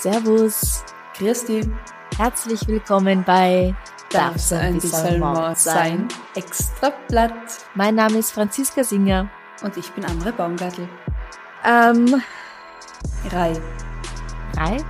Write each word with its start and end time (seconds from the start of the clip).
Servus, 0.00 0.84
Christi, 1.14 1.68
herzlich 2.16 2.68
willkommen 2.68 3.24
bei 3.24 3.74
darf's 4.10 4.52
ein 4.52 4.74
bisschen 4.74 5.18
Mord 5.18 5.58
sein? 5.58 6.06
Extra 6.36 6.92
Blatt. 7.08 7.32
Mein 7.74 7.96
Name 7.96 8.18
ist 8.18 8.30
Franziska 8.30 8.84
Singer. 8.84 9.28
Und 9.64 9.76
ich 9.76 9.90
bin 9.90 10.04
Amre 10.04 10.32
Baumgartel. 10.32 10.88
Ähm, 11.64 12.22
Rai. 13.32 13.60
Rai? 14.56 14.84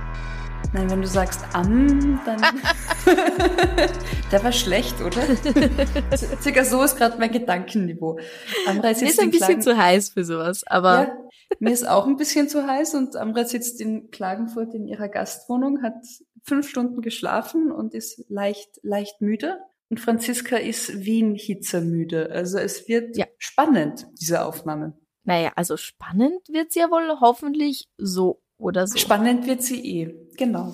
Nein, 0.71 0.87
wenn 0.91 1.01
du 1.01 1.07
sagst 1.07 1.41
am, 1.53 2.21
dann. 2.25 2.41
Der 4.31 4.43
war 4.43 4.51
schlecht, 4.51 5.01
oder? 5.01 5.21
Circa 6.41 6.63
so 6.63 6.83
ist 6.83 6.95
gerade 6.95 7.17
mein 7.17 7.31
Gedankenniveau. 7.31 8.19
Amre 8.67 8.93
sitzt 8.93 9.13
ist 9.13 9.19
ein 9.19 9.31
bisschen 9.31 9.63
zu 9.63 9.75
heiß 9.75 10.09
für 10.09 10.23
sowas, 10.23 10.63
aber. 10.67 10.89
Ja, 10.91 11.17
mir 11.59 11.71
ist 11.71 11.87
auch 11.87 12.05
ein 12.05 12.17
bisschen 12.17 12.49
zu 12.49 12.67
heiß 12.67 12.93
und 12.93 13.15
Amre 13.15 13.45
sitzt 13.45 13.81
in 13.81 14.11
Klagenfurt 14.11 14.75
in 14.75 14.87
ihrer 14.87 15.09
Gastwohnung, 15.09 15.81
hat 15.81 16.05
fünf 16.43 16.69
Stunden 16.69 17.01
geschlafen 17.01 17.71
und 17.71 17.95
ist 17.95 18.25
leicht, 18.29 18.69
leicht 18.83 19.21
müde. 19.21 19.57
Und 19.89 19.99
Franziska 19.99 20.57
ist 20.57 21.03
Wien 21.03 21.33
hitzermüde. 21.33 22.29
Also 22.31 22.59
es 22.59 22.87
wird 22.87 23.17
ja. 23.17 23.25
spannend, 23.39 24.05
diese 24.21 24.45
Aufnahme. 24.45 24.93
Naja, 25.23 25.51
also 25.55 25.77
spannend 25.77 26.47
wird 26.47 26.71
sie 26.71 26.79
ja 26.79 26.91
wohl 26.91 27.19
hoffentlich 27.19 27.89
so 27.97 28.39
oder 28.59 28.85
so. 28.85 28.97
Spannend 28.97 29.47
wird 29.47 29.63
sie 29.63 29.83
eh, 29.83 30.15
genau. 30.37 30.73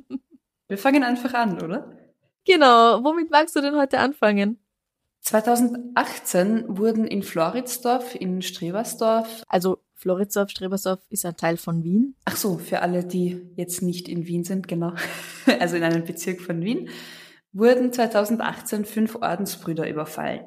Wir 0.68 0.78
fangen 0.78 1.04
einfach 1.04 1.32
an, 1.32 1.62
oder? 1.62 1.96
Genau. 2.44 3.02
Womit 3.02 3.30
magst 3.30 3.56
du 3.56 3.60
denn 3.60 3.76
heute 3.76 3.98
anfangen? 3.98 4.58
2018 5.20 6.64
wurden 6.68 7.06
in 7.06 7.22
Floridsdorf, 7.22 8.14
in 8.14 8.42
Strebersdorf. 8.42 9.42
Also 9.48 9.78
Floridsdorf, 9.94 10.50
Strebersdorf 10.50 11.00
ist 11.08 11.24
ein 11.24 11.36
Teil 11.36 11.56
von 11.56 11.82
Wien. 11.82 12.14
Ach 12.24 12.36
so, 12.36 12.58
für 12.58 12.80
alle, 12.82 13.04
die 13.04 13.50
jetzt 13.56 13.82
nicht 13.82 14.08
in 14.08 14.26
Wien 14.26 14.44
sind, 14.44 14.68
genau. 14.68 14.92
Also 15.60 15.76
in 15.76 15.82
einem 15.82 16.04
Bezirk 16.04 16.40
von 16.40 16.60
Wien, 16.60 16.90
wurden 17.52 17.92
2018 17.92 18.84
fünf 18.84 19.16
Ordensbrüder 19.16 19.88
überfallen. 19.88 20.46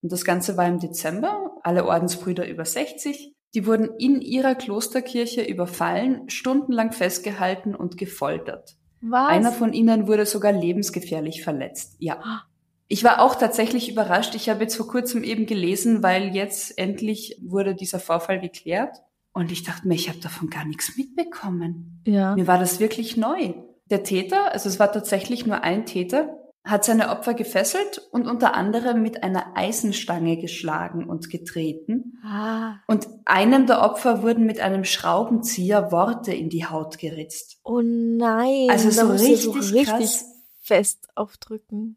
Und 0.00 0.10
das 0.10 0.24
Ganze 0.24 0.56
war 0.56 0.66
im 0.66 0.80
Dezember. 0.80 1.56
Alle 1.62 1.86
Ordensbrüder 1.86 2.48
über 2.48 2.64
60 2.64 3.31
die 3.54 3.66
wurden 3.66 3.90
in 3.98 4.20
ihrer 4.20 4.54
Klosterkirche 4.54 5.42
überfallen, 5.42 6.28
stundenlang 6.28 6.92
festgehalten 6.92 7.74
und 7.74 7.98
gefoltert. 7.98 8.76
Was? 9.02 9.28
Einer 9.28 9.52
von 9.52 9.72
ihnen 9.72 10.06
wurde 10.06 10.26
sogar 10.26 10.52
lebensgefährlich 10.52 11.42
verletzt. 11.42 11.96
Ja. 11.98 12.44
Ich 12.88 13.04
war 13.04 13.20
auch 13.20 13.34
tatsächlich 13.34 13.90
überrascht. 13.90 14.34
Ich 14.34 14.48
habe 14.48 14.62
jetzt 14.62 14.76
vor 14.76 14.86
kurzem 14.86 15.24
eben 15.24 15.46
gelesen, 15.46 16.02
weil 16.02 16.34
jetzt 16.34 16.78
endlich 16.78 17.38
wurde 17.42 17.74
dieser 17.74 17.98
Vorfall 17.98 18.40
geklärt. 18.40 18.96
Und 19.32 19.50
ich 19.50 19.62
dachte 19.62 19.88
mir, 19.88 19.94
ich 19.94 20.08
habe 20.08 20.18
davon 20.18 20.50
gar 20.50 20.64
nichts 20.64 20.96
mitbekommen. 20.96 22.02
Ja. 22.06 22.34
Mir 22.34 22.46
war 22.46 22.58
das 22.58 22.80
wirklich 22.80 23.16
neu. 23.16 23.54
Der 23.86 24.02
Täter, 24.02 24.52
also 24.52 24.68
es 24.68 24.78
war 24.78 24.92
tatsächlich 24.92 25.46
nur 25.46 25.62
ein 25.62 25.86
Täter, 25.86 26.41
hat 26.64 26.84
seine 26.84 27.10
Opfer 27.10 27.34
gefesselt 27.34 28.00
und 28.12 28.26
unter 28.26 28.54
anderem 28.54 29.02
mit 29.02 29.24
einer 29.24 29.56
Eisenstange 29.56 30.36
geschlagen 30.36 31.08
und 31.08 31.28
getreten. 31.28 32.18
Ah. 32.24 32.76
Und 32.86 33.08
einem 33.24 33.66
der 33.66 33.82
Opfer 33.82 34.22
wurden 34.22 34.46
mit 34.46 34.60
einem 34.60 34.84
Schraubenzieher 34.84 35.90
Worte 35.90 36.32
in 36.32 36.50
die 36.50 36.66
Haut 36.66 36.98
geritzt. 36.98 37.58
Oh 37.64 37.80
nein. 37.82 38.68
Also 38.70 38.90
so 38.90 39.08
richtig, 39.08 39.42
so 39.42 39.50
richtig 39.50 39.86
krass. 39.86 40.24
fest 40.60 41.08
aufdrücken. 41.16 41.96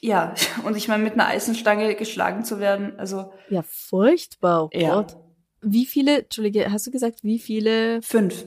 Ja, 0.00 0.34
und 0.64 0.76
ich 0.76 0.88
meine, 0.88 1.04
mit 1.04 1.12
einer 1.12 1.26
Eisenstange 1.26 1.94
geschlagen 1.94 2.44
zu 2.44 2.58
werden, 2.58 2.98
also. 2.98 3.32
Ja, 3.50 3.62
furchtbar, 3.62 4.64
oh 4.64 4.70
ja. 4.72 4.94
Gott. 4.94 5.16
Wie 5.60 5.86
viele, 5.86 6.22
Entschuldige, 6.22 6.70
hast 6.72 6.86
du 6.86 6.90
gesagt, 6.90 7.22
wie 7.24 7.38
viele? 7.38 8.00
Fünf. 8.02 8.46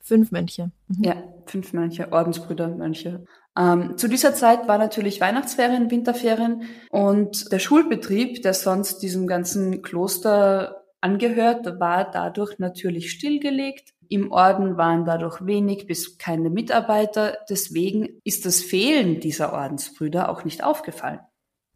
Fünf 0.00 0.32
Mönche. 0.32 0.70
Mhm. 0.88 1.04
Ja, 1.04 1.22
fünf 1.46 1.72
Mönche, 1.72 2.12
Ordensbrüder, 2.12 2.68
Mönche. 2.68 3.24
Ähm, 3.56 3.96
zu 3.96 4.08
dieser 4.08 4.34
Zeit 4.34 4.66
war 4.66 4.78
natürlich 4.78 5.20
Weihnachtsferien, 5.20 5.90
Winterferien 5.90 6.62
und 6.90 7.52
der 7.52 7.60
Schulbetrieb, 7.60 8.42
der 8.42 8.54
sonst 8.54 8.98
diesem 8.98 9.26
ganzen 9.26 9.82
Kloster 9.82 10.84
angehört, 11.00 11.78
war 11.78 12.10
dadurch 12.10 12.58
natürlich 12.58 13.10
stillgelegt. 13.10 13.94
Im 14.08 14.32
Orden 14.32 14.76
waren 14.76 15.04
dadurch 15.04 15.44
wenig 15.46 15.86
bis 15.86 16.18
keine 16.18 16.50
Mitarbeiter. 16.50 17.38
Deswegen 17.48 18.20
ist 18.24 18.44
das 18.44 18.60
Fehlen 18.60 19.20
dieser 19.20 19.52
Ordensbrüder 19.52 20.28
auch 20.28 20.44
nicht 20.44 20.64
aufgefallen. 20.64 21.20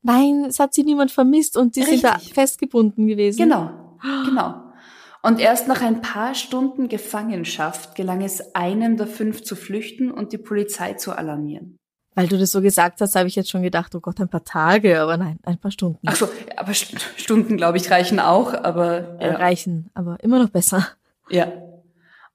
Nein, 0.03 0.47
es 0.49 0.59
hat 0.61 0.75
sie 0.75 0.84
niemand 0.84 1.11
vermisst 1.11 1.56
und 1.56 1.77
die 1.77 1.81
Richtig. 1.81 2.00
sind 2.00 2.11
da 2.11 2.19
festgebunden 2.19 3.06
gewesen. 3.06 3.38
Genau, 3.38 3.99
genau. 4.25 4.68
Und 5.23 5.41
erst 5.41 5.69
nach 5.69 5.83
ein 5.83 6.01
paar 6.01 6.34
Stunden 6.34 6.89
Gefangenschaft 6.89 7.95
gelang 7.95 8.23
es 8.23 8.55
einem 8.55 8.97
der 8.97 9.06
fünf 9.06 9.43
zu 9.43 9.56
flüchten 9.56 10.11
und 10.11 10.33
die 10.33 10.39
Polizei 10.39 10.95
zu 10.95 11.12
alarmieren. 11.12 11.79
Weil 12.15 12.29
du 12.29 12.39
das 12.39 12.51
so 12.51 12.61
gesagt 12.61 13.01
hast, 13.01 13.15
habe 13.15 13.29
ich 13.29 13.37
jetzt 13.37 13.51
schon 13.51 13.62
gedacht, 13.62 13.95
oh 13.95 14.01
Gott, 14.01 14.21
ein 14.21 14.29
paar 14.29 14.45
Tage, 14.45 15.01
aber 15.01 15.17
nein, 15.17 15.39
ein 15.45 15.59
paar 15.59 15.71
Stunden. 15.71 16.01
Ach 16.06 16.17
so, 16.17 16.29
aber 16.56 16.75
Stunden, 16.75 17.56
glaube 17.56 17.77
ich, 17.79 17.91
reichen 17.91 18.19
auch, 18.19 18.55
aber 18.55 19.19
ja. 19.21 19.37
reichen, 19.37 19.91
aber 19.95 20.17
immer 20.23 20.41
noch 20.43 20.49
besser. 20.49 20.89
Ja. 21.31 21.53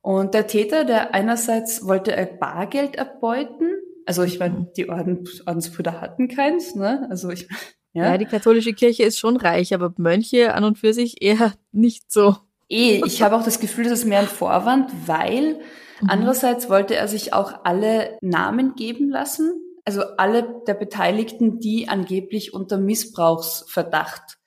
Und 0.02 0.34
der 0.34 0.48
Täter, 0.48 0.86
der 0.86 1.14
einerseits 1.14 1.86
wollte 1.86 2.16
er 2.16 2.26
Bargeld 2.26 2.96
erbeuten, 2.96 3.74
also 4.06 4.24
ich 4.24 4.40
meine, 4.40 4.68
die 4.76 4.90
Orden, 4.90 5.28
Ordensbrüder 5.46 6.02
hatten 6.02 6.28
keins, 6.28 6.76
ne? 6.76 7.08
Also 7.10 7.30
ich 7.30 7.48
ja. 7.94 8.06
ja, 8.06 8.18
die 8.18 8.26
katholische 8.26 8.74
Kirche 8.74 9.04
ist 9.04 9.20
schon 9.20 9.38
reich, 9.38 9.74
aber 9.74 9.94
Mönche 9.98 10.54
an 10.54 10.64
und 10.64 10.78
für 10.78 10.94
sich 10.94 11.22
eher 11.22 11.54
nicht 11.72 12.12
so. 12.12 12.38
Eh, 12.74 13.04
ich 13.06 13.22
habe 13.22 13.36
auch 13.36 13.44
das 13.44 13.60
Gefühl, 13.60 13.84
das 13.84 14.00
ist 14.00 14.06
mehr 14.06 14.22
ein 14.22 14.28
Vorwand, 14.28 14.92
weil 15.06 15.60
mhm. 16.02 16.10
andererseits 16.10 16.70
wollte 16.70 16.96
er 16.96 17.08
sich 17.08 17.32
auch 17.32 17.64
alle 17.66 18.18
Namen 18.22 18.74
geben 18.74 19.10
lassen, 19.10 19.54
also 19.86 20.02
alle 20.18 20.62
der 20.66 20.74
Beteiligten, 20.74 21.60
die 21.60 21.88
angeblich 21.88 22.52
unter 22.52 22.80
Missbrauchsverdacht 22.80 24.40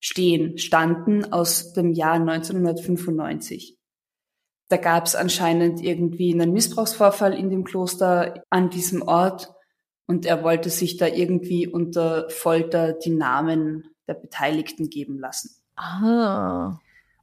stehen, 0.00 0.58
standen 0.58 1.32
aus 1.32 1.72
dem 1.72 1.92
Jahr 1.92 2.14
1995. 2.14 3.78
Da 4.68 4.76
gab 4.76 5.06
es 5.06 5.14
anscheinend 5.14 5.80
irgendwie 5.80 6.32
einen 6.34 6.52
Missbrauchsvorfall 6.52 7.34
in 7.34 7.50
dem 7.50 7.62
Kloster 7.62 8.42
an 8.50 8.70
diesem 8.70 9.02
Ort 9.02 9.52
und 10.08 10.26
er 10.26 10.42
wollte 10.42 10.70
sich 10.70 10.96
da 10.96 11.06
irgendwie 11.06 11.68
unter 11.68 12.28
Folter 12.30 12.94
die 12.94 13.10
Namen 13.10 13.84
der 14.08 14.14
Beteiligten 14.14 14.90
geben 14.90 15.20
lassen. 15.20 15.50
Ah. 15.76 16.80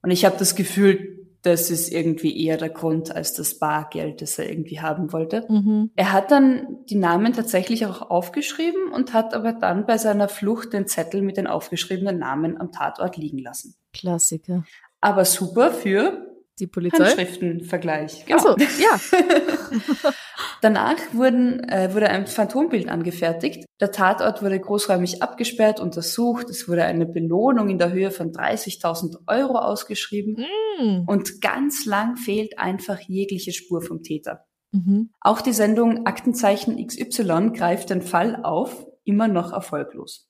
Und 0.08 0.12
ich 0.12 0.24
habe 0.24 0.38
das 0.40 0.56
Gefühl, 0.56 1.28
das 1.42 1.70
ist 1.70 1.92
irgendwie 1.92 2.46
eher 2.46 2.56
der 2.56 2.70
Grund 2.70 3.14
als 3.14 3.34
das 3.34 3.60
Bargeld, 3.60 4.22
das 4.22 4.40
er 4.40 4.50
irgendwie 4.50 4.80
haben 4.80 5.12
wollte. 5.12 5.46
Mhm. 5.50 5.92
Er 5.98 6.14
hat 6.14 6.32
dann 6.32 6.78
die 6.90 6.96
Namen 6.96 7.34
tatsächlich 7.34 7.86
auch 7.86 8.10
aufgeschrieben 8.10 8.90
und 8.94 9.12
hat 9.12 9.34
aber 9.34 9.52
dann 9.52 9.86
bei 9.86 9.98
seiner 9.98 10.30
Flucht 10.30 10.72
den 10.72 10.88
Zettel 10.88 11.22
mit 11.22 11.36
den 11.36 11.46
aufgeschriebenen 11.46 12.20
Namen 12.20 12.56
am 12.58 12.72
Tatort 12.72 13.18
liegen 13.18 13.40
lassen. 13.40 13.76
Klassiker. 13.92 14.64
Aber 15.02 15.26
super 15.26 15.72
für 15.72 16.26
die 16.58 16.68
Polizei? 16.68 17.04
Handschriftenvergleich. 17.04 18.26
Genau. 18.28 18.56
Ach 18.56 18.58
so, 18.58 18.82
ja. 18.82 20.14
Danach 20.62 20.98
wurden, 21.14 21.64
äh, 21.70 21.94
wurde 21.94 22.10
ein 22.10 22.28
Phantombild 22.28 22.90
angefertigt. 22.90 23.66
Der 23.80 23.92
Tatort 23.92 24.42
wurde 24.42 24.60
großräumig 24.60 25.22
abgesperrt, 25.22 25.80
untersucht. 25.80 26.50
Es 26.50 26.68
wurde 26.68 26.84
eine 26.84 27.06
Belohnung 27.06 27.70
in 27.70 27.78
der 27.78 27.92
Höhe 27.92 28.12
von 28.12 28.32
30.000 28.32 29.18
Euro 29.28 29.60
ausgeschrieben. 29.60 30.46
Mm. 30.80 31.04
Und 31.08 31.42
ganz 31.42 31.86
lang 31.86 32.18
fehlt 32.18 32.58
einfach 32.58 33.00
jegliche 33.00 33.52
Spur 33.52 33.82
vom 33.82 34.04
Täter. 34.04 34.46
Mhm. 34.72 35.12
Auch 35.22 35.42
die 35.42 35.54
Sendung 35.54 36.06
Aktenzeichen 36.06 36.86
XY 36.86 37.52
greift 37.54 37.90
den 37.90 38.02
Fall 38.02 38.44
auf, 38.44 38.86
immer 39.04 39.28
noch 39.28 39.54
erfolglos. 39.54 40.30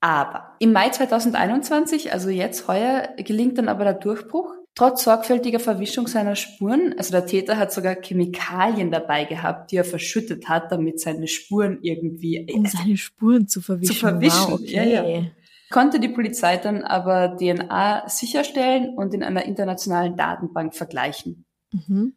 Aber 0.00 0.54
im 0.60 0.72
Mai 0.72 0.90
2021, 0.90 2.12
also 2.12 2.30
jetzt 2.30 2.68
heuer, 2.68 3.08
gelingt 3.16 3.58
dann 3.58 3.68
aber 3.68 3.84
der 3.84 3.94
Durchbruch. 3.94 4.54
Trotz 4.78 5.02
sorgfältiger 5.02 5.58
Verwischung 5.58 6.06
seiner 6.06 6.36
Spuren, 6.36 6.94
also 6.96 7.10
der 7.10 7.26
Täter 7.26 7.56
hat 7.56 7.72
sogar 7.72 7.96
Chemikalien 8.00 8.92
dabei 8.92 9.24
gehabt, 9.24 9.72
die 9.72 9.76
er 9.76 9.84
verschüttet 9.84 10.48
hat, 10.48 10.70
damit 10.70 11.00
seine 11.00 11.26
Spuren 11.26 11.80
irgendwie 11.82 12.46
um 12.54 12.64
seine 12.64 12.96
Spuren 12.96 13.48
zu 13.48 13.60
verwischen. 13.60 13.92
zu 13.92 13.98
verwischen. 13.98 14.52
Wow, 14.52 14.52
okay. 14.52 14.92
ja, 14.92 15.04
ja. 15.04 15.22
Konnte 15.70 15.98
die 15.98 16.08
Polizei 16.08 16.58
dann 16.58 16.84
aber 16.84 17.36
DNA 17.36 18.08
sicherstellen 18.08 18.94
und 18.96 19.14
in 19.14 19.24
einer 19.24 19.46
internationalen 19.46 20.16
Datenbank 20.16 20.76
vergleichen. 20.76 21.44
Mhm. 21.72 22.14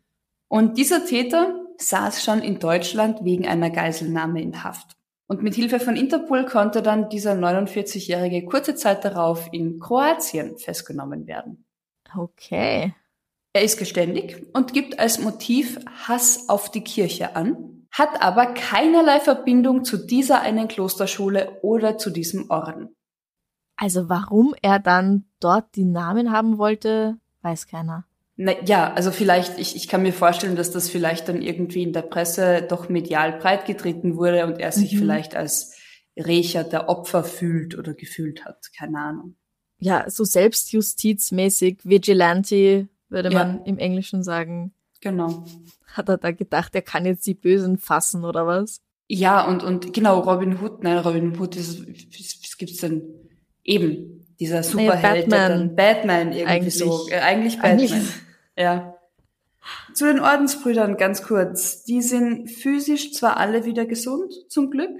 Und 0.47 0.77
dieser 0.77 1.03
Täter 1.03 1.55
saß 1.79 2.23
schon 2.23 2.43
in 2.43 2.59
Deutschland 2.59 3.25
wegen 3.25 3.47
einer 3.47 3.71
Geiselnahme 3.71 4.39
in 4.39 4.63
Haft. 4.63 4.95
Und 5.25 5.41
mit 5.41 5.55
Hilfe 5.55 5.79
von 5.79 5.95
Interpol 5.95 6.45
konnte 6.45 6.83
dann 6.83 7.09
dieser 7.09 7.33
49-Jährige 7.33 8.45
kurze 8.45 8.75
Zeit 8.75 9.03
darauf 9.03 9.49
in 9.51 9.79
Kroatien 9.79 10.59
festgenommen 10.59 11.25
werden. 11.25 11.65
Okay. 12.15 12.93
Er 13.53 13.63
ist 13.63 13.77
geständig 13.77 14.45
und 14.53 14.73
gibt 14.73 14.99
als 14.99 15.19
Motiv 15.19 15.77
Hass 16.07 16.47
auf 16.47 16.71
die 16.71 16.83
Kirche 16.83 17.35
an, 17.35 17.87
hat 17.91 18.21
aber 18.21 18.53
keinerlei 18.53 19.19
Verbindung 19.19 19.83
zu 19.83 19.97
dieser 19.97 20.41
einen 20.41 20.67
Klosterschule 20.69 21.59
oder 21.61 21.97
zu 21.97 22.09
diesem 22.11 22.49
Orden. 22.49 22.95
Also 23.75 24.07
warum 24.07 24.55
er 24.61 24.79
dann 24.79 25.25
dort 25.39 25.75
die 25.75 25.85
Namen 25.85 26.31
haben 26.31 26.57
wollte, 26.57 27.17
weiß 27.41 27.67
keiner. 27.67 28.05
Na, 28.37 28.53
ja, 28.63 28.93
also 28.93 29.11
vielleicht, 29.11 29.59
ich, 29.59 29.75
ich 29.75 29.87
kann 29.89 30.03
mir 30.03 30.13
vorstellen, 30.13 30.55
dass 30.55 30.71
das 30.71 30.89
vielleicht 30.89 31.27
dann 31.27 31.41
irgendwie 31.41 31.83
in 31.83 31.91
der 31.91 32.03
Presse 32.03 32.61
doch 32.61 32.87
medial 32.87 33.33
breitgetreten 33.33 34.15
wurde 34.15 34.45
und 34.45 34.59
er 34.59 34.71
sich 34.71 34.93
Mhm. 34.93 34.99
vielleicht 34.99 35.35
als 35.35 35.75
Rächer 36.17 36.63
der 36.63 36.87
Opfer 36.89 37.23
fühlt 37.23 37.77
oder 37.77 37.93
gefühlt 37.93 38.45
hat. 38.45 38.69
Keine 38.77 38.99
Ahnung. 38.99 39.35
Ja, 39.81 40.09
so 40.09 40.23
selbstjustizmäßig, 40.23 41.79
Vigilante, 41.83 42.87
würde 43.09 43.29
Ja. 43.31 43.39
man 43.45 43.65
im 43.65 43.77
Englischen 43.77 44.23
sagen. 44.23 44.73
Genau. 45.01 45.45
Hat 45.87 46.07
er 46.07 46.17
da 46.17 46.31
gedacht, 46.31 46.75
er 46.75 46.81
kann 46.83 47.05
jetzt 47.05 47.25
die 47.25 47.33
Bösen 47.33 47.77
fassen 47.77 48.23
oder 48.23 48.45
was? 48.47 48.81
Ja, 49.07 49.45
und, 49.45 49.63
und 49.63 49.91
genau, 49.93 50.19
Robin 50.21 50.61
Hood, 50.61 50.83
nein, 50.83 50.99
Robin 50.99 51.37
Hood 51.37 51.55
ist, 51.57 51.85
was, 51.85 52.57
gibt's 52.57 52.77
denn? 52.77 53.01
Eben, 53.63 54.25
dieser 54.39 54.63
Superheld, 54.63 55.29
der 55.31 55.37
Batman. 55.37 55.75
Batman 55.75 56.27
irgendwie 56.31 56.45
Eigentlich. 56.45 56.77
so, 56.77 57.07
äh, 57.09 57.19
eigentlich 57.19 57.55
Batman. 57.57 57.79
Eigentlich- 57.79 58.03
Ja. 58.57 58.95
Zu 59.93 60.05
den 60.05 60.19
Ordensbrüdern 60.19 60.97
ganz 60.97 61.21
kurz. 61.23 61.83
Die 61.83 62.01
sind 62.01 62.49
physisch 62.49 63.13
zwar 63.13 63.37
alle 63.37 63.65
wieder 63.65 63.85
gesund, 63.85 64.33
zum 64.49 64.71
Glück, 64.71 64.91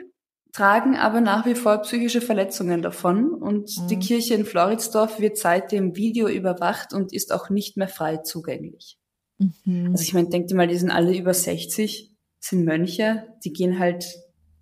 tragen 0.53 0.95
aber 0.97 1.21
nach 1.21 1.45
wie 1.45 1.55
vor 1.55 1.77
psychische 1.79 2.21
Verletzungen 2.21 2.81
davon 2.81 3.33
und 3.33 3.75
Mhm. 3.77 3.87
die 3.87 3.99
Kirche 3.99 4.33
in 4.33 4.45
Floridsdorf 4.45 5.19
wird 5.19 5.37
seitdem 5.37 5.95
Video 5.95 6.27
überwacht 6.27 6.93
und 6.93 7.13
ist 7.13 7.31
auch 7.31 7.49
nicht 7.49 7.77
mehr 7.77 7.87
frei 7.87 8.17
zugänglich. 8.17 8.97
Mhm. 9.37 9.91
Also 9.91 10.03
ich 10.03 10.13
meine, 10.13 10.29
denkt 10.29 10.51
ihr 10.51 10.57
mal, 10.57 10.67
die 10.67 10.77
sind 10.77 10.91
alle 10.91 11.15
über 11.15 11.33
60, 11.33 12.11
sind 12.39 12.65
Mönche, 12.65 13.27
die 13.43 13.53
gehen 13.53 13.79
halt 13.79 14.05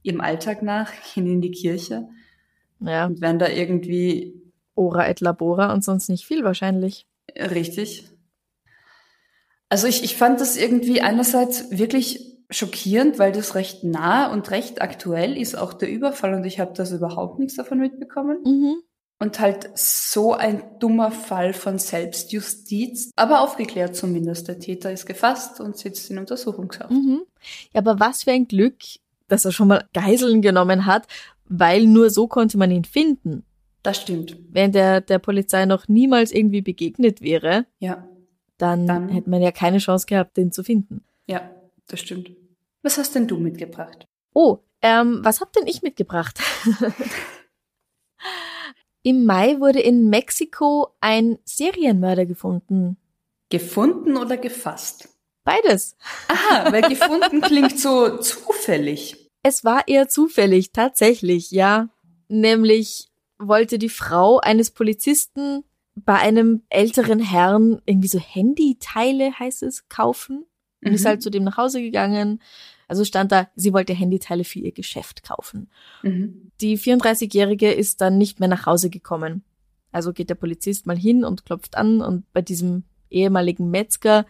ihrem 0.03 0.21
Alltag 0.21 0.61
nach, 0.61 0.91
gehen 1.13 1.27
in 1.27 1.41
die 1.41 1.51
Kirche 1.51 2.07
Ja, 2.79 3.05
und 3.07 3.21
werden 3.21 3.39
da 3.39 3.47
irgendwie 3.49 4.35
Ora 4.75 5.09
et 5.09 5.19
Labora 5.19 5.73
und 5.73 5.83
sonst 5.83 6.07
nicht 6.09 6.25
viel 6.25 6.43
wahrscheinlich. 6.43 7.05
Richtig. 7.35 8.05
Also 9.67 9.87
ich, 9.87 10.03
ich 10.03 10.15
fand 10.15 10.39
das 10.41 10.57
irgendwie 10.57 11.01
einerseits 11.01 11.69
wirklich 11.77 12.28
schockierend, 12.49 13.19
weil 13.19 13.31
das 13.31 13.55
recht 13.55 13.83
nah 13.83 14.31
und 14.31 14.49
recht 14.51 14.81
aktuell 14.81 15.37
ist, 15.37 15.55
auch 15.55 15.73
der 15.73 15.89
Überfall, 15.89 16.33
und 16.33 16.45
ich 16.45 16.59
habe 16.59 16.73
das 16.75 16.91
überhaupt 16.91 17.39
nichts 17.39 17.55
davon 17.55 17.79
mitbekommen. 17.79 18.39
Mhm. 18.43 18.75
Und 19.21 19.39
halt 19.41 19.69
so 19.75 20.33
ein 20.33 20.63
dummer 20.79 21.11
Fall 21.11 21.53
von 21.53 21.77
Selbstjustiz, 21.77 23.11
aber 23.15 23.41
aufgeklärt 23.41 23.95
zumindest. 23.95 24.47
Der 24.47 24.59
Täter 24.59 24.91
ist 24.91 25.05
gefasst 25.05 25.59
und 25.59 25.77
sitzt 25.77 26.09
in 26.09 26.17
Untersuchungshaft. 26.17 26.91
Mhm. 26.91 27.21
Ja, 27.73 27.79
aber 27.81 27.99
was 27.99 28.23
für 28.23 28.31
ein 28.31 28.47
Glück, 28.47 28.75
dass 29.27 29.45
er 29.45 29.51
schon 29.51 29.67
mal 29.67 29.85
Geiseln 29.93 30.41
genommen 30.41 30.85
hat, 30.85 31.05
weil 31.49 31.85
nur 31.85 32.09
so 32.09 32.27
konnte 32.27 32.57
man 32.57 32.71
ihn 32.71 32.85
finden. 32.85 33.43
Das 33.83 33.97
stimmt. 34.01 34.37
Wenn 34.51 34.71
der 34.71 35.01
der 35.01 35.19
Polizei 35.19 35.65
noch 35.65 35.87
niemals 35.87 36.31
irgendwie 36.31 36.61
begegnet 36.61 37.21
wäre, 37.21 37.65
Ja, 37.79 38.07
dann, 38.57 38.87
Dann- 38.87 39.09
hätte 39.09 39.29
man 39.29 39.41
ja 39.41 39.51
keine 39.51 39.77
Chance 39.79 40.05
gehabt, 40.05 40.35
den 40.37 40.51
zu 40.51 40.63
finden. 40.63 41.03
ja, 41.27 41.41
das 41.89 41.99
stimmt. 41.99 42.31
Was 42.81 42.97
hast 42.97 43.15
denn 43.15 43.27
du 43.27 43.37
mitgebracht? 43.37 44.07
Oh, 44.33 44.59
ähm, 44.81 45.19
was 45.23 45.41
hab 45.41 45.51
denn 45.53 45.67
ich 45.67 45.81
mitgebracht? 45.81 46.39
Im 49.03 49.25
Mai 49.25 49.59
wurde 49.59 49.79
in 49.79 50.09
Mexiko 50.09 50.89
ein 51.01 51.39
Serienmörder 51.45 52.25
gefunden. 52.25 52.97
Gefunden 53.49 54.17
oder 54.17 54.37
gefasst? 54.37 55.09
Beides. 55.43 55.95
Aha, 56.27 56.71
weil 56.71 56.81
gefunden 56.83 57.41
klingt 57.41 57.79
so 57.79 58.17
zufällig. 58.17 59.29
Es 59.41 59.63
war 59.63 59.87
eher 59.87 60.09
zufällig, 60.09 60.71
tatsächlich, 60.73 61.51
ja. 61.51 61.89
Nämlich 62.27 63.09
wollte 63.39 63.79
die 63.79 63.89
Frau 63.89 64.39
eines 64.39 64.69
Polizisten 64.71 65.63
bei 65.95 66.15
einem 66.15 66.63
älteren 66.69 67.19
Herrn 67.19 67.81
irgendwie 67.85 68.09
so 68.09 68.19
Handyteile, 68.19 69.39
heißt 69.39 69.63
es, 69.63 69.87
kaufen. 69.87 70.45
Und 70.83 70.93
ist 70.93 71.03
Mhm. 71.03 71.07
halt 71.07 71.21
zu 71.23 71.29
dem 71.29 71.43
nach 71.43 71.57
Hause 71.57 71.81
gegangen. 71.81 72.41
Also 72.87 73.03
stand 73.05 73.31
da, 73.31 73.47
sie 73.55 73.73
wollte 73.73 73.93
Handyteile 73.93 74.43
für 74.43 74.59
ihr 74.59 74.71
Geschäft 74.71 75.23
kaufen. 75.23 75.69
Mhm. 76.03 76.51
Die 76.61 76.77
34-Jährige 76.77 77.71
ist 77.71 78.01
dann 78.01 78.17
nicht 78.17 78.39
mehr 78.39 78.49
nach 78.49 78.65
Hause 78.65 78.89
gekommen. 78.89 79.43
Also 79.91 80.13
geht 80.13 80.29
der 80.29 80.35
Polizist 80.35 80.85
mal 80.85 80.97
hin 80.97 81.23
und 81.23 81.45
klopft 81.45 81.75
an 81.77 82.01
und 82.01 82.31
bei 82.33 82.41
diesem 82.41 82.83
ehemaligen 83.09 83.69
Metzger, 83.69 84.25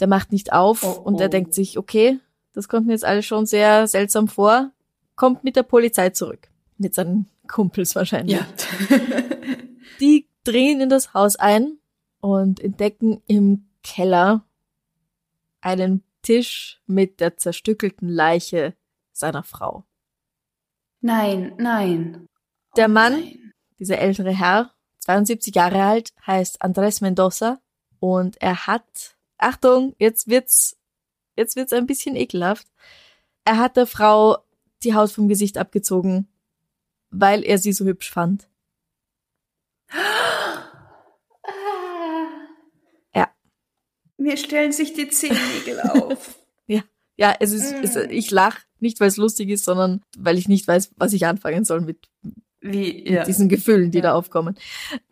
der 0.00 0.06
macht 0.08 0.30
nicht 0.32 0.52
auf 0.52 0.82
Oh, 0.84 1.00
und 1.02 1.20
er 1.20 1.26
oh. 1.28 1.30
denkt 1.30 1.54
sich, 1.54 1.78
okay, 1.78 2.18
das 2.52 2.68
kommt 2.68 2.86
mir 2.86 2.92
jetzt 2.92 3.04
alles 3.04 3.26
schon 3.26 3.46
sehr 3.46 3.86
seltsam 3.86 4.28
vor, 4.28 4.70
kommt 5.16 5.42
mit 5.44 5.56
der 5.56 5.62
Polizei 5.62 6.10
zurück. 6.10 6.48
Mit 6.78 6.94
seinen 6.94 7.26
Kumpels 7.48 7.94
wahrscheinlich. 7.94 8.36
Ja. 8.36 8.46
Die 10.00 10.26
drehen 10.44 10.80
in 10.80 10.88
das 10.88 11.14
Haus 11.14 11.36
ein 11.36 11.78
und 12.20 12.60
entdecken 12.60 13.22
im 13.26 13.66
Keller 13.82 14.44
einen 15.64 16.04
Tisch 16.22 16.80
mit 16.86 17.20
der 17.20 17.36
zerstückelten 17.36 18.08
Leiche 18.08 18.74
seiner 19.12 19.42
Frau. 19.42 19.84
nein, 21.00 21.54
nein. 21.58 22.28
Der 22.76 22.86
Oh 22.86 22.92
Mann 22.92 23.12
nein. 23.12 23.44
Dieser 23.78 23.98
ältere 23.98 24.30
Herr, 24.30 24.72
72 25.00 25.54
Jahre 25.54 25.82
alt, 25.82 26.12
heißt 26.26 26.62
Andres 26.62 27.00
Mendoza 27.00 27.60
und 27.98 28.40
er 28.40 28.66
hat, 28.66 29.16
Achtung, 29.36 29.94
jetzt 29.98 30.28
wird's, 30.28 30.76
jetzt 31.36 31.56
wird's 31.56 31.72
ein 31.72 31.86
bisschen 31.86 32.14
ekelhaft. 32.16 32.68
Er 33.44 33.58
hat 33.58 33.76
der 33.76 33.86
Frau 33.86 34.38
die 34.82 34.94
Haut 34.94 35.10
vom 35.10 35.28
Gesicht 35.28 35.58
abgezogen, 35.58 36.28
weil 37.10 37.44
er 37.44 37.58
sie 37.58 37.72
so 37.72 37.84
hübsch 37.84 38.10
fand. 38.10 38.48
Ah. 41.46 42.48
Ja. 43.14 43.34
Mir 44.24 44.36
stellen 44.38 44.72
sich 44.72 44.94
die 44.94 45.08
Zehennägel 45.08 45.80
auf. 45.80 46.38
Ja, 47.16 47.32
es 47.38 47.52
ist, 47.52 47.72
es, 47.80 47.94
Mm. 47.94 48.10
ich 48.10 48.32
lach 48.32 48.58
nicht, 48.80 48.98
weil 48.98 49.06
es 49.06 49.16
lustig 49.18 49.48
ist, 49.48 49.64
sondern 49.64 50.00
weil 50.18 50.36
ich 50.36 50.48
nicht 50.48 50.66
weiß, 50.66 50.90
was 50.96 51.12
ich 51.12 51.26
anfangen 51.26 51.64
soll 51.64 51.80
mit 51.80 52.08
Wie, 52.60 52.92
mit 53.04 53.08
ja. 53.08 53.22
diesen 53.24 53.48
Gefühlen, 53.48 53.92
die 53.92 53.98
Ja. 53.98 54.02
da 54.02 54.14
aufkommen. 54.14 54.58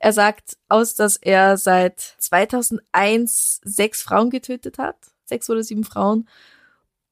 Er 0.01 0.13
sagt 0.13 0.57
aus, 0.69 0.97
dass 0.97 1.17
er 1.17 1.57
seit 1.59 2.01
2001 2.01 3.61
sechs 3.63 4.03
Frauen 4.03 4.31
getötet 4.31 4.79
hat, 4.79 4.97
sechs 5.27 5.49
oder 5.49 5.63
sieben 5.63 5.85
Frauen, 5.85 6.29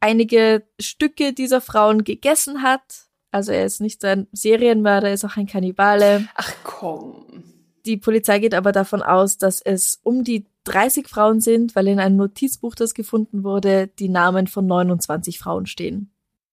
einige 0.00 0.64
Stücke 0.80 1.32
dieser 1.34 1.60
Frauen 1.60 2.02
gegessen 2.02 2.62
hat. 2.62 3.06
Also 3.30 3.52
er 3.52 3.66
ist 3.66 3.80
nicht 3.80 4.04
ein 4.04 4.26
Serienmörder, 4.32 5.06
er 5.06 5.14
ist 5.14 5.24
auch 5.24 5.36
ein 5.36 5.46
Kannibale. 5.46 6.26
Ach 6.34 6.52
komm. 6.64 7.44
Die 7.90 7.96
Polizei 7.96 8.38
geht 8.38 8.54
aber 8.54 8.70
davon 8.70 9.02
aus, 9.02 9.36
dass 9.36 9.60
es 9.60 9.98
um 10.04 10.22
die 10.22 10.46
30 10.62 11.08
Frauen 11.08 11.40
sind, 11.40 11.74
weil 11.74 11.88
in 11.88 11.98
einem 11.98 12.18
Notizbuch, 12.18 12.76
das 12.76 12.94
gefunden 12.94 13.42
wurde, 13.42 13.88
die 13.88 14.08
Namen 14.08 14.46
von 14.46 14.64
29 14.64 15.40
Frauen 15.40 15.66
stehen. 15.66 16.08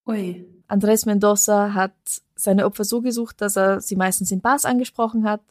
Ui. 0.08 0.48
Andres 0.68 1.06
Mendoza 1.06 1.76
hat 1.76 1.94
seine 2.34 2.66
Opfer 2.66 2.86
so 2.86 3.02
gesucht, 3.02 3.40
dass 3.40 3.56
er 3.56 3.82
sie 3.82 3.96
meistens 3.96 4.32
in 4.32 4.42
Bars 4.42 4.66
angesprochen 4.66 5.30
hat. 5.30 5.42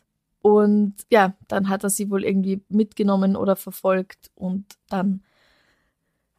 Und 0.42 0.94
ja, 1.08 1.34
dann 1.46 1.68
hat 1.68 1.84
er 1.84 1.90
sie 1.90 2.10
wohl 2.10 2.24
irgendwie 2.24 2.60
mitgenommen 2.68 3.36
oder 3.36 3.54
verfolgt 3.54 4.32
und 4.34 4.64
dann, 4.88 5.22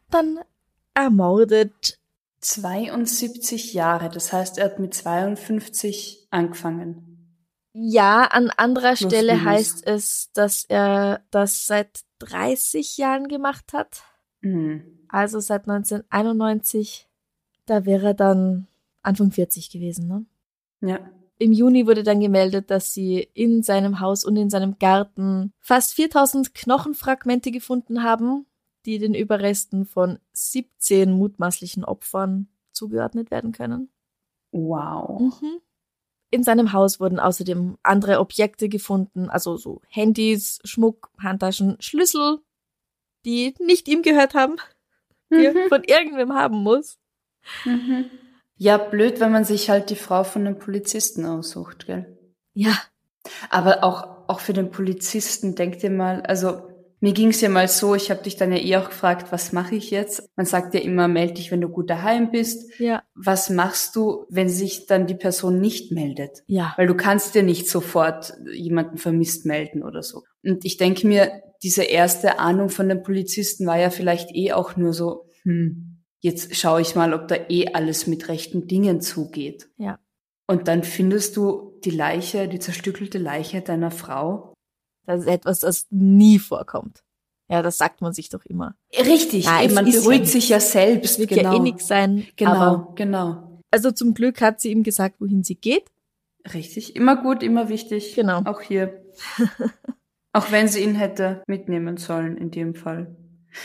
dann 0.10 0.40
ermordet. 0.94 2.00
72 2.42 3.74
Jahre, 3.74 4.10
das 4.10 4.34
heißt, 4.34 4.58
er 4.58 4.66
hat 4.66 4.80
mit 4.80 4.94
52 4.94 6.28
angefangen. 6.32 7.07
Ja, 7.80 8.24
an 8.24 8.50
anderer 8.50 8.96
Plus, 8.96 9.12
Stelle 9.12 9.34
minus. 9.34 9.46
heißt 9.46 9.88
es, 9.88 10.32
dass 10.34 10.66
er 10.66 11.22
das 11.30 11.68
seit 11.68 12.02
30 12.20 12.98
Jahren 12.98 13.28
gemacht 13.28 13.72
hat. 13.74 14.02
Hm. 14.42 14.82
Also 15.10 15.40
seit 15.40 15.68
1991. 15.68 17.08
Da 17.68 17.86
wäre 17.86 18.08
er 18.08 18.14
dann 18.14 18.68
Anfang 19.04 19.32
40 19.32 19.70
gewesen, 19.70 20.08
ne? 20.08 20.26
Ja. 20.82 21.00
Im 21.38 21.52
Juni 21.52 21.86
wurde 21.86 22.02
dann 22.02 22.20
gemeldet, 22.20 22.72
dass 22.72 22.94
sie 22.94 23.30
in 23.34 23.62
seinem 23.62 24.00
Haus 24.00 24.26
und 24.26 24.38
in 24.38 24.50
seinem 24.50 24.80
Garten 24.80 25.54
fast 25.60 25.94
4000 25.94 26.56
Knochenfragmente 26.56 27.52
gefunden 27.52 28.02
haben, 28.02 28.48
die 28.86 28.98
den 28.98 29.14
Überresten 29.14 29.86
von 29.86 30.18
17 30.34 31.12
mutmaßlichen 31.12 31.84
Opfern 31.84 32.48
zugeordnet 32.72 33.30
werden 33.30 33.52
können. 33.52 33.90
Wow. 34.52 35.42
Mhm. 35.42 35.60
In 36.30 36.44
seinem 36.44 36.74
Haus 36.74 37.00
wurden 37.00 37.20
außerdem 37.20 37.78
andere 37.84 38.20
Objekte 38.20 38.68
gefunden, 38.70 39.30
also 39.30 39.56
so 39.58 39.82
Handys, 39.88 40.60
Schmuck, 40.66 41.10
Handtaschen, 41.20 41.78
Schlüssel, 41.80 42.40
die 43.26 43.54
nicht 43.60 43.88
ihm 43.88 44.02
gehört 44.02 44.34
haben, 44.34 44.58
die 45.32 45.46
er 45.46 45.54
Mhm. 45.54 45.70
von 45.70 45.84
irgendwem 45.84 46.34
haben 46.34 46.58
muss. 46.58 46.98
Mhm. 47.66 48.10
Ja, 48.58 48.78
blöd, 48.78 49.20
wenn 49.20 49.32
man 49.32 49.46
sich 49.46 49.70
halt 49.70 49.90
die 49.90 49.96
Frau 49.96 50.24
von 50.24 50.46
einem 50.48 50.58
Polizisten 50.60 51.26
aussucht, 51.26 51.86
gell? 51.86 52.18
Ja, 52.54 52.76
Aber 53.50 53.84
auch, 53.84 54.28
auch 54.28 54.40
für 54.40 54.54
den 54.54 54.72
Polizisten, 54.72 55.56
denk 55.56 55.80
dir 55.80 55.90
mal, 55.92 56.22
also 56.22 56.68
mir 57.00 57.14
ging's 57.14 57.42
ja 57.42 57.50
mal 57.50 57.68
so, 57.68 57.94
ich 57.94 58.10
habe 58.10 58.24
dich 58.24 58.36
dann 58.38 58.52
ja 58.52 58.58
eh 58.58 58.76
auch 58.78 58.90
gefragt, 58.90 59.32
was 59.32 59.52
mache 59.54 59.76
ich 59.76 59.92
jetzt? 59.92 60.30
Man 60.36 60.46
sagt 60.48 60.74
ja 60.74 60.80
immer, 60.80 61.08
meld 61.08 61.38
dich, 61.38 61.52
wenn 61.52 61.62
du 61.62 61.70
gut 61.70 61.90
daheim 61.90 62.32
bist. 62.32 62.80
ja, 62.80 63.04
Was 63.14 63.50
machst 63.50 63.96
du, 63.96 64.26
wenn 64.30 64.50
sich 64.50 64.88
dann 64.88 65.06
die 65.08 65.16
Person 65.16 65.60
nicht 65.60 65.92
meldet? 65.92 66.44
ja. 66.48 66.74
Weil 66.78 66.88
du 66.88 66.96
kannst 66.96 67.36
dir 67.36 67.44
nicht 67.44 67.70
sofort 67.70 68.34
jemanden 68.52 68.98
vermisst 68.98 69.46
melden 69.46 69.84
oder 69.84 70.02
so. 70.02 70.24
Und 70.44 70.66
ich 70.66 70.78
denke 70.78 71.06
mir, 71.08 71.44
diese 71.64 71.84
erste 71.84 72.40
Ahnung 72.40 72.70
von 72.70 72.90
den 72.90 73.04
Polizisten 73.04 73.66
war 73.68 73.78
ja 73.80 73.90
vielleicht 73.90 74.36
eh 74.36 74.54
auch 74.54 74.76
nur 74.76 74.94
so, 74.94 75.26
hm, 75.44 76.00
jetzt 76.20 76.56
schaue 76.56 76.82
ich 76.82 76.96
mal, 76.96 77.14
ob 77.14 77.28
da 77.28 77.36
eh 77.50 77.74
alles 77.74 78.08
mit 78.08 78.28
rechten 78.28 78.68
Dingen 78.68 79.02
zugeht. 79.02 79.68
Ja. 79.78 80.00
Und 80.48 80.68
dann 80.68 80.84
findest 80.84 81.38
du 81.38 81.80
die 81.84 81.92
Leiche, 81.92 82.48
die 82.48 82.60
zerstückelte 82.60 83.18
Leiche 83.18 83.62
deiner 83.62 83.92
Frau. 83.92 84.54
Das 85.08 85.22
ist 85.22 85.28
etwas, 85.28 85.62
das 85.62 85.88
nie 85.90 86.38
vorkommt. 86.38 87.04
Ja, 87.50 87.62
das 87.62 87.78
sagt 87.78 88.02
man 88.02 88.12
sich 88.14 88.30
doch 88.30 88.44
immer. 88.46 88.76
Richtig, 88.94 89.46
Ja, 89.46 89.66
man 89.74 89.88
ja 89.88 89.94
beruhigt 90.00 90.20
nichts. 90.22 90.34
sich 90.34 90.50
ja 90.50 90.60
selbst. 90.60 91.18
Wird 91.18 91.30
genau. 91.30 91.54
ja 91.54 91.56
eh 91.56 91.60
nix 91.60 91.88
sein. 91.88 92.28
Genau, 92.36 92.92
genau. 92.96 93.62
also 93.72 93.92
zum 93.92 94.14
Glück 94.14 94.42
hat 94.42 94.60
sie 94.60 94.70
ihm 94.72 94.84
gesagt, 94.84 95.22
wohin 95.22 95.44
sie 95.44 95.56
geht. 95.56 95.86
Richtig. 96.54 96.96
Immer 96.96 97.16
gut, 97.22 97.44
immer 97.44 97.70
wichtig. 97.70 98.16
Genau. 98.16 98.42
Auch 98.44 98.62
hier. 98.62 99.02
Auch 100.34 100.52
wenn 100.52 100.68
sie 100.68 100.84
ihn 100.84 100.96
hätte 100.96 101.42
mitnehmen 101.48 101.98
sollen 101.98 102.38
in 102.38 102.52
dem 102.52 102.76
Fall. 102.76 103.16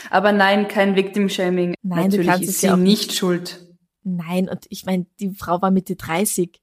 Aber 0.09 0.31
nein, 0.31 0.67
kein 0.67 0.95
Victim-Shaming. 0.95 1.75
Nein, 1.83 1.97
du 1.97 2.03
Natürlich 2.03 2.27
kannst 2.27 2.43
ist 2.43 2.49
es 2.49 2.61
sie 2.61 2.67
ja 2.67 2.77
nicht 2.77 3.13
schuld. 3.13 3.67
Nein, 4.03 4.49
und 4.49 4.65
ich 4.69 4.85
meine, 4.85 5.05
die 5.19 5.33
Frau 5.35 5.61
war 5.61 5.71
Mitte 5.71 5.95
30. 5.95 6.61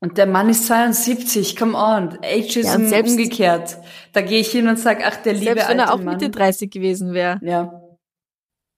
Und 0.00 0.18
der 0.18 0.26
Mann 0.26 0.48
ist 0.50 0.66
72, 0.66 1.56
come 1.56 1.74
on. 1.76 2.18
Ageism 2.22 2.66
Ja, 2.66 2.74
und 2.76 2.88
selbst- 2.88 3.12
umgekehrt. 3.12 3.78
Da 4.12 4.20
gehe 4.20 4.40
ich 4.40 4.50
hin 4.50 4.68
und 4.68 4.78
sag, 4.78 5.04
ach, 5.04 5.16
der 5.16 5.32
liebe 5.32 5.46
Selbst 5.46 5.68
wenn 5.70 5.78
er 5.78 5.92
auch 5.92 5.98
Mann. 5.98 6.14
Mitte 6.16 6.28
30 6.30 6.70
gewesen 6.70 7.14
wäre. 7.14 7.40
Ja. 7.42 7.82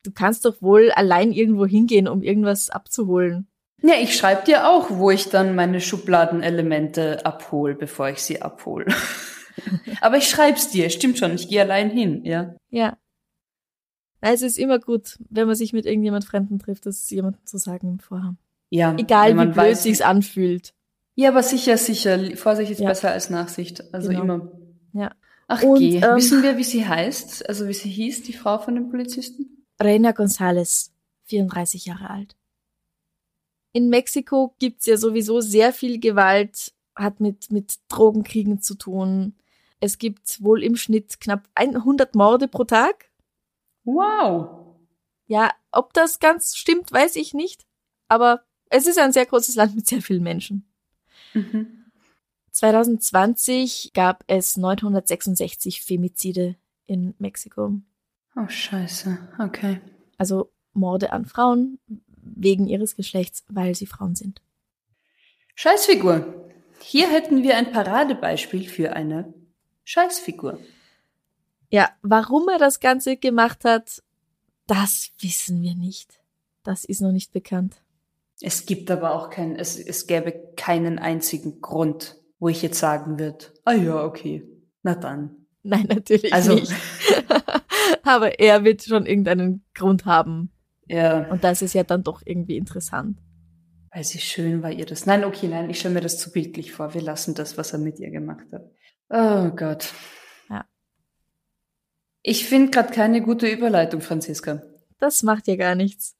Du 0.05 0.13
kannst 0.13 0.45
doch 0.45 0.63
wohl 0.63 0.91
allein 0.93 1.33
irgendwo 1.33 1.67
hingehen, 1.67 2.07
um 2.09 2.23
irgendwas 2.23 2.71
abzuholen. 2.71 3.49
Ja, 3.83 3.95
ich 4.01 4.17
schreibe 4.17 4.45
dir 4.45 4.69
auch, 4.69 4.91
wo 4.91 5.11
ich 5.11 5.29
dann 5.29 5.55
meine 5.55 5.81
Schubladenelemente 5.81 7.25
abhol, 7.27 7.75
bevor 7.75 8.09
ich 8.11 8.23
sie 8.23 8.41
abhol. 8.43 8.87
Aber 10.01 10.17
ich 10.17 10.29
schreib's 10.29 10.69
dir, 10.71 10.89
stimmt 10.91 11.19
schon, 11.19 11.35
ich 11.35 11.49
gehe 11.49 11.61
allein 11.63 11.91
hin, 11.91 12.25
ja. 12.25 12.55
Ja. 12.71 12.97
Na, 14.21 14.33
Es 14.33 14.43
ist 14.43 14.59
immer 14.59 14.79
gut, 14.79 15.17
wenn 15.31 15.47
man 15.49 15.57
sich 15.57 15.73
mit 15.73 15.85
irgendjemand 15.87 16.25
Fremden 16.25 16.59
trifft, 16.59 16.87
das 16.87 17.09
jemandem 17.11 17.45
zu 17.45 17.59
sagen 17.59 17.99
vorher. 18.01 18.37
Ja. 18.71 18.95
Egal 18.99 19.33
wie 19.37 19.45
blöd 19.47 19.57
weiß- 19.57 19.75
sich's 19.77 20.01
anfühlt. 20.01 20.75
Ja, 21.21 21.31
aber 21.31 21.43
sicher, 21.43 21.77
sicher. 21.77 22.37
Vorsicht 22.37 22.71
ist 22.71 22.81
Ja. 22.81 22.89
besser 22.89 23.11
als 23.11 23.29
Nachsicht. 23.29 23.93
Also 23.93 24.11
Genau. 24.11 24.23
immer. 24.23 24.53
Ja. 24.93 25.11
Ach 25.49 25.63
Und, 25.65 25.81
geh. 25.81 25.97
ähm, 25.97 26.15
Wissen 26.17 26.45
wir, 26.45 26.57
wie 26.59 26.63
sie 26.65 26.87
heißt? 26.87 27.49
Also 27.49 27.67
wie 27.67 27.75
sie 27.75 27.89
hieß, 27.89 28.23
die 28.23 28.35
Frau 28.35 28.59
von 28.59 28.77
dem 28.77 28.89
Polizisten? 28.89 29.67
Reina 29.81 30.11
González, 30.11 30.91
34 31.25 31.87
Jahre 31.87 32.11
alt. 32.11 32.37
In 33.73 33.89
Mexiko 33.89 34.55
gibt's 34.61 34.87
ja 34.87 34.97
sowieso 34.97 35.41
sehr 35.41 35.73
viel 35.73 35.99
Gewalt, 35.99 36.73
hat 36.95 37.19
mit, 37.19 37.51
mit 37.51 37.79
Drogenkriegen 37.89 38.61
zu 38.61 38.77
tun. 38.77 39.35
Es 39.81 39.99
gibt 39.99 40.43
wohl 40.43 40.63
im 40.63 40.77
Schnitt 40.77 41.19
knapp 41.21 41.49
100 41.57 42.15
Morde 42.15 42.47
pro 42.47 42.63
Tag. 42.65 43.11
Wow. 43.85 44.77
Ja, 45.27 45.51
ob 45.73 45.93
das 45.95 46.21
ganz 46.21 46.57
stimmt, 46.57 46.93
weiß 46.93 47.17
ich 47.17 47.35
nicht. 47.35 47.67
Aber 48.09 48.45
es 48.71 48.87
ist 48.87 48.99
ein 48.99 49.13
sehr 49.13 49.27
großes 49.27 49.57
Land 49.57 49.75
mit 49.75 49.87
sehr 49.89 50.01
vielen 50.03 50.23
Menschen. 50.23 50.65
Mhm. 51.35 51.85
2020 52.51 53.93
gab 53.95 54.25
es 54.27 54.57
966 54.57 55.83
Femizide 55.83 56.57
in 56.87 57.15
Mexiko. 57.19 57.81
Oh, 58.35 58.49
scheiße. 58.49 59.19
Okay. 59.39 59.81
Also 60.17 60.51
Morde 60.73 61.13
an 61.13 61.25
Frauen 61.25 61.79
wegen 62.21 62.67
ihres 62.67 62.97
Geschlechts, 62.97 63.45
weil 63.49 63.75
sie 63.75 63.87
Frauen 63.87 64.15
sind. 64.15 64.43
Scheißfigur. 65.55 66.51
Hier 66.81 67.11
hätten 67.11 67.43
wir 67.43 67.57
ein 67.57 67.73
Paradebeispiel 67.73 68.69
für 68.69 68.93
eine 68.93 69.35
Scheißfigur. 69.85 70.61
Ja, 71.71 71.91
warum 72.03 72.49
er 72.49 72.59
das 72.59 72.81
Ganze 72.81 73.17
gemacht 73.17 73.65
hat, 73.65 74.03
das 74.67 75.11
wissen 75.21 75.63
wir 75.63 75.75
nicht. 75.75 76.21
Das 76.63 76.85
ist 76.85 77.01
noch 77.01 77.13
nicht 77.13 77.33
bekannt. 77.33 77.77
Es 78.41 78.67
gibt 78.67 78.91
aber 78.91 79.15
auch 79.15 79.31
keinen, 79.31 79.57
es, 79.57 79.79
es 79.79 80.07
gäbe 80.07 80.33
keinen 80.57 80.99
einzigen 80.99 81.61
Grund, 81.61 82.17
wo 82.39 82.49
ich 82.49 82.63
jetzt 82.63 82.79
sagen 82.79 83.19
würde, 83.19 83.47
ah 83.65 83.73
ja, 83.73 84.05
okay, 84.05 84.47
na 84.83 84.95
dann. 84.95 85.47
Nein, 85.63 85.87
natürlich 85.89 86.33
Also- 86.33 86.55
nicht. 86.55 86.73
Aber 88.05 88.39
er 88.39 88.65
wird 88.65 88.83
schon 88.85 89.05
irgendeinen 89.07 89.65
Grund 89.75 90.05
haben. 90.07 90.51
Ja, 90.87 91.29
Und 91.31 91.43
das 91.45 91.61
ist 91.63 91.75
ja 91.75 91.83
dann 91.85 92.03
doch 92.03 92.23
irgendwie 92.25 92.57
interessant. 92.57 93.19
weil 93.93 94.05
sie 94.05 94.19
schön 94.19 94.63
war 94.63 94.71
ihr 94.71 94.87
das. 94.87 95.05
Nein, 95.05 95.25
okay, 95.25 95.49
nein, 95.49 95.69
ich 95.69 95.81
stelle 95.81 95.95
mir 95.95 96.01
das 96.01 96.19
zu 96.19 96.31
bildlich 96.31 96.73
vor. 96.73 96.95
Wir 96.95 97.03
lassen 97.03 97.35
das, 97.35 97.59
was 97.59 97.73
er 97.73 97.79
mit 97.81 97.99
ihr 97.99 98.11
gemacht 98.11 98.47
hat. 98.53 98.71
Oh 99.11 99.51
Gott. 99.55 99.93
Ja. 100.49 100.65
Ich 102.23 102.47
finde 102.47 102.71
gerade 102.71 102.93
keine 102.95 103.21
gute 103.21 103.49
Überleitung, 103.49 104.01
Franziska. 104.01 104.63
Das 104.99 105.23
macht 105.23 105.47
ja 105.49 105.57
gar 105.57 105.75
nichts. 105.75 106.17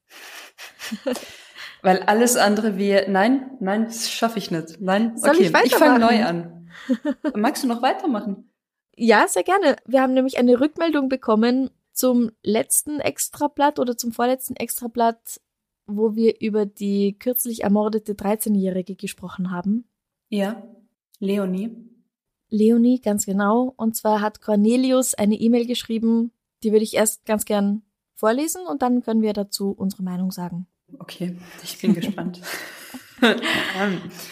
Weil 1.81 1.99
alles 2.03 2.35
andere 2.35 2.77
wie, 2.77 2.99
nein, 3.07 3.51
nein, 3.59 3.85
das 3.85 4.09
schaffe 4.09 4.37
ich 4.37 4.51
nicht. 4.51 4.81
Nein, 4.81 5.17
Soll 5.17 5.31
okay, 5.31 5.51
ich 5.53 5.65
ich 5.65 5.75
fange 5.75 5.99
neu 5.99 6.23
an. 6.23 6.69
Magst 7.35 7.63
du 7.63 7.67
noch 7.67 7.81
weitermachen? 7.81 8.51
Ja, 8.95 9.27
sehr 9.27 9.43
gerne. 9.43 9.77
Wir 9.85 10.01
haben 10.01 10.13
nämlich 10.13 10.37
eine 10.37 10.59
Rückmeldung 10.59 11.07
bekommen 11.07 11.69
zum 11.93 12.31
letzten 12.43 12.99
Extrablatt 12.99 13.79
oder 13.79 13.97
zum 13.97 14.11
vorletzten 14.11 14.55
Extrablatt, 14.55 15.39
wo 15.85 16.15
wir 16.15 16.41
über 16.41 16.65
die 16.65 17.17
kürzlich 17.17 17.63
ermordete 17.63 18.13
13-Jährige 18.13 18.95
gesprochen 18.95 19.51
haben. 19.51 19.89
Ja, 20.29 20.63
Leonie. 21.19 21.75
Leonie, 22.49 22.99
ganz 22.99 23.25
genau. 23.25 23.73
Und 23.77 23.95
zwar 23.95 24.21
hat 24.21 24.41
Cornelius 24.41 25.13
eine 25.13 25.35
E-Mail 25.35 25.65
geschrieben, 25.65 26.31
die 26.63 26.71
würde 26.71 26.83
ich 26.83 26.95
erst 26.95 27.25
ganz 27.25 27.45
gern 27.45 27.83
vorlesen 28.15 28.65
und 28.67 28.81
dann 28.81 29.01
können 29.01 29.21
wir 29.21 29.33
dazu 29.33 29.71
unsere 29.71 30.03
Meinung 30.03 30.31
sagen. 30.31 30.67
Okay, 30.97 31.35
ich 31.63 31.79
bin 31.79 31.93
gespannt. 31.93 32.41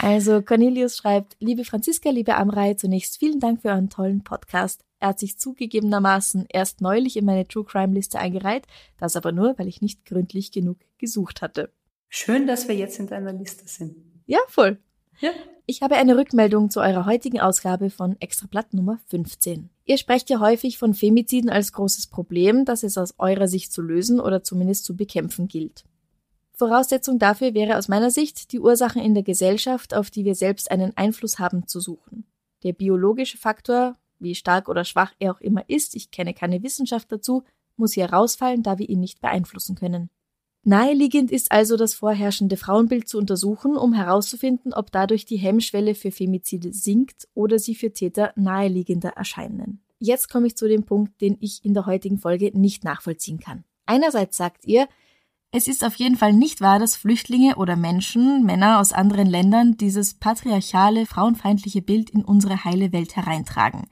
Also 0.02 0.42
Cornelius 0.42 0.96
schreibt, 0.96 1.36
liebe 1.42 1.66
Franziska, 1.66 2.10
liebe 2.10 2.36
Amrei, 2.36 2.76
zunächst 2.76 3.18
vielen 3.18 3.42
Dank 3.42 3.62
für 3.62 3.68
euren 3.68 3.90
tollen 3.90 4.24
Podcast. 4.24 4.86
Er 5.00 5.10
hat 5.10 5.20
sich 5.20 5.38
zugegebenermaßen 5.38 6.46
erst 6.50 6.82
neulich 6.82 7.18
in 7.18 7.26
meine 7.26 7.48
True 7.48 7.66
Crime 7.66 7.94
Liste 7.94 8.18
eingereiht, 8.18 8.66
das 8.98 9.16
aber 9.16 9.32
nur, 9.32 9.58
weil 9.60 9.68
ich 9.68 9.82
nicht 9.82 10.06
gründlich 10.06 10.52
genug 10.52 10.78
gesucht 10.98 11.42
hatte. 11.42 11.70
Schön, 12.10 12.48
dass 12.48 12.68
wir 12.68 12.76
jetzt 12.76 13.00
in 13.00 13.08
deiner 13.08 13.34
Liste 13.34 13.68
sind. 13.68 13.96
Ja, 14.26 14.40
voll. 14.48 14.78
Ja. 15.20 15.32
Ich 15.66 15.82
habe 15.82 15.96
eine 15.96 16.16
Rückmeldung 16.16 16.70
zu 16.70 16.80
eurer 16.80 17.06
heutigen 17.06 17.42
Ausgabe 17.42 17.90
von 17.90 18.16
Extrablatt 18.22 18.74
Nummer 18.74 19.00
15. 19.08 19.70
Ihr 19.84 19.98
sprecht 19.98 20.30
ja 20.30 20.40
häufig 20.40 20.78
von 20.78 20.94
Femiziden 20.94 21.50
als 21.50 21.74
großes 21.74 22.08
Problem, 22.08 22.64
das 22.64 22.84
es 22.84 22.98
aus 22.98 23.16
eurer 23.18 23.48
Sicht 23.48 23.74
zu 23.74 23.82
lösen 23.82 24.20
oder 24.20 24.44
zumindest 24.44 24.86
zu 24.86 24.96
bekämpfen 24.96 25.48
gilt. 25.48 25.84
Voraussetzung 26.58 27.20
dafür 27.20 27.54
wäre 27.54 27.78
aus 27.78 27.88
meiner 27.88 28.10
Sicht, 28.10 28.52
die 28.52 28.60
Ursachen 28.60 29.00
in 29.00 29.14
der 29.14 29.22
Gesellschaft, 29.22 29.94
auf 29.94 30.10
die 30.10 30.26
wir 30.26 30.34
selbst 30.34 30.72
einen 30.72 30.98
Einfluss 30.98 31.38
haben, 31.38 31.68
zu 31.68 31.80
suchen. 31.80 32.26
Der 32.64 32.74
biologische 32.74 33.38
Faktor, 33.38 33.96
wie 34.18 34.34
stark 34.34 34.68
oder 34.68 34.84
schwach 34.84 35.14
er 35.20 35.34
auch 35.34 35.40
immer 35.40 35.70
ist, 35.70 35.94
ich 35.96 36.10
kenne 36.10 36.34
keine 36.34 36.64
Wissenschaft 36.64 37.12
dazu, 37.12 37.44
muss 37.76 37.94
hier 37.94 38.12
rausfallen, 38.12 38.64
da 38.64 38.80
wir 38.80 38.90
ihn 38.90 39.00
nicht 39.00 39.22
beeinflussen 39.22 39.76
können. 39.76 40.10
Naheliegend 40.64 41.32
ist 41.32 41.52
also 41.52 41.78
das 41.78 41.94
vorherrschende 41.94 42.58
Frauenbild 42.58 43.08
zu 43.08 43.20
untersuchen, 43.20 43.78
um 43.78 43.94
herauszufinden, 43.94 44.74
ob 44.74 44.92
dadurch 44.92 45.26
die 45.26 45.38
Hemmschwelle 45.38 45.94
für 45.94 46.10
Femizide 46.10 46.74
sinkt 46.74 47.28
oder 47.36 47.60
sie 47.60 47.76
für 47.76 47.94
Täter 47.94 48.34
naheliegender 48.36 49.10
erscheinen. 49.10 49.84
Jetzt 50.00 50.28
komme 50.28 50.48
ich 50.48 50.58
zu 50.58 50.68
dem 50.68 50.84
Punkt, 50.84 51.22
den 51.22 51.38
ich 51.40 51.64
in 51.64 51.76
der 51.76 51.86
heutigen 51.86 52.18
Folge 52.18 52.52
nicht 52.58 52.84
nachvollziehen 52.84 53.40
kann. 53.40 53.64
Einerseits 53.86 54.38
sagt 54.38 54.66
ihr, 54.66 54.88
Es 55.52 55.68
ist 55.68 55.86
auf 55.86 55.96
jeden 55.96 56.18
Fall 56.18 56.34
nicht 56.34 56.60
wahr, 56.60 56.78
dass 56.78 56.98
Flüchtlinge 56.98 57.56
oder 57.56 57.78
Menschen, 57.78 58.44
Männer 58.44 58.80
aus 58.80 58.92
anderen 58.92 59.28
Ländern 59.28 59.78
dieses 59.78 60.14
patriarchale, 60.16 61.06
frauenfeindliche 61.06 61.82
Bild 61.82 62.10
in 62.10 62.26
unsere 62.26 62.66
heile 62.66 62.92
Welt 62.92 63.16
hereintragen. 63.16 63.88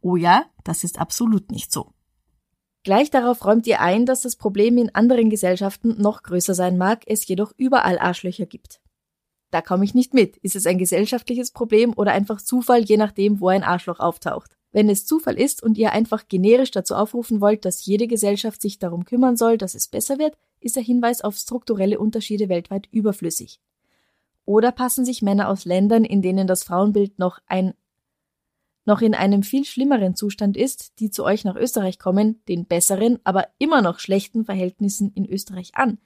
Oh 0.00 0.16
ja, 0.16 0.46
das 0.64 0.82
ist 0.82 0.98
absolut 0.98 1.50
nicht 1.50 1.72
so. 1.72 1.92
Gleich 2.84 3.10
darauf 3.10 3.44
räumt 3.44 3.66
ihr 3.66 3.80
ein, 3.80 4.06
dass 4.06 4.22
das 4.22 4.36
Problem 4.36 4.78
in 4.78 4.94
anderen 4.94 5.30
Gesellschaften 5.30 6.00
noch 6.00 6.22
größer 6.22 6.54
sein 6.54 6.76
mag, 6.78 7.04
es 7.06 7.26
jedoch 7.26 7.52
überall 7.56 7.98
Arschlöcher 7.98 8.46
gibt. 8.46 8.80
Da 9.50 9.62
komme 9.62 9.84
ich 9.84 9.94
nicht 9.94 10.14
mit. 10.14 10.36
Ist 10.38 10.56
es 10.56 10.66
ein 10.66 10.78
gesellschaftliches 10.78 11.50
Problem 11.50 11.94
oder 11.96 12.12
einfach 12.12 12.40
Zufall, 12.40 12.82
je 12.82 12.96
nachdem, 12.96 13.40
wo 13.40 13.48
ein 13.48 13.62
Arschloch 13.62 14.00
auftaucht? 14.00 14.56
Wenn 14.72 14.88
es 14.88 15.06
Zufall 15.06 15.38
ist 15.38 15.62
und 15.62 15.78
ihr 15.78 15.92
einfach 15.92 16.28
generisch 16.28 16.72
dazu 16.72 16.96
aufrufen 16.96 17.40
wollt, 17.40 17.64
dass 17.64 17.86
jede 17.86 18.08
Gesellschaft 18.08 18.60
sich 18.60 18.78
darum 18.78 19.04
kümmern 19.04 19.36
soll, 19.36 19.56
dass 19.56 19.74
es 19.74 19.86
besser 19.86 20.18
wird, 20.18 20.36
ist 20.64 20.76
der 20.76 20.82
Hinweis 20.82 21.20
auf 21.20 21.36
strukturelle 21.36 21.98
Unterschiede 21.98 22.48
weltweit 22.48 22.88
überflüssig. 22.90 23.60
Oder 24.44 24.72
passen 24.72 25.04
sich 25.04 25.22
Männer 25.22 25.48
aus 25.48 25.64
Ländern, 25.64 26.04
in 26.04 26.22
denen 26.22 26.46
das 26.46 26.64
Frauenbild 26.64 27.18
noch 27.18 27.38
ein 27.46 27.74
noch 28.86 29.00
in 29.00 29.14
einem 29.14 29.42
viel 29.42 29.64
schlimmeren 29.64 30.14
Zustand 30.14 30.58
ist, 30.58 30.98
die 30.98 31.10
zu 31.10 31.24
euch 31.24 31.44
nach 31.44 31.56
Österreich 31.56 31.98
kommen, 31.98 32.42
den 32.48 32.66
besseren, 32.66 33.18
aber 33.24 33.48
immer 33.58 33.80
noch 33.80 33.98
schlechten 33.98 34.44
Verhältnissen 34.44 35.10
in 35.14 35.24
Österreich 35.24 35.74
an. 35.74 35.96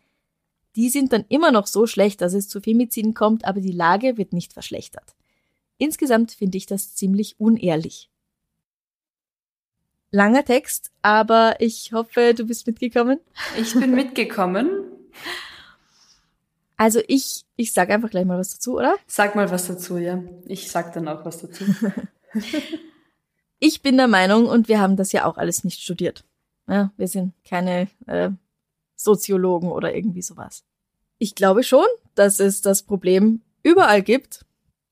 Die 0.77 0.89
sind 0.89 1.13
dann 1.13 1.25
immer 1.29 1.51
noch 1.51 1.67
so 1.67 1.89
schlecht, 1.89 2.21
dass 2.21 2.35
es 2.35 2.49
zu 2.49 2.61
Femiziden 2.61 3.15
kommt, 3.15 3.45
aber 3.45 3.61
die 3.61 3.73
Lage 3.73 4.17
wird 4.17 4.33
nicht 4.33 4.53
verschlechtert. 4.53 5.17
Insgesamt 5.77 6.31
finde 6.31 6.57
ich 6.57 6.67
das 6.67 6.95
ziemlich 6.95 7.41
unehrlich. 7.41 8.11
Langer 10.11 10.45
Text, 10.45 10.91
aber 11.03 11.57
ich 11.61 11.93
hoffe, 11.93 12.35
du 12.35 12.47
bist 12.47 12.67
mitgekommen. 12.67 13.21
Ich 13.61 13.75
bin 13.75 13.95
mitgekommen. 13.95 14.71
Also 16.81 17.01
ich, 17.09 17.45
ich 17.57 17.73
sag 17.73 17.91
einfach 17.91 18.09
gleich 18.09 18.25
mal 18.25 18.39
was 18.39 18.53
dazu, 18.53 18.77
oder? 18.77 18.95
Sag 19.09 19.35
mal 19.35 19.51
was 19.51 19.67
dazu, 19.67 19.99
ja. 19.99 20.23
Ich 20.47 20.71
sag 20.71 20.93
dann 20.93 21.09
auch 21.09 21.25
was 21.25 21.39
dazu. 21.39 21.65
ich 23.59 23.83
bin 23.83 23.97
der 23.97 24.07
Meinung, 24.07 24.47
und 24.47 24.69
wir 24.69 24.79
haben 24.79 24.95
das 24.95 25.11
ja 25.11 25.25
auch 25.25 25.39
alles 25.39 25.65
nicht 25.65 25.83
studiert. 25.83 26.25
Ja, 26.69 26.93
wir 26.97 27.09
sind 27.09 27.35
keine 27.45 27.89
äh, 28.07 28.31
Soziologen 28.95 29.73
oder 29.73 29.93
irgendwie 29.93 30.23
sowas. 30.23 30.63
Ich 31.19 31.35
glaube 31.35 31.65
schon, 31.65 31.87
dass 32.15 32.39
es 32.39 32.61
das 32.61 32.85
Problem 32.85 33.43
überall 33.65 34.03
gibt. 34.03 34.45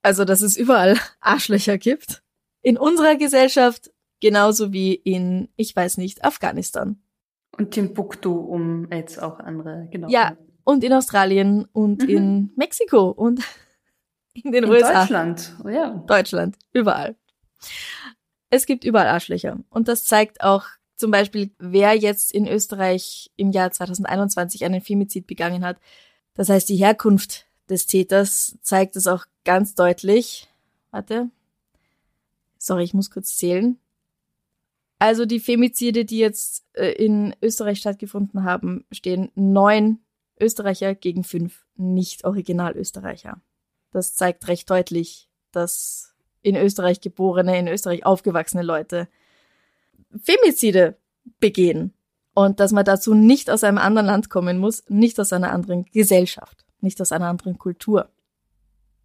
Also, 0.03 0.25
dass 0.25 0.41
es 0.41 0.57
überall 0.57 0.99
Arschlöcher 1.21 1.79
gibt. 1.79 2.25
In 2.63 2.79
unserer 2.79 3.15
Gesellschaft 3.15 3.93
Genauso 4.21 4.73
wie 4.73 4.95
in, 4.95 5.49
ich 5.57 5.75
weiß 5.75 5.99
nicht, 5.99 6.25
Afghanistan. 6.25 6.99
Und 7.57 7.73
Timbuktu, 7.73 8.33
um 8.33 8.91
jetzt 8.91 9.23
auch 9.23 9.39
andere, 9.41 9.89
genau. 9.91 10.09
Ja, 10.09 10.37
und 10.65 10.83
in 10.85 10.93
Australien 10.93 11.67
und 11.73 12.03
mhm. 12.03 12.09
in 12.09 12.53
Mexiko 12.57 13.09
und 13.09 13.41
in 14.35 14.53
den 14.53 14.65
in 14.65 14.71
USA. 14.71 15.01
Deutschland, 15.01 15.57
oh 15.65 15.69
ja. 15.69 16.05
Deutschland, 16.07 16.57
überall. 16.73 17.17
Es 18.51 18.67
gibt 18.67 18.85
überall 18.85 19.09
Arschlöcher. 19.09 19.59
Und 19.71 19.89
das 19.89 20.05
zeigt 20.05 20.43
auch 20.43 20.65
zum 20.97 21.11
Beispiel, 21.11 21.51
wer 21.59 21.95
jetzt 21.95 22.33
in 22.33 22.47
Österreich 22.47 23.31
im 23.37 23.51
Jahr 23.51 23.71
2021 23.71 24.65
einen 24.65 24.81
Femizid 24.81 25.27
begangen 25.27 25.65
hat. 25.65 25.79
Das 26.35 26.49
heißt, 26.49 26.69
die 26.69 26.77
Herkunft 26.77 27.47
des 27.69 27.87
Täters 27.87 28.57
zeigt 28.63 28.97
es 28.97 29.07
auch 29.07 29.27
ganz 29.45 29.75
deutlich. 29.75 30.49
Warte. 30.91 31.31
Sorry, 32.59 32.85
ich 32.85 32.95
muss 32.95 33.11
kurz 33.11 33.37
zählen. 33.37 33.79
Also 34.99 35.27
die 35.27 35.41
Femizide, 35.41 36.05
die 36.05 36.19
jetzt 36.19 36.65
äh, 36.73 36.93
in 36.93 37.35
Österreich 37.43 37.79
stattgefunden 37.79 38.45
haben, 38.45 38.85
stehen 38.91 39.31
neun 39.35 40.01
Österreicher 40.41 40.95
gegen 40.95 41.25
fünf 41.25 41.67
Nicht-Original-Österreicher. 41.77 43.41
Das 43.91 44.15
zeigt 44.15 44.49
recht 44.49 44.71
deutlich, 44.71 45.29
dass 45.53 46.15
in 46.43 46.57
Österreich 46.57 47.01
geborene, 47.01 47.59
in 47.59 47.69
Österreich 47.69 48.07
aufgewachsene 48.07 48.63
Leute 48.63 49.09
Femizide 50.17 50.97
begehen. 51.41 51.93
Und 52.35 52.61
dass 52.61 52.73
man 52.73 52.85
dazu 52.85 53.15
nicht 53.15 53.51
aus 53.51 53.65
einem 53.65 53.79
anderen 53.79 54.07
Land 54.07 54.29
kommen 54.29 54.59
muss, 54.59 54.85
nicht 54.89 55.19
aus 55.19 55.33
einer 55.33 55.53
anderen 55.53 55.87
Gesellschaft, 55.87 56.67
nicht 56.81 57.01
aus 57.01 57.13
einer 57.13 57.29
anderen 57.29 57.59
Kultur. 57.59 58.11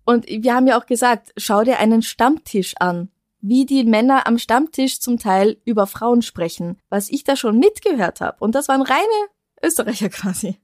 Und 0.04 0.28
wir 0.28 0.54
haben 0.54 0.68
ja 0.68 0.78
auch 0.78 0.86
gesagt, 0.86 1.32
schau 1.38 1.64
dir 1.64 1.80
einen 1.80 2.02
Stammtisch 2.02 2.76
an 2.80 3.10
wie 3.42 3.66
die 3.66 3.84
Männer 3.84 4.28
am 4.28 4.38
Stammtisch 4.38 5.00
zum 5.00 5.18
Teil 5.18 5.58
über 5.66 5.88
Frauen 5.88 6.22
sprechen, 6.22 6.80
was 6.90 7.10
ich 7.10 7.24
da 7.24 7.36
schon 7.36 7.60
mitgehört 7.60 8.22
habe. 8.22 8.38
Und 8.40 8.56
das 8.56 8.68
waren 8.68 8.82
reine 8.82 9.28
Österreicher 9.64 10.10
quasi. 10.10 10.58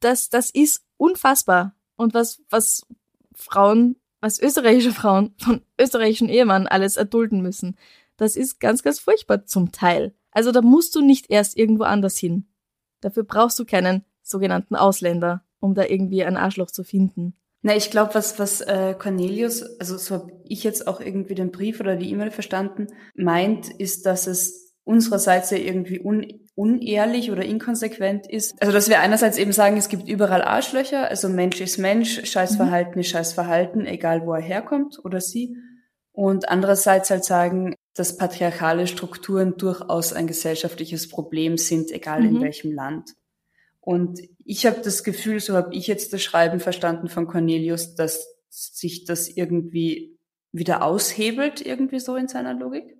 Das, 0.00 0.28
das 0.28 0.50
ist 0.50 0.84
unfassbar. 0.96 1.74
Und 1.96 2.14
was, 2.14 2.42
was 2.50 2.86
Frauen, 3.34 3.96
was 4.20 4.40
österreichische 4.40 4.92
Frauen 4.92 5.34
von 5.38 5.62
österreichischen 5.80 6.28
Ehemann 6.28 6.66
alles 6.66 6.96
erdulden 6.96 7.40
müssen, 7.40 7.76
das 8.16 8.36
ist 8.36 8.60
ganz, 8.60 8.82
ganz 8.82 8.98
furchtbar 9.00 9.46
zum 9.46 9.72
Teil. 9.72 10.14
Also 10.30 10.52
da 10.52 10.62
musst 10.62 10.94
du 10.94 11.00
nicht 11.00 11.30
erst 11.30 11.56
irgendwo 11.56 11.84
anders 11.84 12.16
hin. 12.18 12.46
Dafür 13.00 13.24
brauchst 13.24 13.58
du 13.58 13.64
keinen 13.64 14.04
sogenannten 14.22 14.76
Ausländer, 14.76 15.44
um 15.60 15.74
da 15.74 15.84
irgendwie 15.84 16.24
ein 16.24 16.36
Arschloch 16.36 16.70
zu 16.70 16.84
finden. 16.84 17.34
Na, 17.66 17.74
ich 17.74 17.90
glaube, 17.90 18.14
was, 18.14 18.38
was 18.38 18.60
äh, 18.60 18.94
Cornelius, 18.98 19.62
also 19.80 19.96
so 19.96 20.16
habe 20.16 20.32
ich 20.44 20.64
jetzt 20.64 20.86
auch 20.86 21.00
irgendwie 21.00 21.34
den 21.34 21.50
Brief 21.50 21.80
oder 21.80 21.96
die 21.96 22.10
E-Mail 22.10 22.30
verstanden, 22.30 22.88
meint, 23.14 23.70
ist, 23.70 24.04
dass 24.04 24.26
es 24.26 24.74
unsererseits 24.84 25.50
ja 25.50 25.56
irgendwie 25.56 25.98
un, 25.98 26.26
unehrlich 26.54 27.30
oder 27.30 27.42
inkonsequent 27.42 28.30
ist. 28.30 28.54
Also 28.60 28.70
dass 28.70 28.90
wir 28.90 29.00
einerseits 29.00 29.38
eben 29.38 29.52
sagen, 29.52 29.78
es 29.78 29.88
gibt 29.88 30.06
überall 30.06 30.42
Arschlöcher, 30.42 31.08
also 31.08 31.30
Mensch 31.30 31.58
ist 31.62 31.78
Mensch, 31.78 32.30
Scheißverhalten 32.30 32.96
mhm. 32.96 33.00
ist 33.00 33.08
Scheißverhalten, 33.08 33.86
egal 33.86 34.26
wo 34.26 34.34
er 34.34 34.42
herkommt 34.42 35.02
oder 35.02 35.22
sie. 35.22 35.56
Und 36.12 36.50
andererseits 36.50 37.08
halt 37.08 37.24
sagen, 37.24 37.76
dass 37.94 38.18
patriarchale 38.18 38.86
Strukturen 38.86 39.56
durchaus 39.56 40.12
ein 40.12 40.26
gesellschaftliches 40.26 41.08
Problem 41.08 41.56
sind, 41.56 41.90
egal 41.90 42.20
mhm. 42.20 42.36
in 42.36 42.42
welchem 42.42 42.72
Land. 42.72 43.14
Und 43.84 44.22
ich 44.46 44.64
habe 44.64 44.80
das 44.80 45.04
Gefühl, 45.04 45.40
so 45.40 45.54
habe 45.54 45.74
ich 45.74 45.86
jetzt 45.86 46.14
das 46.14 46.22
Schreiben 46.22 46.58
verstanden 46.58 47.08
von 47.08 47.26
Cornelius, 47.26 47.94
dass 47.94 48.26
sich 48.48 49.04
das 49.04 49.28
irgendwie 49.28 50.18
wieder 50.52 50.82
aushebelt, 50.82 51.60
irgendwie 51.60 52.00
so 52.00 52.16
in 52.16 52.26
seiner 52.26 52.54
Logik. 52.54 52.96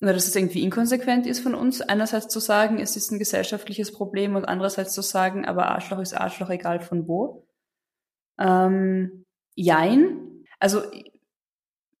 Oder 0.00 0.14
dass 0.14 0.26
es 0.26 0.34
irgendwie 0.34 0.62
inkonsequent 0.62 1.26
ist 1.26 1.40
von 1.40 1.54
uns, 1.54 1.82
einerseits 1.82 2.28
zu 2.28 2.40
sagen, 2.40 2.78
es 2.80 2.96
ist 2.96 3.10
ein 3.10 3.18
gesellschaftliches 3.18 3.92
Problem 3.92 4.36
und 4.36 4.46
andererseits 4.46 4.94
zu 4.94 5.02
sagen, 5.02 5.44
aber 5.44 5.66
Arschloch 5.66 6.00
ist 6.00 6.14
Arschloch, 6.14 6.48
egal 6.48 6.80
von 6.80 7.06
wo. 7.06 7.46
Ähm, 8.38 9.26
jein. 9.54 10.46
Also 10.58 10.80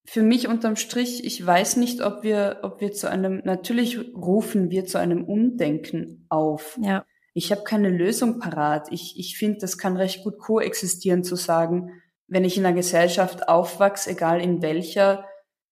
für 0.06 0.22
mich 0.22 0.48
unterm 0.48 0.76
Strich, 0.76 1.22
ich 1.24 1.44
weiß 1.44 1.76
nicht, 1.76 2.00
ob 2.00 2.22
wir, 2.22 2.60
ob 2.62 2.80
wir 2.80 2.92
zu 2.92 3.10
einem, 3.10 3.42
natürlich 3.44 3.98
rufen 4.14 4.70
wir 4.70 4.86
zu 4.86 4.98
einem 4.98 5.24
Umdenken 5.24 6.24
auf. 6.30 6.78
Ja 6.80 7.04
ich 7.34 7.50
habe 7.50 7.64
keine 7.64 7.90
Lösung 7.90 8.38
parat. 8.38 8.90
Ich, 8.92 9.18
ich 9.18 9.36
finde, 9.36 9.58
das 9.58 9.76
kann 9.76 9.96
recht 9.96 10.22
gut 10.22 10.38
koexistieren 10.38 11.24
zu 11.24 11.34
sagen, 11.34 11.90
wenn 12.28 12.44
ich 12.44 12.56
in 12.56 12.64
einer 12.64 12.74
Gesellschaft 12.74 13.48
aufwachse, 13.48 14.10
egal 14.10 14.40
in 14.40 14.62
welcher, 14.62 15.24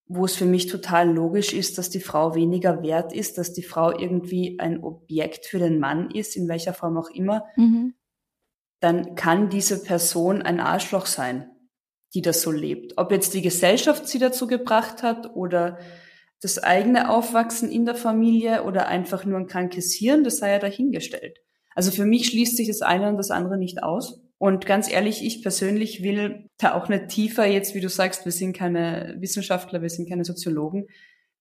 wo 0.06 0.24
es 0.24 0.34
für 0.34 0.44
mich 0.44 0.66
total 0.66 1.10
logisch 1.10 1.52
ist, 1.52 1.78
dass 1.78 1.88
die 1.88 2.00
Frau 2.00 2.34
weniger 2.34 2.82
wert 2.82 3.12
ist, 3.12 3.38
dass 3.38 3.52
die 3.52 3.62
Frau 3.62 3.96
irgendwie 3.96 4.58
ein 4.58 4.82
Objekt 4.82 5.46
für 5.46 5.60
den 5.60 5.78
Mann 5.78 6.10
ist, 6.10 6.36
in 6.36 6.48
welcher 6.48 6.74
Form 6.74 6.98
auch 6.98 7.08
immer, 7.08 7.46
mhm. 7.56 7.94
dann 8.80 9.14
kann 9.14 9.48
diese 9.48 9.82
Person 9.82 10.42
ein 10.42 10.60
Arschloch 10.60 11.06
sein, 11.06 11.48
die 12.12 12.22
das 12.22 12.42
so 12.42 12.50
lebt. 12.50 12.98
Ob 12.98 13.12
jetzt 13.12 13.34
die 13.34 13.40
Gesellschaft 13.40 14.08
sie 14.08 14.18
dazu 14.18 14.48
gebracht 14.48 15.04
hat 15.04 15.34
oder 15.36 15.78
das 16.40 16.58
eigene 16.58 17.08
Aufwachsen 17.08 17.70
in 17.70 17.86
der 17.86 17.94
Familie 17.94 18.64
oder 18.64 18.88
einfach 18.88 19.24
nur 19.24 19.38
ein 19.38 19.46
krankes 19.46 19.94
Hirn, 19.94 20.24
das 20.24 20.38
sei 20.38 20.50
ja 20.50 20.58
dahingestellt. 20.58 21.38
Also 21.74 21.90
für 21.90 22.04
mich 22.04 22.26
schließt 22.26 22.56
sich 22.56 22.68
das 22.68 22.82
eine 22.82 23.08
und 23.08 23.16
das 23.16 23.30
andere 23.30 23.58
nicht 23.58 23.82
aus. 23.82 24.20
Und 24.38 24.66
ganz 24.66 24.90
ehrlich, 24.90 25.24
ich 25.24 25.42
persönlich 25.42 26.02
will 26.02 26.48
da 26.58 26.74
auch 26.74 26.88
nicht 26.88 27.08
tiefer 27.08 27.46
jetzt, 27.46 27.74
wie 27.74 27.80
du 27.80 27.88
sagst, 27.88 28.24
wir 28.24 28.32
sind 28.32 28.56
keine 28.56 29.14
Wissenschaftler, 29.18 29.82
wir 29.82 29.88
sind 29.88 30.08
keine 30.08 30.24
Soziologen, 30.24 30.88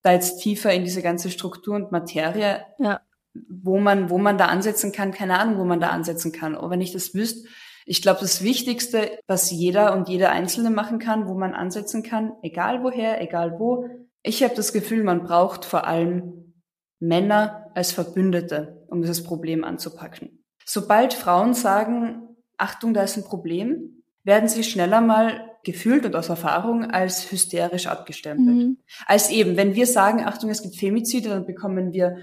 da 0.03 0.13
jetzt 0.13 0.39
tiefer 0.39 0.71
in 0.71 0.83
diese 0.83 1.01
ganze 1.01 1.31
Struktur 1.31 1.75
und 1.75 1.91
Materie, 1.91 2.63
ja. 2.77 3.01
wo 3.33 3.79
man, 3.79 4.09
wo 4.09 4.17
man 4.17 4.37
da 4.37 4.45
ansetzen 4.45 4.91
kann, 4.91 5.11
keine 5.11 5.39
Ahnung, 5.39 5.57
wo 5.57 5.63
man 5.63 5.79
da 5.79 5.89
ansetzen 5.89 6.31
kann. 6.31 6.55
Aber 6.55 6.69
wenn 6.69 6.81
ich 6.81 6.91
das 6.91 7.15
wüsste, 7.15 7.49
ich 7.85 8.01
glaube, 8.01 8.19
das 8.19 8.43
Wichtigste, 8.43 9.19
was 9.27 9.49
jeder 9.49 9.93
und 9.93 10.07
jeder 10.07 10.31
Einzelne 10.31 10.69
machen 10.69 10.99
kann, 10.99 11.27
wo 11.27 11.33
man 11.33 11.53
ansetzen 11.53 12.03
kann, 12.03 12.33
egal 12.43 12.83
woher, 12.83 13.21
egal 13.21 13.59
wo, 13.59 13.87
ich 14.23 14.43
habe 14.43 14.53
das 14.53 14.73
Gefühl, 14.73 15.03
man 15.03 15.23
braucht 15.23 15.65
vor 15.65 15.87
allem 15.87 16.53
Männer 16.99 17.60
als 17.75 17.91
Verbündete 17.91 18.85
um 18.87 19.01
dieses 19.01 19.23
Problem 19.23 19.63
anzupacken. 19.63 20.43
Sobald 20.65 21.13
Frauen 21.13 21.53
sagen, 21.53 22.27
Achtung, 22.57 22.93
da 22.93 23.03
ist 23.03 23.17
ein 23.17 23.23
Problem, 23.23 24.03
werden 24.23 24.47
sie 24.47 24.63
schneller 24.63 25.01
mal 25.01 25.49
gefühlt 25.63 26.05
und 26.05 26.15
aus 26.15 26.29
Erfahrung 26.29 26.85
als 26.89 27.31
hysterisch 27.31 27.87
abgestempelt. 27.87 28.55
Mhm. 28.57 28.77
Als 29.05 29.29
eben, 29.29 29.57
wenn 29.57 29.75
wir 29.75 29.87
sagen, 29.87 30.23
Achtung, 30.25 30.49
es 30.49 30.61
gibt 30.61 30.75
Femizide, 30.75 31.29
dann 31.29 31.45
bekommen 31.45 31.93
wir 31.93 32.17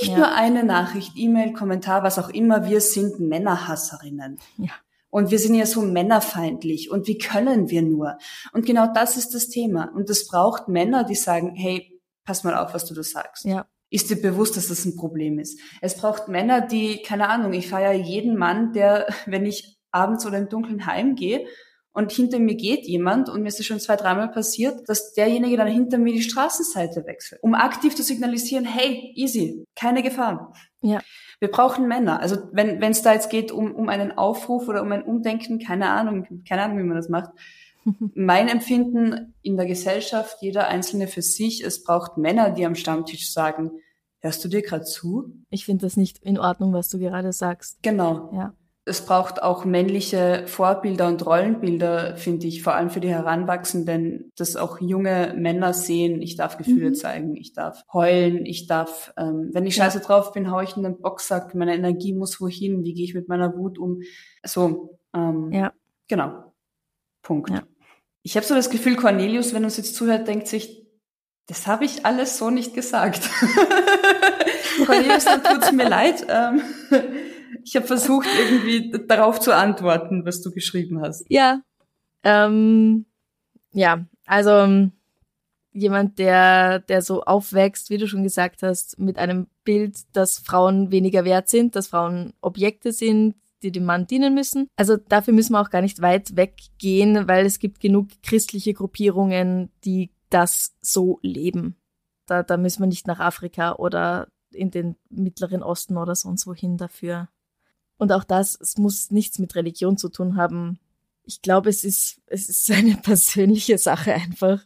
Nicht 0.00 0.10
Ja. 0.10 0.18
nur 0.18 0.34
eine 0.34 0.64
Nachricht, 0.64 1.12
E-Mail, 1.14 1.52
Kommentar, 1.52 2.02
was 2.02 2.18
auch 2.18 2.28
immer. 2.28 2.68
Wir 2.68 2.80
sind 2.80 3.20
Männerhasserinnen. 3.20 4.38
Ja. 4.58 4.72
Und 5.10 5.30
wir 5.30 5.38
sind 5.38 5.54
ja 5.54 5.64
so 5.64 5.80
männerfeindlich. 5.80 6.90
Und 6.90 7.06
wie 7.06 7.18
können 7.18 7.70
wir 7.70 7.82
nur? 7.82 8.18
Und 8.52 8.66
genau 8.66 8.92
das 8.92 9.16
ist 9.16 9.32
das 9.32 9.48
Thema. 9.48 9.90
Und 9.94 10.10
es 10.10 10.26
braucht 10.26 10.66
Männer, 10.68 11.04
die 11.04 11.14
sagen, 11.14 11.54
hey, 11.54 12.00
pass 12.24 12.42
mal 12.42 12.56
auf, 12.56 12.74
was 12.74 12.84
du 12.86 12.94
da 12.94 13.04
sagst. 13.04 13.44
Ja. 13.44 13.66
Ist 13.90 14.10
dir 14.10 14.20
bewusst, 14.20 14.56
dass 14.56 14.68
das 14.68 14.84
ein 14.84 14.96
Problem 14.96 15.38
ist? 15.38 15.60
Es 15.80 15.96
braucht 15.96 16.28
Männer, 16.28 16.60
die, 16.60 17.02
keine 17.02 17.28
Ahnung, 17.28 17.52
ich 17.52 17.68
feiere 17.68 17.92
jeden 17.92 18.36
Mann, 18.36 18.72
der, 18.72 19.06
wenn 19.26 19.46
ich 19.46 19.78
abends 19.90 20.26
oder 20.26 20.38
im 20.38 20.48
Dunkeln 20.48 20.86
heimgehe 20.86 21.46
und 21.92 22.12
hinter 22.12 22.38
mir 22.38 22.56
geht 22.56 22.86
jemand 22.86 23.30
und 23.30 23.40
mir 23.40 23.48
ist 23.48 23.58
es 23.58 23.64
schon 23.64 23.80
zwei, 23.80 23.96
dreimal 23.96 24.30
passiert, 24.30 24.86
dass 24.86 25.14
derjenige 25.14 25.56
dann 25.56 25.68
hinter 25.68 25.96
mir 25.96 26.12
die 26.12 26.22
Straßenseite 26.22 27.06
wechselt, 27.06 27.42
um 27.42 27.54
aktiv 27.54 27.94
zu 27.94 28.02
signalisieren, 28.02 28.66
hey, 28.66 29.12
easy, 29.14 29.64
keine 29.74 30.02
Gefahr. 30.02 30.52
Ja. 30.82 31.00
Wir 31.40 31.50
brauchen 31.50 31.88
Männer. 31.88 32.20
Also 32.20 32.36
wenn 32.52 32.80
wenn 32.80 32.92
es 32.92 33.00
da 33.00 33.14
jetzt 33.14 33.30
geht 33.30 33.50
um, 33.50 33.74
um 33.74 33.88
einen 33.88 34.12
Aufruf 34.12 34.68
oder 34.68 34.82
um 34.82 34.92
ein 34.92 35.04
Umdenken, 35.04 35.58
keine 35.58 35.88
Ahnung, 35.88 36.26
keine 36.46 36.62
Ahnung, 36.62 36.78
wie 36.78 36.82
man 36.82 36.96
das 36.96 37.08
macht. 37.08 37.30
Mein 38.14 38.48
Empfinden 38.48 39.34
in 39.42 39.56
der 39.56 39.66
Gesellschaft, 39.66 40.38
jeder 40.40 40.68
Einzelne 40.68 41.06
für 41.08 41.22
sich, 41.22 41.62
es 41.64 41.82
braucht 41.84 42.16
Männer, 42.18 42.50
die 42.50 42.66
am 42.66 42.74
Stammtisch 42.74 43.32
sagen, 43.32 43.70
hörst 44.20 44.44
du 44.44 44.48
dir 44.48 44.62
gerade 44.62 44.84
zu? 44.84 45.32
Ich 45.50 45.64
finde 45.64 45.86
das 45.86 45.96
nicht 45.96 46.18
in 46.18 46.38
Ordnung, 46.38 46.72
was 46.72 46.88
du 46.88 46.98
gerade 46.98 47.32
sagst. 47.32 47.82
Genau. 47.82 48.30
Ja. 48.34 48.54
Es 48.88 49.04
braucht 49.04 49.42
auch 49.42 49.64
männliche 49.64 50.44
Vorbilder 50.46 51.08
und 51.08 51.26
Rollenbilder, 51.26 52.16
finde 52.16 52.46
ich, 52.46 52.62
vor 52.62 52.74
allem 52.74 52.88
für 52.88 53.00
die 53.00 53.08
Heranwachsenden, 53.08 54.30
dass 54.36 54.54
auch 54.54 54.80
junge 54.80 55.34
Männer 55.36 55.72
sehen, 55.72 56.22
ich 56.22 56.36
darf 56.36 56.56
Gefühle 56.56 56.90
Mhm. 56.90 56.94
zeigen, 56.94 57.36
ich 57.36 57.52
darf 57.52 57.82
heulen, 57.92 58.46
ich 58.46 58.68
darf, 58.68 59.12
ähm, 59.16 59.50
wenn 59.52 59.66
ich 59.66 59.76
Ja. 59.76 59.84
scheiße 59.84 60.00
drauf 60.00 60.32
bin, 60.32 60.52
hau 60.52 60.60
ich 60.60 60.76
in 60.76 60.84
den 60.84 61.00
Boxsack, 61.00 61.52
meine 61.56 61.74
Energie 61.74 62.12
muss 62.14 62.40
wohin, 62.40 62.84
wie 62.84 62.94
gehe 62.94 63.04
ich 63.04 63.14
mit 63.14 63.26
meiner 63.28 63.56
Wut 63.56 63.76
um? 63.76 64.02
So, 64.44 64.98
ähm, 65.12 65.50
Ja. 65.52 65.72
genau. 66.06 66.52
Punkt. 67.22 67.50
Ja. 67.50 67.64
Ich 68.26 68.34
habe 68.34 68.44
so 68.44 68.56
das 68.56 68.70
Gefühl, 68.70 68.96
Cornelius, 68.96 69.54
wenn 69.54 69.62
uns 69.62 69.76
jetzt 69.76 69.94
zuhört, 69.94 70.26
denkt 70.26 70.48
sich, 70.48 70.84
das 71.46 71.68
habe 71.68 71.84
ich 71.84 72.04
alles 72.04 72.38
so 72.38 72.50
nicht 72.50 72.74
gesagt. 72.74 73.30
Cornelius, 74.84 75.26
dann 75.26 75.44
tut's 75.44 75.70
mir 75.70 75.88
leid. 75.88 76.26
Ähm, 76.28 76.60
ich 77.62 77.76
habe 77.76 77.86
versucht, 77.86 78.26
irgendwie 78.36 78.90
darauf 79.06 79.38
zu 79.38 79.54
antworten, 79.54 80.26
was 80.26 80.42
du 80.42 80.50
geschrieben 80.50 81.00
hast. 81.02 81.24
Ja. 81.28 81.60
Ähm, 82.24 83.06
ja, 83.70 84.04
also 84.24 84.50
ähm, 84.50 84.90
jemand, 85.70 86.18
der, 86.18 86.80
der 86.80 87.02
so 87.02 87.22
aufwächst, 87.22 87.90
wie 87.90 87.98
du 87.98 88.08
schon 88.08 88.24
gesagt 88.24 88.64
hast, 88.64 88.98
mit 88.98 89.18
einem 89.18 89.46
Bild, 89.62 89.98
dass 90.14 90.40
Frauen 90.40 90.90
weniger 90.90 91.24
wert 91.24 91.48
sind, 91.48 91.76
dass 91.76 91.86
Frauen 91.86 92.32
Objekte 92.40 92.90
sind, 92.90 93.36
die 93.62 93.72
dem 93.72 93.84
Mann 93.84 94.06
dienen 94.06 94.34
müssen. 94.34 94.68
Also 94.76 94.96
dafür 94.96 95.34
müssen 95.34 95.52
wir 95.52 95.60
auch 95.60 95.70
gar 95.70 95.82
nicht 95.82 96.02
weit 96.02 96.36
weggehen, 96.36 97.28
weil 97.28 97.46
es 97.46 97.58
gibt 97.58 97.80
genug 97.80 98.08
christliche 98.22 98.74
Gruppierungen, 98.74 99.70
die 99.84 100.10
das 100.30 100.76
so 100.80 101.18
leben. 101.22 101.76
Da, 102.26 102.42
da 102.42 102.56
müssen 102.56 102.82
wir 102.82 102.86
nicht 102.86 103.06
nach 103.06 103.20
Afrika 103.20 103.74
oder 103.76 104.28
in 104.52 104.70
den 104.70 104.96
Mittleren 105.08 105.62
Osten 105.62 105.96
oder 105.96 106.14
sonst 106.14 106.46
wohin 106.46 106.76
dafür. 106.76 107.28
Und 107.98 108.12
auch 108.12 108.24
das, 108.24 108.58
es 108.60 108.76
muss 108.76 109.10
nichts 109.10 109.38
mit 109.38 109.54
Religion 109.54 109.96
zu 109.96 110.08
tun 110.08 110.36
haben. 110.36 110.78
Ich 111.22 111.42
glaube, 111.42 111.70
es 111.70 111.84
ist, 111.84 112.20
es 112.26 112.48
ist 112.48 112.70
eine 112.72 112.96
persönliche 112.96 113.78
Sache 113.78 114.12
einfach. 114.12 114.64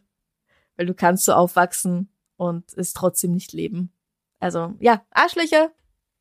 Weil 0.76 0.86
du 0.86 0.94
kannst 0.94 1.24
so 1.26 1.32
aufwachsen 1.32 2.08
und 2.36 2.72
es 2.74 2.94
trotzdem 2.94 3.32
nicht 3.32 3.52
leben. 3.52 3.92
Also, 4.38 4.74
ja, 4.80 5.04
Arschlöcher. 5.10 5.70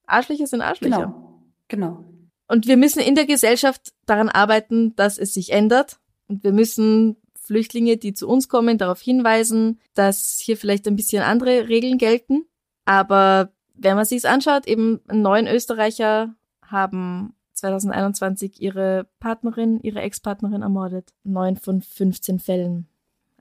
Arschlöcher 0.06 0.48
sind 0.48 0.62
Arschlöcher. 0.62 0.98
Genau. 0.98 1.44
Genau. 1.70 2.19
Und 2.50 2.68
wir 2.68 2.78
müssen 2.78 3.00
in 3.00 3.16
der 3.16 3.28
Gesellschaft 3.28 3.94
daran 4.08 4.28
arbeiten, 4.28 4.96
dass 4.96 5.20
es 5.20 5.36
sich 5.36 5.52
ändert. 5.52 6.00
Und 6.28 6.44
wir 6.44 6.52
müssen 6.52 7.16
Flüchtlinge, 7.36 7.98
die 7.98 8.14
zu 8.14 8.28
uns 8.28 8.50
kommen, 8.50 8.80
darauf 8.80 9.00
hinweisen, 9.00 9.80
dass 9.94 10.40
hier 10.44 10.58
vielleicht 10.58 10.88
ein 10.88 10.96
bisschen 10.96 11.22
andere 11.22 11.70
Regeln 11.70 12.00
gelten. 12.00 12.46
Aber 12.86 13.54
wenn 13.76 13.96
man 13.96 14.06
sich's 14.06 14.26
anschaut, 14.26 14.68
eben 14.68 15.00
neun 15.12 15.48
Österreicher 15.48 16.34
haben 16.66 17.36
2021 17.54 18.60
ihre 18.60 19.08
Partnerin, 19.20 19.80
ihre 19.82 20.02
Ex-Partnerin 20.02 20.64
ermordet. 20.64 21.14
Neun 21.24 21.56
von 21.56 21.84
15 21.84 22.40
Fällen. 22.40 22.88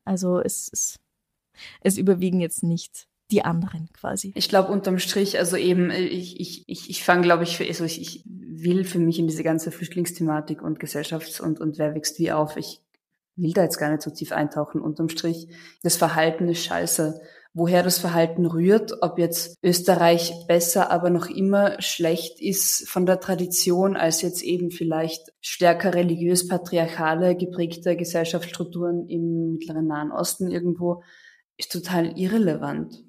Also 0.04 0.38
es, 0.38 0.68
es, 0.70 1.00
es 1.80 1.96
überwiegen 1.96 2.40
jetzt 2.40 2.62
nicht 2.62 3.07
die 3.30 3.44
anderen 3.44 3.88
quasi. 3.92 4.32
Ich 4.34 4.48
glaube 4.48 4.72
unterm 4.72 4.98
Strich, 4.98 5.38
also 5.38 5.56
eben, 5.56 5.90
ich, 5.90 6.40
ich, 6.40 6.64
ich, 6.66 6.90
ich 6.90 7.04
fange, 7.04 7.22
glaube 7.22 7.44
ich, 7.44 7.56
für, 7.56 7.66
also 7.66 7.84
ich, 7.84 8.00
ich 8.00 8.24
will 8.26 8.84
für 8.84 8.98
mich 8.98 9.18
in 9.18 9.26
diese 9.26 9.44
ganze 9.44 9.70
Flüchtlingsthematik 9.70 10.62
und 10.62 10.80
Gesellschafts- 10.80 11.40
und, 11.40 11.60
und 11.60 11.78
wer 11.78 11.94
wächst 11.94 12.18
wie 12.18 12.32
auf. 12.32 12.56
Ich 12.56 12.80
will 13.36 13.52
da 13.52 13.62
jetzt 13.62 13.78
gar 13.78 13.90
nicht 13.90 14.02
so 14.02 14.10
tief 14.10 14.32
eintauchen. 14.32 14.80
Unterm 14.80 15.08
Strich, 15.08 15.48
das 15.82 15.96
Verhalten 15.96 16.48
ist 16.48 16.64
scheiße. 16.64 17.20
Woher 17.54 17.82
das 17.82 17.98
Verhalten 17.98 18.46
rührt, 18.46 18.92
ob 19.00 19.18
jetzt 19.18 19.56
Österreich 19.62 20.32
besser, 20.46 20.90
aber 20.90 21.10
noch 21.10 21.28
immer 21.28 21.80
schlecht 21.80 22.40
ist 22.40 22.88
von 22.88 23.04
der 23.04 23.20
Tradition 23.20 23.96
als 23.96 24.22
jetzt 24.22 24.42
eben 24.42 24.70
vielleicht 24.70 25.32
stärker 25.40 25.94
religiös-patriarchale 25.94 27.36
geprägte 27.36 27.96
Gesellschaftsstrukturen 27.96 29.08
im 29.08 29.54
Mittleren 29.54 29.86
Nahen 29.86 30.12
Osten 30.12 30.50
irgendwo, 30.50 31.02
ist 31.56 31.72
total 31.72 32.18
irrelevant. 32.18 33.02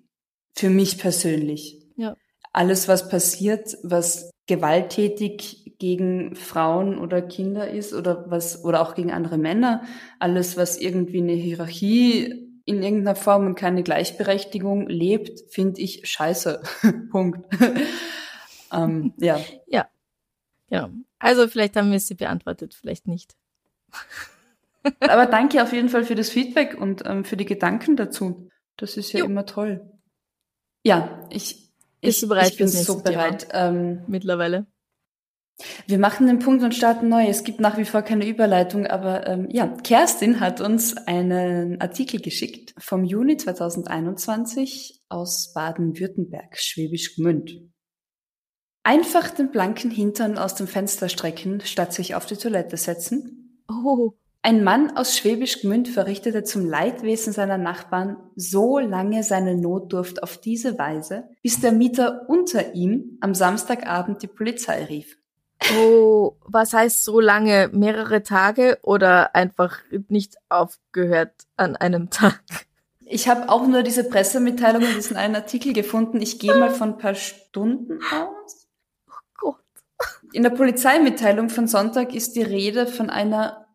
Für 0.56 0.70
mich 0.70 0.98
persönlich. 0.98 1.78
Ja. 1.96 2.16
Alles, 2.52 2.88
was 2.88 3.10
passiert, 3.10 3.78
was 3.84 4.32
gewalttätig 4.48 5.76
gegen 5.78 6.36
Frauen 6.36 6.98
oder 6.98 7.22
Kinder 7.22 7.70
ist 7.70 7.94
oder 7.94 8.26
was, 8.30 8.64
oder 8.64 8.82
auch 8.82 8.96
gegen 8.96 9.12
andere 9.12 9.38
Männer, 9.38 9.84
alles, 10.20 10.58
was 10.58 10.78
irgendwie 10.78 11.22
eine 11.22 11.34
Hierarchie 11.34 12.50
in 12.66 12.84
irgendeiner 12.84 13.16
Form 13.16 13.48
und 13.48 13.56
keine 13.56 13.84
Gleichberechtigung 13.84 14.88
lebt, 14.88 15.42
finde 15.52 15.82
ich 15.82 16.02
scheiße. 16.08 16.62
Punkt. 17.12 17.46
ähm, 18.74 19.14
ja. 19.18 19.40
Genau. 20.70 20.90
Also 21.18 21.48
vielleicht 21.48 21.76
haben 21.76 21.92
wir 21.92 22.00
sie 22.00 22.16
beantwortet, 22.16 22.74
vielleicht 22.74 23.08
nicht. 23.08 23.36
Aber 25.02 25.26
danke 25.26 25.62
auf 25.62 25.74
jeden 25.74 25.90
Fall 25.90 26.06
für 26.06 26.16
das 26.16 26.30
Feedback 26.30 26.80
und 26.80 27.04
ähm, 27.06 27.26
für 27.26 27.38
die 27.38 27.46
Gedanken 27.46 27.96
dazu. 27.96 28.50
Das 28.78 28.98
ist 28.98 29.12
ja 29.12 29.20
Jo. 29.20 29.26
immer 29.26 29.46
toll. 29.46 29.82
Ja, 30.84 31.28
ich, 31.30 31.72
Bist 32.02 32.18
ich, 32.18 32.22
du 32.22 32.28
bereit 32.28 32.52
ich 32.52 32.58
bin 32.58 32.68
so 32.68 33.02
bereit. 33.02 33.48
Ähm, 33.52 34.04
Mittlerweile. 34.08 34.68
Wir 35.88 36.00
machen 36.00 36.28
den 36.28 36.40
Punkt 36.40 36.64
und 36.64 36.74
starten 36.74 37.10
neu. 37.10 37.28
Es 37.28 37.44
gibt 37.44 37.60
nach 37.60 37.78
wie 37.78 37.86
vor 37.86 38.02
keine 38.02 38.26
Überleitung, 38.26 38.88
aber 38.88 39.28
ähm, 39.28 39.50
ja, 39.52 39.68
Kerstin 39.68 40.40
hat 40.40 40.62
uns 40.62 40.96
einen 40.96 41.82
Artikel 41.82 42.22
geschickt 42.22 42.74
vom 42.78 43.04
Juni 43.04 43.36
2021 43.36 45.02
aus 45.10 45.52
Baden-Württemberg, 45.54 46.58
Schwäbisch 46.58 47.16
Gmünd. 47.16 47.52
Einfach 48.84 49.30
den 49.32 49.52
blanken 49.52 49.92
Hintern 49.92 50.38
aus 50.38 50.56
dem 50.56 50.68
Fenster 50.68 51.10
strecken, 51.10 51.60
statt 51.66 51.94
sich 51.94 52.16
auf 52.16 52.26
die 52.26 52.38
Toilette 52.38 52.78
setzen. 52.78 53.64
Oh, 53.68 54.14
Ein 54.42 54.64
Mann 54.64 54.96
aus 54.96 55.18
Schwäbisch 55.18 55.62
Gmünd 55.62 55.90
verrichtete 55.90 56.44
zum 56.44 56.66
Leidwesen 56.66 57.34
seiner 57.34 57.58
Nachbarn 57.58 58.16
so 58.36 58.80
lange 58.80 59.24
seine 59.24 59.56
Notdurft 59.56 60.24
auf 60.24 60.38
diese 60.38 60.80
Weise, 60.80 61.30
bis 61.44 61.60
der 61.60 61.74
Mieter 61.74 62.26
unter 62.30 62.74
ihm 62.74 63.18
am 63.20 63.36
Samstagabend 63.36 64.22
die 64.22 64.28
Polizei 64.28 64.86
rief. 64.86 65.18
oh, 65.78 66.38
was 66.46 66.72
heißt 66.72 67.04
so 67.04 67.20
lange? 67.20 67.70
Mehrere 67.74 68.24
Tage 68.24 68.80
oder 68.82 69.36
einfach 69.36 69.80
nicht 70.08 70.38
aufgehört 70.48 71.34
an 71.58 71.76
einem 71.76 72.10
Tag? 72.10 72.42
Ich 73.12 73.28
habe 73.28 73.50
auch 73.50 73.68
nur 73.68 73.84
diese 73.84 74.08
Pressemitteilung 74.08 74.84
in 74.84 74.96
diesem 74.96 75.18
einen 75.18 75.36
Artikel 75.36 75.74
gefunden. 75.74 76.22
Ich 76.22 76.40
gehe 76.40 76.56
mal 76.56 76.70
von 76.70 76.94
ein 76.94 76.98
paar 76.98 77.16
Stunden 77.16 78.00
aus. 78.04 78.68
Gott. 79.36 79.58
In 80.32 80.44
der 80.44 80.52
Polizeimitteilung 80.52 81.50
von 81.50 81.68
Sonntag 81.68 82.14
ist 82.14 82.36
die 82.36 82.44
Rede 82.44 82.88
von 82.88 83.10
einer 83.10 83.66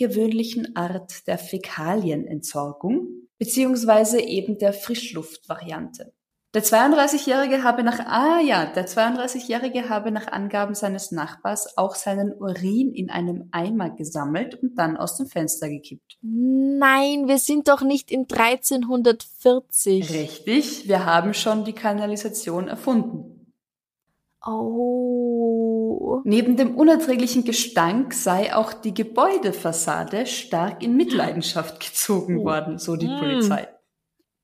ungewöhnlichen 0.00 0.76
Art 0.76 1.26
der 1.26 1.38
Fäkalienentsorgung, 1.38 3.08
beziehungsweise 3.38 4.20
eben 4.20 4.58
der 4.58 4.72
Frischluftvariante. 4.72 6.12
Der 6.52 6.64
32-Jährige 6.64 7.62
habe 7.62 7.84
nach, 7.84 8.00
ah 8.00 8.40
ja, 8.40 8.66
der 8.66 8.88
32-Jährige 8.88 9.88
habe 9.88 10.10
nach 10.10 10.26
Angaben 10.26 10.74
seines 10.74 11.12
Nachbars 11.12 11.78
auch 11.78 11.94
seinen 11.94 12.32
Urin 12.32 12.92
in 12.92 13.08
einem 13.08 13.50
Eimer 13.52 13.90
gesammelt 13.90 14.56
und 14.60 14.76
dann 14.76 14.96
aus 14.96 15.16
dem 15.16 15.26
Fenster 15.26 15.68
gekippt. 15.68 16.18
Nein, 16.22 17.28
wir 17.28 17.38
sind 17.38 17.68
doch 17.68 17.82
nicht 17.82 18.10
in 18.10 18.26
1340. 18.28 20.12
Richtig, 20.12 20.88
wir 20.88 21.06
haben 21.06 21.34
schon 21.34 21.64
die 21.64 21.72
Kanalisation 21.72 22.66
erfunden. 22.66 23.39
Oh. 24.46 26.20
Neben 26.24 26.56
dem 26.56 26.74
unerträglichen 26.74 27.44
Gestank 27.44 28.14
sei 28.14 28.54
auch 28.54 28.72
die 28.72 28.94
Gebäudefassade 28.94 30.26
stark 30.26 30.82
in 30.82 30.96
Mitleidenschaft 30.96 31.80
gezogen 31.80 32.38
Oh. 32.40 32.44
worden, 32.44 32.78
so 32.78 32.96
die 32.96 33.08
Mm. 33.08 33.18
Polizei. 33.18 33.68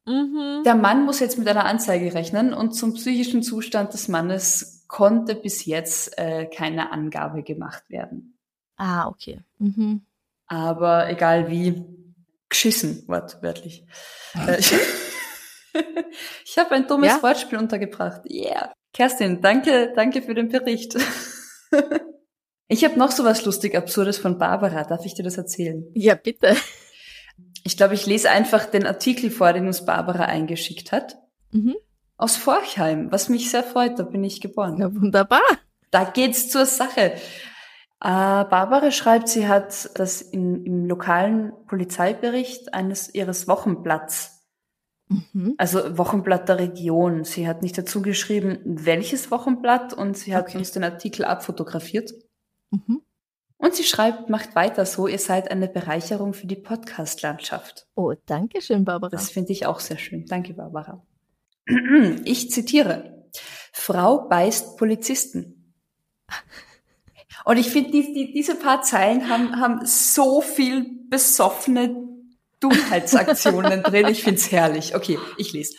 Mhm. 0.06 0.62
Der 0.64 0.74
Mann 0.76 1.04
muss 1.04 1.20
jetzt 1.20 1.38
mit 1.38 1.48
einer 1.48 1.64
Anzeige 1.64 2.14
rechnen 2.14 2.54
und 2.54 2.72
zum 2.72 2.94
psychischen 2.94 3.42
Zustand 3.42 3.92
des 3.92 4.08
Mannes 4.08 4.84
konnte 4.86 5.34
bis 5.34 5.64
jetzt 5.64 6.16
äh, 6.18 6.46
keine 6.46 6.92
Angabe 6.92 7.42
gemacht 7.42 7.82
werden. 7.88 8.38
Ah, 8.76 9.08
okay. 9.08 9.40
Mhm. 9.58 10.02
Aber 10.46 11.10
egal 11.10 11.50
wie, 11.50 11.84
geschissen, 12.48 13.02
wortwörtlich. 13.08 13.84
Äh, 14.46 14.60
ich 14.60 14.72
ich 16.44 16.58
habe 16.58 16.70
ein 16.72 16.86
dummes 16.86 17.08
Ja? 17.08 17.22
Wortspiel 17.22 17.58
untergebracht. 17.58 18.22
Yeah. 18.30 18.72
Kerstin, 18.96 19.42
danke, 19.42 19.92
danke 19.94 20.22
für 20.22 20.34
den 20.34 20.48
Bericht. 20.48 20.96
Ich 22.68 22.84
habe 22.84 22.98
noch 22.98 23.12
so 23.12 23.22
was 23.22 23.44
lustig 23.44 23.76
Absurdes 23.76 24.18
von 24.18 24.38
Barbara. 24.38 24.82
Darf 24.82 25.06
ich 25.06 25.14
dir 25.14 25.22
das 25.22 25.38
erzählen? 25.38 25.86
Ja, 25.94 26.16
bitte. 26.16 26.56
Ich 27.62 27.76
glaube, 27.76 27.94
ich 27.94 28.06
lese 28.06 28.28
einfach 28.28 28.66
den 28.66 28.84
Artikel 28.84 29.30
vor, 29.30 29.52
den 29.52 29.68
uns 29.68 29.84
Barbara 29.84 30.24
eingeschickt 30.24 30.90
hat. 30.90 31.16
Mhm. 31.52 31.76
Aus 32.16 32.36
Forchheim, 32.36 33.12
was 33.12 33.28
mich 33.28 33.52
sehr 33.52 33.62
freut, 33.62 34.00
da 34.00 34.02
bin 34.02 34.24
ich 34.24 34.40
geboren. 34.40 34.74
Na, 34.78 34.92
wunderbar. 34.92 35.42
Da 35.92 36.02
geht's 36.02 36.48
zur 36.48 36.66
Sache. 36.66 37.12
Äh, 37.12 37.18
Barbara 38.00 38.90
schreibt, 38.90 39.28
sie 39.28 39.46
hat 39.46 39.90
das 39.94 40.20
in, 40.20 40.66
im 40.66 40.86
lokalen 40.86 41.52
Polizeibericht 41.68 42.74
eines 42.74 43.14
ihres 43.14 43.46
Wochenblatts, 43.46 44.35
Mhm. 45.08 45.54
also 45.56 45.96
Wochenblatt 45.98 46.48
der 46.48 46.58
Region. 46.58 47.24
Sie 47.24 47.46
hat 47.46 47.62
nicht 47.62 47.78
dazu 47.78 48.02
geschrieben, 48.02 48.58
welches 48.64 49.30
Wochenblatt 49.30 49.92
und 49.94 50.16
sie 50.16 50.34
hat 50.34 50.48
Okay. 50.48 50.58
uns 50.58 50.72
den 50.72 50.82
Artikel 50.84 51.24
abfotografiert. 51.24 52.12
Mhm. 52.70 53.02
Und 53.58 53.74
sie 53.74 53.84
schreibt, 53.84 54.28
macht 54.28 54.54
weiter 54.54 54.84
so, 54.84 55.06
ihr 55.06 55.18
seid 55.18 55.50
eine 55.50 55.68
Bereicherung 55.68 56.34
für 56.34 56.46
die 56.46 56.56
Podcast-Landschaft. 56.56 57.86
Oh, 57.94 58.12
danke 58.26 58.60
schön, 58.60 58.84
Barbara. 58.84 59.10
Das 59.10 59.30
finde 59.30 59.52
ich 59.52 59.64
auch 59.64 59.80
sehr 59.80 59.96
schön. 59.96 60.26
Danke, 60.26 60.54
Barbara. 60.54 61.02
Ich 62.24 62.50
zitiere. 62.50 63.24
Frau 63.72 64.28
beißt 64.28 64.76
Polizisten. 64.76 65.74
Und 67.44 67.56
ich 67.58 67.70
finde, 67.70 67.92
die, 67.92 68.12
die, 68.12 68.32
diese 68.32 68.56
paar 68.56 68.82
Zeilen 68.82 69.28
haben, 69.28 69.60
haben 69.60 69.86
so 69.86 70.40
viel 70.40 70.86
besoffene 71.08 71.96
Dummheitsaktionen 72.68 73.82
drin. 73.82 74.06
Ich 74.08 74.22
finde 74.22 74.40
es 74.40 74.50
herrlich. 74.50 74.94
Okay, 74.94 75.18
ich 75.36 75.52
lese. 75.52 75.74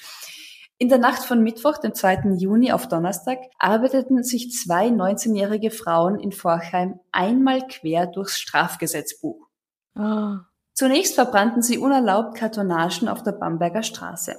In 0.79 0.89
der 0.89 0.99
Nacht 0.99 1.23
von 1.23 1.41
Mittwoch, 1.41 1.79
dem 1.79 1.95
2. 1.95 2.35
Juni 2.37 2.71
auf 2.71 2.87
Donnerstag, 2.87 3.39
arbeiteten 3.57 4.23
sich 4.23 4.51
zwei 4.51 4.89
19-jährige 4.89 5.71
Frauen 5.71 6.19
in 6.19 6.31
Forchheim 6.31 6.99
einmal 7.11 7.65
quer 7.67 8.05
durchs 8.05 8.39
Strafgesetzbuch. 8.39 9.47
Ah. 9.95 10.41
Zunächst 10.73 11.15
verbrannten 11.15 11.63
sie 11.63 11.79
unerlaubt 11.79 12.37
Kartonagen 12.37 13.07
auf 13.07 13.23
der 13.23 13.31
Bamberger 13.31 13.81
Straße. 13.81 14.35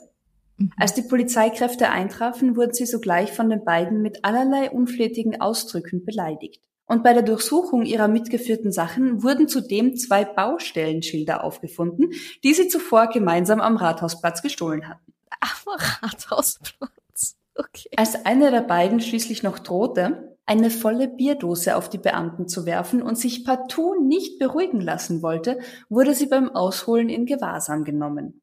Mhm. 0.58 0.70
Als 0.76 0.94
die 0.94 1.02
Polizeikräfte 1.02 1.90
eintrafen, 1.90 2.54
wurden 2.54 2.72
sie 2.72 2.86
sogleich 2.86 3.32
von 3.32 3.50
den 3.50 3.64
beiden 3.64 4.02
mit 4.02 4.24
allerlei 4.24 4.70
unflätigen 4.70 5.40
Ausdrücken 5.40 6.04
beleidigt. 6.04 6.62
Und 6.88 7.04
bei 7.04 7.12
der 7.12 7.22
Durchsuchung 7.22 7.84
ihrer 7.84 8.08
mitgeführten 8.08 8.72
Sachen 8.72 9.22
wurden 9.22 9.46
zudem 9.46 9.96
zwei 9.96 10.24
Baustellenschilder 10.24 11.44
aufgefunden, 11.44 12.12
die 12.42 12.54
sie 12.54 12.68
zuvor 12.68 13.08
gemeinsam 13.08 13.60
am 13.60 13.76
Rathausplatz 13.76 14.42
gestohlen 14.42 14.88
hatten. 14.88 15.12
Ach, 15.40 15.66
Rathausplatz. 16.02 17.36
Okay. 17.54 17.90
Als 17.96 18.24
eine 18.24 18.50
der 18.50 18.62
beiden 18.62 19.00
schließlich 19.00 19.42
noch 19.42 19.58
drohte, 19.58 20.36
eine 20.46 20.70
volle 20.70 21.08
Bierdose 21.08 21.76
auf 21.76 21.90
die 21.90 21.98
Beamten 21.98 22.48
zu 22.48 22.64
werfen 22.64 23.02
und 23.02 23.18
sich 23.18 23.44
partout 23.44 24.02
nicht 24.02 24.38
beruhigen 24.38 24.80
lassen 24.80 25.20
wollte, 25.20 25.58
wurde 25.90 26.14
sie 26.14 26.26
beim 26.26 26.48
Ausholen 26.50 27.10
in 27.10 27.26
Gewahrsam 27.26 27.84
genommen. 27.84 28.40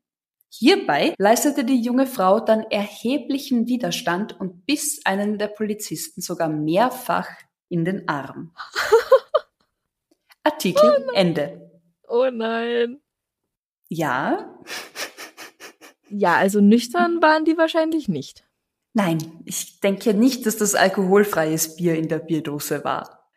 Hierbei 0.49 1.15
leistete 1.17 1.65
die 1.65 1.81
junge 1.81 2.05
Frau 2.05 2.39
dann 2.39 2.62
erheblichen 2.69 3.67
Widerstand 3.67 4.39
und 4.39 4.65
biss 4.67 5.01
einen 5.03 5.39
der 5.39 5.47
Polizisten 5.47 6.21
sogar 6.21 6.47
mehrfach 6.47 7.27
in 7.69 7.86
den 7.86 8.08
Arm. 8.08 8.54
Artikel 10.43 11.08
Ende. 11.13 11.71
Oh 12.08 12.30
nein. 12.32 12.99
Ja, 13.89 14.54
Ja, 16.10 16.36
also 16.36 16.62
nüchtern 16.62 17.21
waren 17.21 17.45
die 17.45 17.58
wahrscheinlich 17.58 18.08
nicht. 18.08 18.43
Nein, 18.93 19.41
ich 19.45 19.80
denke 19.82 20.13
nicht, 20.13 20.45
dass 20.45 20.58
das 20.58 20.75
alkoholfreies 20.75 21.75
Bier 21.75 21.95
in 21.95 22.08
der 22.08 22.19
Bierdose 22.19 22.84
war. 22.84 23.28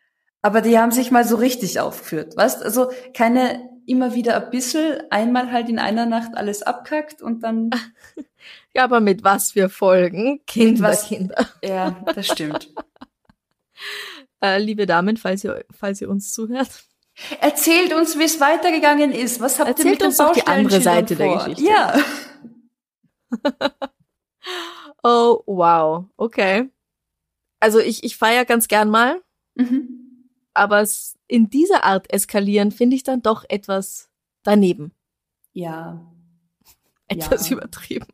Aber 0.41 0.61
die 0.61 0.77
haben 0.79 0.91
sich 0.91 1.11
mal 1.11 1.25
so 1.25 1.35
richtig 1.35 1.79
aufgeführt, 1.79 2.37
weißt? 2.37 2.63
Also 2.63 2.91
keine 3.13 3.67
immer 3.85 4.13
wieder 4.13 4.37
ein 4.41 4.51
bisschen, 4.51 5.01
einmal 5.09 5.51
halt 5.51 5.67
in 5.67 5.79
einer 5.79 6.05
Nacht 6.05 6.37
alles 6.37 6.61
abkackt 6.61 7.21
und 7.21 7.41
dann, 7.43 7.71
Ja, 8.75 8.83
aber 8.83 8.99
mit 9.01 9.23
was 9.23 9.51
für 9.51 9.67
Folgen? 9.67 10.45
Kinder, 10.45 10.83
was- 10.89 11.07
Kinder. 11.07 11.49
ja, 11.63 12.01
das 12.15 12.27
stimmt. 12.27 12.71
Äh, 14.41 14.59
liebe 14.59 14.85
Damen, 14.85 15.17
falls 15.17 15.43
ihr, 15.43 15.65
falls 15.71 15.99
ihr 16.01 16.09
uns 16.09 16.33
zuhört. 16.33 16.83
Erzählt 17.41 17.93
uns, 17.93 18.17
wie 18.17 18.23
es 18.23 18.39
weitergegangen 18.39 19.11
ist. 19.11 19.41
Was 19.41 19.59
habt 19.59 19.67
ihr 19.67 19.71
Erzählt 19.75 19.89
mit 19.91 20.01
den 20.01 20.07
uns 20.07 20.17
doch 20.17 20.31
die 20.33 20.47
andere 20.47 20.79
Seite 20.81 21.15
der 21.17 21.27
vor? 21.27 21.37
Geschichte. 21.45 21.63
Ja. 21.63 21.97
Oh, 25.03 25.43
wow. 25.45 26.05
Okay. 26.17 26.69
Also 27.59 27.79
ich, 27.79 28.03
ich 28.03 28.17
feier 28.17 28.45
ganz 28.45 28.67
gern 28.67 28.89
mal, 28.89 29.21
Mhm. 29.55 30.29
aber 30.53 30.81
es 30.81 31.17
in 31.27 31.49
dieser 31.49 31.83
Art 31.83 32.11
eskalieren 32.11 32.71
finde 32.71 32.95
ich 32.95 33.03
dann 33.03 33.21
doch 33.21 33.45
etwas 33.49 34.09
daneben. 34.43 34.93
Ja. 35.53 36.05
Etwas 37.07 37.49
Ja. 37.49 37.57
übertrieben. 37.57 38.07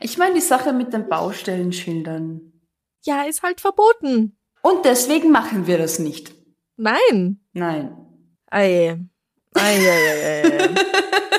Ich 0.00 0.18
meine 0.18 0.34
die 0.34 0.40
Sache 0.40 0.72
mit 0.72 0.92
den 0.92 1.08
Baustellenschildern. 1.08 2.52
Ja, 3.04 3.22
ist 3.22 3.42
halt 3.42 3.60
verboten. 3.60 4.36
Und 4.62 4.84
deswegen 4.84 5.30
machen 5.30 5.66
wir 5.66 5.78
das 5.78 5.98
nicht. 5.98 6.34
Nein. 6.76 7.40
Nein. 7.52 7.96
Ei. 8.46 8.98
Ei, 9.54 9.78
ei, 9.78 9.88
ei, 9.88 10.42
ei. 10.42 10.74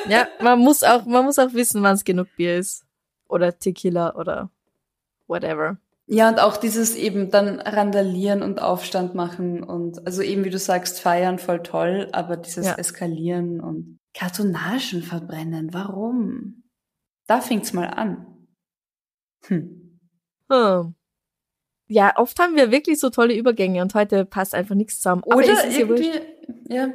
Ja, 0.10 0.28
man 0.42 0.60
muss 0.60 0.84
auch, 0.84 1.06
man 1.06 1.26
muss 1.26 1.40
auch 1.40 1.54
wissen, 1.54 1.82
wann 1.84 1.96
es 1.96 2.04
genug 2.04 2.28
Bier 2.36 2.58
ist. 2.58 2.86
Oder 3.28 3.58
Tequila 3.58 4.16
oder 4.16 4.50
whatever. 5.28 5.78
Ja, 6.08 6.28
und 6.28 6.40
auch 6.42 6.58
dieses 6.58 6.96
eben 6.96 7.32
dann 7.32 7.62
randalieren 7.62 8.44
und 8.44 8.62
Aufstand 8.62 9.16
machen 9.16 9.64
und 9.64 10.06
also 10.06 10.22
eben 10.22 10.44
wie 10.44 10.50
du 10.50 10.58
sagst, 10.58 11.00
feiern 11.00 11.40
voll 11.40 11.64
toll, 11.64 12.10
aber 12.12 12.36
dieses 12.36 12.66
Ja. 12.66 12.76
Eskalieren 12.76 13.62
und 13.62 14.00
Kartonagen 14.14 15.04
verbrennen, 15.04 15.74
warum? 15.74 16.64
Da 17.28 17.40
fing's 17.40 17.72
mal 17.72 17.86
an. 17.86 18.26
Hm. 19.46 20.00
Hm. 20.52 20.96
Ja, 21.92 22.14
oft 22.16 22.40
haben 22.40 22.56
wir 22.56 22.72
wirklich 22.72 23.02
so 23.02 23.10
tolle 23.10 23.36
Übergänge 23.36 23.82
und 23.82 23.94
heute 23.96 24.24
passt 24.24 24.56
einfach 24.56 24.76
nichts 24.76 25.02
zusammen. 25.02 25.24
Aber 25.26 25.36
Oder 25.36 25.52
es 25.52 25.66
ist 25.66 25.78
irgendwie, 25.78 26.10
ja. 26.70 26.90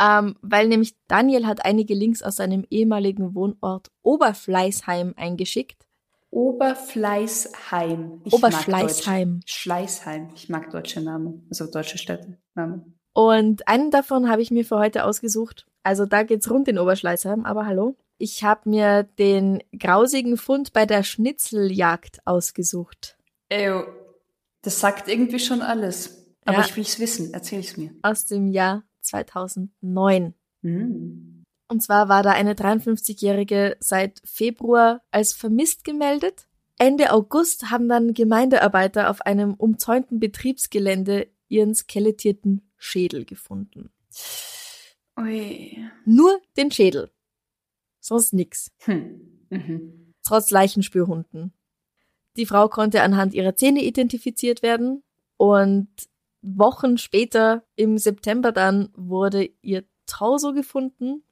Ähm, 0.00 0.34
weil 0.42 0.66
nämlich 0.66 0.96
Daniel 1.06 1.46
hat 1.46 1.64
einige 1.64 1.94
Links 1.94 2.20
aus 2.20 2.36
seinem 2.36 2.66
ehemaligen 2.68 3.36
Wohnort 3.36 3.92
Oberfleißheim 4.02 5.14
eingeschickt. 5.16 5.86
Oberfleißheim. 6.30 8.22
Ich 8.24 8.32
Oberfleißheim. 8.32 9.42
Schleißheim. 9.46 10.30
Ich 10.34 10.48
mag 10.48 10.70
deutsche 10.70 11.00
Namen, 11.00 11.46
also 11.48 11.70
deutsche 11.70 11.98
Städtenamen. 11.98 12.98
Und 13.12 13.68
einen 13.68 13.92
davon 13.92 14.28
habe 14.28 14.42
ich 14.42 14.50
mir 14.50 14.64
für 14.64 14.78
heute 14.78 15.04
ausgesucht. 15.04 15.68
Also 15.84 16.06
da 16.06 16.24
geht's 16.24 16.50
rund 16.50 16.66
in 16.66 16.78
Oberschleißheim, 16.78 17.44
aber 17.44 17.66
hallo. 17.66 17.94
Ich 18.18 18.42
habe 18.42 18.68
mir 18.68 19.04
den 19.04 19.62
grausigen 19.78 20.36
Fund 20.36 20.72
bei 20.72 20.86
der 20.86 21.04
Schnitzeljagd 21.04 22.18
ausgesucht. 22.24 23.16
Ew, 23.52 23.84
das 24.62 24.80
sagt 24.80 25.08
irgendwie 25.08 25.38
schon 25.38 25.62
alles. 25.62 26.26
Aber 26.44 26.58
Ja. 26.58 26.64
ich 26.64 26.76
will's 26.76 26.98
wissen. 26.98 27.32
Erzähl's 27.34 27.76
mir. 27.76 27.94
Aus 28.02 28.26
dem 28.26 28.48
Jahr 28.48 28.84
2009. 29.02 30.34
Hm. 30.62 31.44
Und 31.68 31.82
zwar 31.82 32.08
war 32.08 32.22
da 32.22 32.30
eine 32.32 32.54
53-Jährige 32.54 33.76
seit 33.80 34.20
Februar 34.24 35.02
als 35.10 35.32
vermisst 35.32 35.84
gemeldet. 35.84 36.48
Ende 36.78 37.12
August 37.12 37.70
haben 37.70 37.88
dann 37.88 38.14
Gemeindearbeiter 38.14 39.10
auf 39.10 39.20
einem 39.22 39.54
umzäunten 39.54 40.18
Betriebsgelände 40.18 41.28
ihren 41.48 41.74
skelettierten 41.74 42.62
Schädel 42.76 43.24
gefunden. 43.24 43.90
Ui. 45.18 45.76
Nur 46.04 46.40
den 46.56 46.70
Schädel. 46.70 47.10
Sonst 48.00 48.32
nix. 48.32 48.70
Hm. 48.80 49.46
Mhm. 49.50 50.14
Trotz 50.24 50.50
Leichenspürhunden. 50.50 51.52
Die 52.36 52.46
Frau 52.46 52.68
konnte 52.68 53.02
anhand 53.02 53.34
ihrer 53.34 53.56
Zähne 53.56 53.82
identifiziert 53.82 54.62
werden 54.62 55.02
und 55.36 55.88
Wochen 56.42 56.96
später, 56.96 57.64
im 57.76 57.98
September 57.98 58.52
dann, 58.52 58.88
wurde 58.94 59.50
ihr 59.62 59.84
Torso 60.06 60.52
gefunden. 60.52 61.22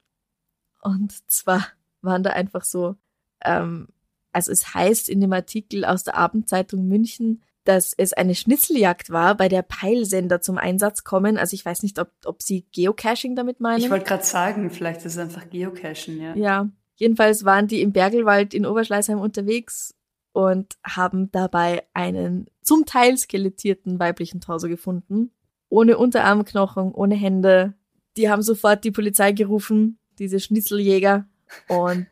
Und 0.81 1.13
zwar 1.31 1.65
waren 2.01 2.23
da 2.23 2.31
einfach 2.31 2.63
so, 2.63 2.95
ähm, 3.43 3.87
also 4.31 4.51
es 4.51 4.73
heißt 4.73 5.09
in 5.09 5.19
dem 5.19 5.33
Artikel 5.33 5.83
aus 5.83 6.03
der 6.03 6.15
Abendzeitung 6.15 6.87
München, 6.87 7.41
dass 7.63 7.93
es 7.97 8.13
eine 8.13 8.35
Schnitzeljagd 8.35 9.09
war, 9.09 9.35
bei 9.35 9.49
der 9.49 9.63
Peilsender 9.63 10.41
zum 10.41 10.57
Einsatz 10.57 11.03
kommen. 11.03 11.37
Also 11.37 11.55
ich 11.55 11.65
weiß 11.65 11.83
nicht, 11.83 11.99
ob, 11.99 12.11
ob 12.25 12.41
sie 12.41 12.65
Geocaching 12.71 13.35
damit 13.35 13.59
meinen. 13.59 13.79
Ich 13.79 13.89
wollte 13.89 14.05
gerade 14.05 14.23
sagen, 14.23 14.69
vielleicht 14.69 15.05
ist 15.05 15.13
es 15.13 15.17
einfach 15.17 15.49
Geocachen, 15.49 16.21
ja. 16.21 16.35
Ja, 16.35 16.69
Jedenfalls 16.99 17.45
waren 17.45 17.67
die 17.67 17.81
im 17.81 17.93
Bergelwald 17.93 18.53
in 18.53 18.65
Oberschleißheim 18.65 19.19
unterwegs 19.19 19.95
und 20.39 20.77
haben 20.85 21.31
dabei 21.31 21.83
einen 21.93 22.47
zum 22.61 22.85
Teil 22.85 23.17
skelettierten 23.17 23.99
weiblichen 23.99 24.41
Torso 24.41 24.67
gefunden. 24.67 25.31
Ohne 25.69 25.97
Unterarmknochen, 25.97 26.93
ohne 26.93 27.15
Hände. 27.15 27.73
Die 28.17 28.29
haben 28.29 28.41
sofort 28.41 28.83
die 28.83 28.91
Polizei 28.91 29.31
gerufen, 29.33 29.99
diese 30.17 30.39
Schnitzeljäger. 30.39 31.27
Und 31.67 32.07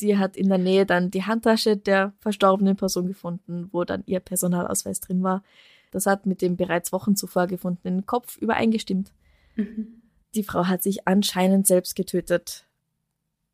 die 0.00 0.18
hat 0.18 0.36
in 0.36 0.48
der 0.48 0.58
Nähe 0.58 0.86
dann 0.86 1.10
die 1.10 1.24
Handtasche 1.24 1.76
der 1.76 2.12
verstorbenen 2.20 2.76
Person 2.76 3.06
gefunden, 3.06 3.68
wo 3.72 3.84
dann 3.84 4.02
ihr 4.06 4.20
Personalausweis 4.20 5.00
drin 5.00 5.22
war. 5.22 5.42
Das 5.90 6.06
hat 6.06 6.26
mit 6.26 6.42
dem 6.42 6.56
bereits 6.56 6.92
Wochen 6.92 7.16
zuvor 7.16 7.46
gefundenen 7.46 8.06
Kopf 8.06 8.36
übereingestimmt. 8.36 9.12
Mhm. 9.56 10.02
Die 10.34 10.42
Frau 10.42 10.66
hat 10.66 10.82
sich 10.82 11.08
anscheinend 11.08 11.66
selbst 11.66 11.96
getötet. 11.96 12.66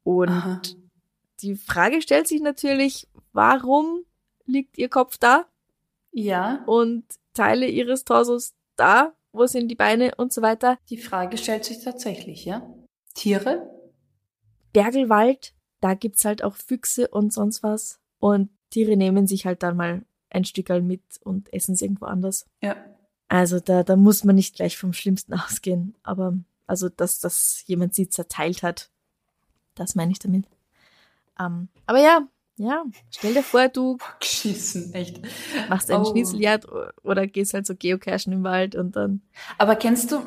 Und 0.02 0.28
Aha. 0.28 0.60
die 1.40 1.54
Frage 1.54 2.02
stellt 2.02 2.28
sich 2.28 2.40
natürlich, 2.40 3.08
warum 3.32 4.04
liegt 4.46 4.78
ihr 4.78 4.88
Kopf 4.88 5.18
da? 5.18 5.46
Ja. 6.12 6.62
Und 6.66 7.04
Teile 7.32 7.66
ihres 7.66 8.04
Torsos 8.04 8.54
da? 8.76 9.14
Wo 9.32 9.46
sind 9.46 9.68
die 9.68 9.74
Beine 9.74 10.14
und 10.16 10.32
so 10.32 10.42
weiter? 10.42 10.78
Die 10.90 10.98
Frage 10.98 11.36
stellt 11.36 11.64
sich 11.64 11.82
tatsächlich, 11.82 12.44
ja. 12.44 12.68
Tiere? 13.14 13.68
Bergelwald, 14.72 15.54
da 15.80 15.94
gibt's 15.94 16.24
halt 16.24 16.42
auch 16.42 16.56
Füchse 16.56 17.08
und 17.08 17.32
sonst 17.32 17.62
was. 17.62 18.00
Und 18.20 18.50
Tiere 18.70 18.96
nehmen 18.96 19.26
sich 19.26 19.46
halt 19.46 19.62
dann 19.62 19.76
mal 19.76 20.04
ein 20.30 20.44
Stückerl 20.44 20.82
mit 20.82 21.02
und 21.22 21.52
essen 21.52 21.74
es 21.74 21.82
irgendwo 21.82 22.06
anders. 22.06 22.46
Ja. 22.62 22.76
Also 23.28 23.60
da, 23.60 23.82
da 23.82 23.96
muss 23.96 24.24
man 24.24 24.36
nicht 24.36 24.56
gleich 24.56 24.76
vom 24.76 24.92
Schlimmsten 24.92 25.34
ausgehen. 25.40 25.94
Aber 26.02 26.38
also, 26.66 26.88
dass, 26.88 27.20
dass 27.20 27.64
jemand 27.66 27.94
sie 27.94 28.08
zerteilt 28.08 28.62
hat, 28.62 28.90
das 29.74 29.94
meine 29.94 30.12
ich 30.12 30.18
damit. 30.18 30.46
Um, 31.38 31.68
aber 31.86 31.98
ja, 31.98 32.28
ja, 32.56 32.84
stell 33.10 33.34
dir 33.34 33.42
vor, 33.42 33.68
du 33.68 33.98
Schießen, 34.22 34.94
echt. 34.94 35.20
machst 35.68 35.90
ein 35.90 36.00
oh. 36.00 36.04
Schnitzeljagd 36.04 36.66
oder 37.02 37.26
gehst 37.26 37.54
halt 37.54 37.66
so 37.66 37.74
geocachen 37.74 38.32
im 38.32 38.44
Wald 38.44 38.76
und 38.76 38.94
dann. 38.94 39.22
Aber 39.58 39.74
kennst 39.76 40.12
du, 40.12 40.20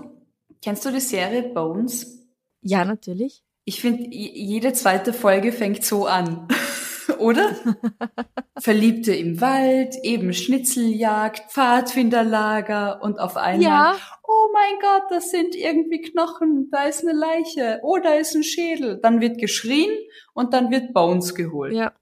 kennst 0.62 0.86
du 0.86 0.92
die 0.92 1.00
Serie 1.00 1.44
Bones? 1.44 2.28
Ja, 2.62 2.84
natürlich. 2.84 3.44
Ich 3.64 3.82
finde, 3.82 4.10
jede 4.10 4.74
zweite 4.74 5.14
Folge 5.14 5.52
fängt 5.52 5.84
so 5.84 6.06
an. 6.06 6.48
Oder? 7.20 7.56
Verliebte 8.60 9.14
im 9.16 9.40
Wald, 9.40 9.96
eben 10.04 10.34
Schnitzeljagd, 10.34 11.52
Pfadfinderlager 11.52 13.02
und 13.02 13.20
auf 13.20 13.38
einmal, 13.38 13.64
ja. 13.64 13.96
oh 14.28 14.50
mein 14.54 14.80
Gott, 14.82 15.10
das 15.10 15.32
sind 15.32 15.56
irgendwie 15.56 16.02
Knochen, 16.02 16.70
da 16.72 16.84
ist 16.84 17.08
eine 17.08 17.18
Leiche, 17.18 17.80
oh, 17.84 17.98
da 17.98 18.14
ist 18.14 18.36
ein 18.36 18.44
Schädel. 18.44 19.00
Dann 19.02 19.22
wird 19.22 19.38
geschrien 19.38 19.92
und 20.34 20.54
dann 20.54 20.70
wird 20.70 20.94
Bones 20.94 21.34
geholt. 21.34 21.74
Ja. 21.74 21.94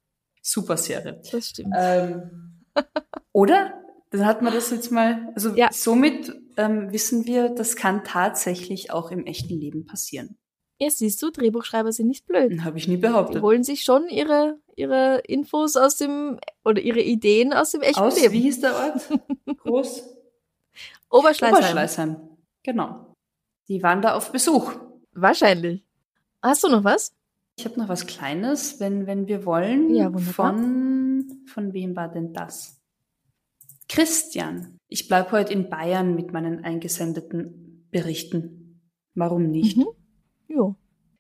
Super 0.46 0.78
Serie. 0.78 1.20
Das 1.32 1.50
stimmt. 1.50 1.74
Ähm, 1.76 2.62
oder? 3.34 3.82
Dann 4.12 4.26
hat 4.28 4.44
man 4.44 4.54
das 4.54 4.70
jetzt 4.70 4.92
mal, 4.92 5.32
also 5.34 5.56
ja. 5.56 5.70
somit 5.72 6.40
ähm, 6.56 6.92
wissen 6.92 7.26
wir, 7.26 7.50
das 7.50 7.76
kann 7.76 8.04
tatsächlich 8.04 8.92
auch 8.92 9.10
im 9.10 9.26
echten 9.26 9.60
Leben 9.60 9.88
passieren. 9.88 10.38
Ja, 10.80 10.90
siehst 10.92 11.22
du, 11.24 11.32
Drehbuchschreiber 11.32 11.92
sind 11.92 12.08
nicht 12.08 12.28
blöd. 12.28 12.64
Habe 12.64 12.78
ich 12.78 12.88
nie 12.88 12.98
behauptet. 12.98 13.38
Die 13.38 13.42
holen 13.42 13.64
sich 13.64 13.82
schon 13.82 14.08
ihre, 14.08 14.60
ihre 14.76 15.22
Infos 15.26 15.76
aus 15.78 15.98
dem, 15.98 16.40
oder 16.64 16.80
ihre 16.80 17.02
Ideen 17.02 17.52
aus 17.52 17.72
dem 17.72 17.82
echten 17.82 18.02
aus, 18.02 18.22
Leben. 18.22 18.34
Wie 18.34 18.42
hieß 18.42 18.62
der 18.62 18.76
Ort? 18.76 19.10
Groß? 19.58 20.16
Oberschleißheim. 21.10 21.58
Oberschleißheim. 21.58 22.18
Genau. 22.62 23.16
Die 23.68 23.82
waren 23.82 24.04
da 24.04 24.14
auf 24.14 24.32
Besuch. 24.32 24.74
Wahrscheinlich. 25.14 25.84
Hast 26.44 26.64
du 26.64 26.68
noch 26.68 26.84
was? 26.84 27.16
Ich 27.58 27.66
habe 27.66 27.80
noch 27.80 27.88
was 27.88 28.06
Kleines, 28.06 28.80
wenn, 28.80 29.08
wenn 29.08 29.28
wir 29.28 29.46
wollen. 29.46 29.94
Ja, 29.94 30.14
wunderbar. 30.14 30.58
Von, 30.58 31.42
von 31.48 31.74
wem 31.74 31.96
war 31.96 32.10
denn 32.10 32.34
das? 32.34 32.82
Christian. 33.88 34.78
Ich 34.88 35.08
bleib 35.08 35.32
heute 35.32 35.54
in 35.54 35.70
Bayern 35.70 36.16
mit 36.16 36.34
meinen 36.34 36.64
eingesendeten 36.64 37.88
Berichten. 37.92 38.82
Warum 39.14 39.50
nicht? 39.50 39.78
Mhm. 39.78 39.88
Jo. 40.48 40.76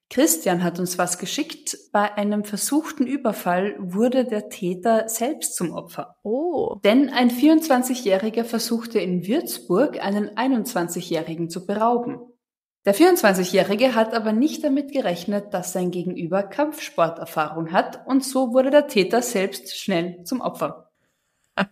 Christian 0.09 0.63
hat 0.63 0.79
uns 0.79 0.97
was 0.97 1.17
geschickt. 1.17 1.77
Bei 1.91 2.13
einem 2.13 2.43
versuchten 2.43 3.07
Überfall 3.07 3.75
wurde 3.79 4.25
der 4.25 4.49
Täter 4.49 5.07
selbst 5.07 5.55
zum 5.55 5.71
Opfer. 5.71 6.15
Oh. 6.23 6.75
Denn 6.83 7.09
ein 7.09 7.31
24-Jähriger 7.31 8.43
versuchte 8.43 8.99
in 8.99 9.25
Würzburg 9.25 9.99
einen 9.99 10.29
21-Jährigen 10.29 11.49
zu 11.49 11.65
berauben. 11.65 12.19
Der 12.85 12.93
24-Jährige 12.93 13.95
hat 13.95 14.13
aber 14.13 14.31
nicht 14.31 14.63
damit 14.63 14.91
gerechnet, 14.91 15.53
dass 15.55 15.73
sein 15.73 15.89
Gegenüber 15.89 16.43
Kampfsporterfahrung 16.43 17.71
hat 17.71 18.05
und 18.05 18.23
so 18.23 18.53
wurde 18.53 18.69
der 18.69 18.87
Täter 18.87 19.23
selbst 19.23 19.75
schnell 19.75 20.23
zum 20.23 20.39
Opfer. 20.41 20.91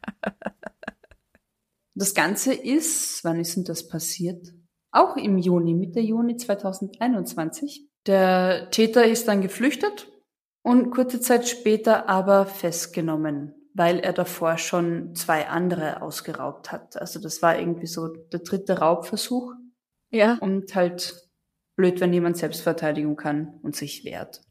das 1.93 2.15
Ganze 2.15 2.53
ist, 2.55 3.23
wann 3.23 3.39
ist 3.39 3.55
denn 3.55 3.63
das 3.63 3.87
passiert? 3.87 4.53
Auch 4.91 5.15
im 5.15 5.37
Juni, 5.37 5.75
Mitte 5.75 5.99
Juni 5.99 6.35
2021. 6.37 7.87
Der 8.07 8.71
Täter 8.71 9.05
ist 9.05 9.27
dann 9.27 9.41
geflüchtet 9.41 10.07
und 10.63 10.89
kurze 10.89 11.21
Zeit 11.21 11.47
später 11.47 12.09
aber 12.09 12.47
festgenommen, 12.47 13.53
weil 13.75 13.99
er 13.99 14.13
davor 14.13 14.57
schon 14.57 15.13
zwei 15.15 15.47
andere 15.47 16.01
ausgeraubt 16.01 16.71
hat. 16.71 16.99
Also 16.99 17.19
das 17.19 17.43
war 17.43 17.59
irgendwie 17.59 17.87
so 17.87 18.07
der 18.07 18.39
dritte 18.39 18.79
Raubversuch. 18.79 19.53
Ja. 20.13 20.37
Und 20.39 20.73
halt 20.75 21.29
blöd, 21.75 21.99
wenn 21.99 22.13
jemand 22.13 22.37
Selbstverteidigung 22.37 23.15
kann 23.15 23.59
und 23.63 23.75
sich 23.75 24.05
wehrt 24.05 24.41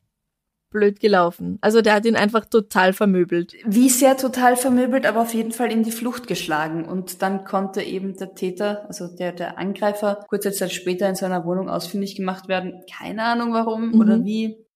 blöd 0.72 0.98
gelaufen. 0.98 1.58
Also 1.60 1.82
der 1.82 1.94
hat 1.94 2.04
ihn 2.04 2.16
einfach 2.16 2.46
total 2.46 2.92
vermöbelt. 2.92 3.54
Wie 3.64 3.88
sehr 3.88 4.16
total 4.16 4.56
vermöbelt, 4.56 5.06
aber 5.06 5.20
auf 5.20 5.34
jeden 5.34 5.52
Fall 5.52 5.70
in 5.70 5.84
die 5.84 5.92
Flucht 5.92 6.26
geschlagen. 6.26 6.84
Und 6.84 7.22
dann 7.22 7.44
konnte 7.44 7.82
eben 7.82 8.16
der 8.16 8.34
Täter, 8.34 8.86
also 8.88 9.06
der, 9.06 9.32
der 9.32 9.58
Angreifer, 9.58 10.24
kurze 10.28 10.50
Zeit 10.50 10.72
später 10.72 11.08
in 11.08 11.14
seiner 11.14 11.44
Wohnung 11.44 11.68
ausfindig 11.68 12.16
gemacht 12.16 12.48
werden. 12.48 12.82
Keine 12.90 13.22
Ahnung 13.22 13.52
warum 13.52 13.92
mhm. 13.92 14.00
oder 14.00 14.24
wie. 14.24 14.66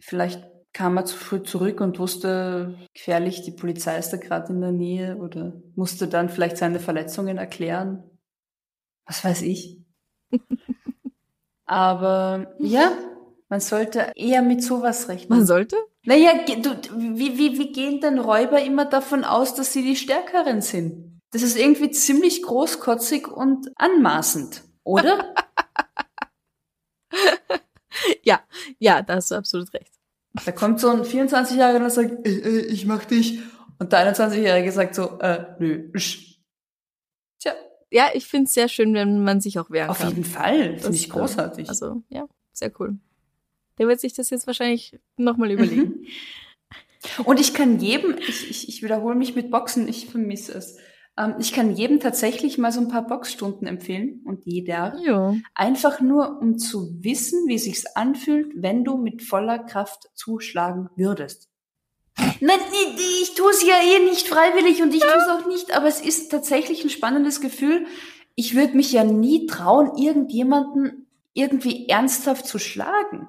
Vielleicht 0.00 0.42
kam 0.72 0.96
er 0.96 1.04
zu 1.04 1.16
früh 1.16 1.42
zurück 1.42 1.80
und 1.80 1.98
wusste 1.98 2.74
gefährlich, 2.94 3.42
die 3.42 3.52
Polizei 3.52 3.98
ist 3.98 4.10
da 4.10 4.16
gerade 4.16 4.52
in 4.52 4.62
der 4.62 4.72
Nähe 4.72 5.16
oder 5.18 5.52
musste 5.76 6.08
dann 6.08 6.30
vielleicht 6.30 6.56
seine 6.56 6.80
Verletzungen 6.80 7.36
erklären. 7.36 8.02
Was 9.06 9.22
weiß 9.22 9.42
ich. 9.42 9.81
Aber 11.66 12.54
ja, 12.58 12.92
man 13.48 13.60
sollte 13.60 14.12
eher 14.16 14.42
mit 14.42 14.62
sowas 14.62 15.08
rechnen. 15.08 15.38
Man 15.38 15.46
sollte? 15.46 15.76
Naja, 16.04 16.32
du, 16.46 16.70
wie, 16.96 17.38
wie, 17.38 17.58
wie 17.58 17.72
gehen 17.72 18.00
denn 18.00 18.18
Räuber 18.18 18.60
immer 18.60 18.84
davon 18.84 19.24
aus, 19.24 19.54
dass 19.54 19.72
sie 19.72 19.82
die 19.82 19.96
Stärkeren 19.96 20.60
sind? 20.60 21.20
Das 21.30 21.42
ist 21.42 21.56
irgendwie 21.56 21.90
ziemlich 21.90 22.42
großkotzig 22.42 23.28
und 23.28 23.70
anmaßend, 23.76 24.62
oder? 24.84 25.34
ja, 28.22 28.40
ja, 28.78 29.00
da 29.02 29.14
hast 29.14 29.30
du 29.30 29.36
absolut 29.36 29.72
recht. 29.72 29.92
Da 30.44 30.52
kommt 30.52 30.80
so 30.80 30.88
ein 30.88 31.02
24-Jähriger 31.02 31.84
und 31.84 31.90
sagt, 31.90 32.26
ey, 32.26 32.42
ey, 32.42 32.60
ich 32.66 32.86
mag 32.86 33.06
dich. 33.08 33.40
Und 33.78 33.92
der 33.92 34.14
21-Jährige 34.14 34.72
sagt 34.72 34.94
so, 34.94 35.18
äh, 35.20 35.56
nö. 35.58 35.90
Tja. 35.92 36.31
Ja, 37.92 38.08
ich 38.14 38.26
find's 38.26 38.54
sehr 38.54 38.68
schön, 38.68 38.94
wenn 38.94 39.22
man 39.22 39.40
sich 39.40 39.58
auch 39.58 39.70
wehren 39.70 39.90
Auf 39.90 39.98
kann. 39.98 40.08
Auf 40.08 40.14
jeden 40.14 40.24
Fall, 40.28 40.78
finde 40.78 40.96
ich 40.96 41.10
großartig. 41.10 41.68
Also, 41.68 42.02
ja, 42.08 42.26
sehr 42.52 42.72
cool. 42.80 42.96
Der 43.78 43.86
wird 43.86 44.00
sich 44.00 44.14
das 44.14 44.30
jetzt 44.30 44.46
wahrscheinlich 44.46 44.98
nochmal 45.16 45.50
überlegen. 45.50 46.06
Und 47.24 47.40
ich 47.40 47.52
kann 47.52 47.80
jedem, 47.80 48.16
ich, 48.18 48.48
ich, 48.48 48.68
ich 48.68 48.82
wiederhole 48.82 49.14
mich 49.14 49.34
mit 49.34 49.50
Boxen, 49.50 49.88
ich 49.88 50.06
vermisse 50.06 50.52
es. 50.52 50.78
Ähm, 51.18 51.34
ich 51.38 51.52
kann 51.52 51.74
jedem 51.74 52.00
tatsächlich 52.00 52.58
mal 52.58 52.72
so 52.72 52.80
ein 52.80 52.88
paar 52.88 53.06
Boxstunden 53.06 53.66
empfehlen 53.66 54.22
und 54.24 54.46
jeder. 54.46 54.96
Ja. 55.04 55.34
Einfach 55.54 56.00
nur, 56.00 56.40
um 56.40 56.58
zu 56.58 57.02
wissen, 57.02 57.46
wie 57.46 57.58
sich's 57.58 57.86
anfühlt, 57.86 58.52
wenn 58.54 58.84
du 58.84 58.96
mit 58.96 59.22
voller 59.22 59.58
Kraft 59.58 60.08
zuschlagen 60.14 60.88
würdest. 60.96 61.51
Nein, 62.16 62.58
ich 63.22 63.34
tue 63.34 63.50
es 63.50 63.62
ja 63.62 63.76
eh 63.82 64.00
nicht 64.00 64.28
freiwillig 64.28 64.82
und 64.82 64.92
ich 64.94 65.00
tue 65.00 65.10
es 65.10 65.28
auch 65.28 65.46
nicht, 65.46 65.74
aber 65.76 65.86
es 65.86 66.00
ist 66.00 66.30
tatsächlich 66.30 66.84
ein 66.84 66.90
spannendes 66.90 67.40
Gefühl. 67.40 67.86
Ich 68.34 68.54
würde 68.54 68.76
mich 68.76 68.92
ja 68.92 69.04
nie 69.04 69.46
trauen, 69.46 69.96
irgendjemanden 69.96 71.06
irgendwie 71.34 71.88
ernsthaft 71.88 72.46
zu 72.46 72.58
schlagen. 72.58 73.28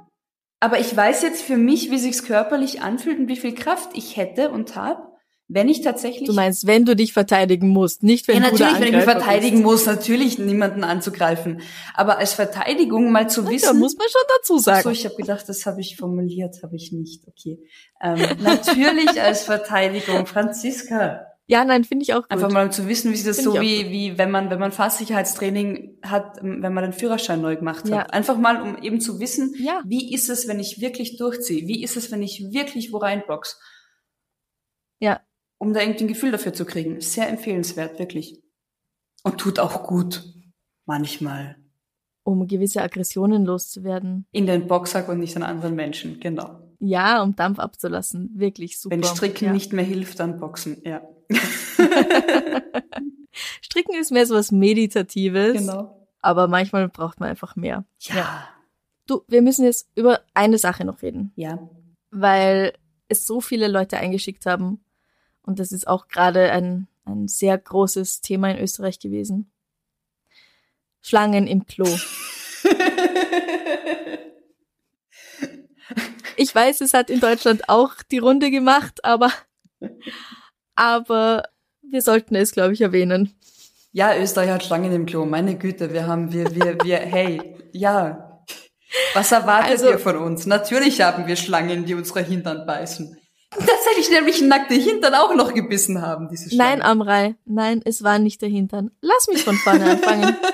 Aber 0.60 0.80
ich 0.80 0.96
weiß 0.96 1.24
jetzt 1.24 1.41
für 1.41 1.58
mich, 1.58 1.91
wie 1.91 1.98
sich's 1.98 2.24
körperlich 2.24 2.82
anfühlt 2.82 3.19
und 3.19 3.28
wie 3.28 3.38
viel 3.38 3.54
Kraft 3.54 3.91
ich 3.96 4.17
hätte 4.17 4.50
und 4.50 4.76
habe, 4.76 5.12
wenn 5.47 5.67
ich 5.67 5.82
tatsächlich. 5.82 6.27
Du 6.27 6.34
meinst, 6.34 6.65
wenn 6.65 6.85
du 6.85 6.96
dich 6.96 7.13
verteidigen 7.13 7.67
musst, 7.69 8.02
nicht 8.02 8.27
wenn 8.27 8.41
ja, 8.41 8.50
du 8.50 8.52
natürlich, 8.52 8.79
wenn 8.79 8.87
ich 8.87 8.96
mich 8.96 9.04
verteidigen 9.04 9.58
bist. 9.58 9.65
muss, 9.65 9.85
natürlich 9.85 10.39
niemanden 10.39 10.83
anzugreifen. 10.83 11.62
Aber 11.94 12.17
als 12.17 12.33
Verteidigung 12.33 13.12
mal 13.12 13.29
zu 13.29 13.48
wissen. 13.50 13.65
Da 13.67 13.73
muss 13.73 13.96
man 13.98 14.08
schon 14.10 14.21
dazu 14.39 14.58
sagen. 14.58 14.83
so, 14.83 14.89
ich 14.89 15.06
habe 15.06 15.15
gedacht, 15.15 15.48
das 15.48 15.65
habe 15.65 15.81
ich 15.81 15.98
formuliert, 15.98 16.63
habe 16.63 16.75
ich 16.75 16.91
nicht. 16.91 17.27
Okay. 17.27 17.60
Ähm, 18.02 18.19
natürlich 18.41 19.21
als 19.21 19.44
Verteidigung, 19.44 20.25
Franziska. 20.25 21.27
Ja, 21.46 21.65
nein, 21.65 21.83
finde 21.83 22.04
ich 22.04 22.13
auch 22.13 22.21
gut. 22.21 22.31
Einfach 22.31 22.50
mal 22.50 22.65
um 22.65 22.71
zu 22.71 22.87
wissen, 22.87 23.12
wie 23.12 23.17
sich 23.17 23.25
das 23.25 23.44
so 23.44 23.60
wie, 23.60 23.91
wie 23.91 24.17
wenn 24.17 24.31
man, 24.31 24.50
wenn 24.50 24.60
man 24.60 24.71
Fahrsicherheitstraining 24.71 25.98
hat, 26.02 26.37
ähm, 26.41 26.63
wenn 26.63 26.73
man 26.73 26.85
den 26.85 26.94
Führerschein 26.94 27.41
neu 27.41 27.58
gemacht 27.58 27.87
Ja. 27.89 27.98
hat. 28.00 28.13
Einfach 28.13 28.37
mal, 28.37 28.62
um 28.62 28.81
eben 28.81 29.02
zu 29.02 29.19
wissen, 29.19 29.54
Ja. 29.60 29.81
wie 29.85 30.13
ist 30.13 30.29
es, 30.29 30.48
wenn 30.48 30.62
ich 30.62 30.79
wirklich 30.79 31.17
durchziehe? 31.17 31.67
Wie 31.67 31.83
ist 31.83 31.98
es, 31.98 32.12
wenn 32.13 32.23
ich 32.23 32.46
wirklich 32.54 32.94
wo 32.94 32.98
reinbox? 32.98 33.60
Ja. 35.00 35.19
Um 35.63 35.73
da 35.73 35.79
irgendwie 35.79 36.03
ein 36.03 36.09
Gefühl 36.09 36.31
dafür 36.31 36.53
zu 36.53 36.65
kriegen. 36.65 36.99
Sehr 36.99 37.29
empfehlenswert, 37.29 37.97
wirklich. 37.97 38.43
Und 39.23 39.37
tut 39.37 39.59
auch 39.59 39.83
gut. 39.83 40.23
Manchmal. 40.85 41.55
um 42.25 42.45
gewisse 42.47 42.81
Aggressionen 42.81 43.45
loszuwerden. 43.45 44.25
In 44.33 44.45
den 44.45 44.67
Boxsack 44.67 45.07
und 45.07 45.19
nicht 45.19 45.37
an 45.37 45.43
anderen 45.43 45.75
Menschen, 45.75 46.19
genau. 46.19 46.59
Ja, 46.79 47.23
um 47.23 47.33
Dampf 47.35 47.59
abzulassen. 47.59 48.31
Wirklich 48.33 48.77
super. 48.77 48.93
Wenn 48.93 49.03
Stricken 49.05 49.45
ja. 49.45 49.53
nicht 49.53 49.71
mehr 49.71 49.85
hilft, 49.85 50.19
dann 50.19 50.37
Boxen, 50.39 50.81
ja. 50.83 51.01
Stricken 53.61 53.95
ist 53.95 54.11
mehr 54.11 54.25
so 54.25 54.35
was 54.35 54.51
Meditatives. 54.51 55.53
Genau. 55.53 56.09
Aber 56.19 56.49
manchmal 56.49 56.89
braucht 56.89 57.21
man 57.21 57.29
einfach 57.29 57.55
mehr. 57.55 57.85
Ja. 57.99 58.49
Du, 59.07 59.21
wir 59.29 59.41
müssen 59.41 59.63
jetzt 59.63 59.87
über 59.95 60.19
eine 60.33 60.57
Sache 60.57 60.83
noch 60.83 61.01
reden. 61.01 61.31
Ja. 61.37 61.69
weil 62.11 62.73
es 63.07 63.25
so 63.25 63.39
viele 63.41 63.67
Leute 63.69 63.97
eingeschickt 63.97 64.45
haben. 64.45 64.83
Und 65.44 65.60
das 65.60 65.71
ist 65.71 65.87
auch 65.87 66.08
gerade 66.08 66.52
ein, 66.52 66.87
ein 67.06 67.27
sehr 67.27 67.58
großes 67.58 68.21
Thema 68.21 68.52
in 68.52 68.60
Österreich 68.60 69.00
gewesen. 69.00 69.52
Schlangen 71.02 71.48
im 71.48 71.65
Klo. 71.65 71.85
Ich 76.35 76.54
weiß, 76.54 76.81
es 76.81 76.94
hat 76.94 77.10
in 77.10 77.19
Deutschland 77.19 77.69
auch 77.69 77.96
die 78.12 78.17
Runde 78.17 78.50
gemacht, 78.50 79.04
aber, 79.06 79.31
aber 80.75 81.44
wir 81.81 82.02
sollten 82.02 82.35
es, 82.35 82.52
glaube 82.52 82.73
ich, 82.73 82.81
erwähnen. 82.81 83.35
Ja, 83.91 84.17
Österreich 84.17 84.50
hat 84.50 84.63
Schlangen 84.63 84.91
im 84.91 85.06
Klo. 85.06 85.25
Meine 85.25 85.58
Güte, 85.58 85.94
wir 85.94 86.08
haben, 86.08 86.33
wir, 86.33 86.54
wir, 86.56 86.77
wir, 86.83 86.98
hey, 86.98 87.56
ja. 87.71 88.44
Was 89.13 89.31
erwartet 89.31 89.71
Also- 89.71 89.89
ihr 89.91 90.00
von 90.00 90.17
uns? 90.17 90.46
Natürlich 90.48 91.02
haben 91.02 91.27
wir 91.27 91.35
Schlangen, 91.35 91.85
die 91.85 91.94
unsere 91.94 92.21
Hintern 92.21 92.65
beißen. 92.65 93.17
Tatsächlich 93.65 94.10
nämlich 94.10 94.41
nackte 94.41 94.75
Hintern 94.75 95.13
auch 95.15 95.35
noch 95.35 95.54
gebissen 95.54 96.01
haben, 96.01 96.27
diese 96.29 96.49
Schlangen. 96.49 96.79
Nein, 96.79 96.81
Amrei, 96.81 97.35
nein, 97.45 97.81
es 97.85 98.04
war 98.04 98.19
nicht 98.19 98.41
der 98.41 98.49
Hintern. 98.49 98.91
Lass 99.01 99.27
mich 99.27 99.43
von 99.43 99.56
vorne 99.56 99.91
anfangen. 99.91 100.35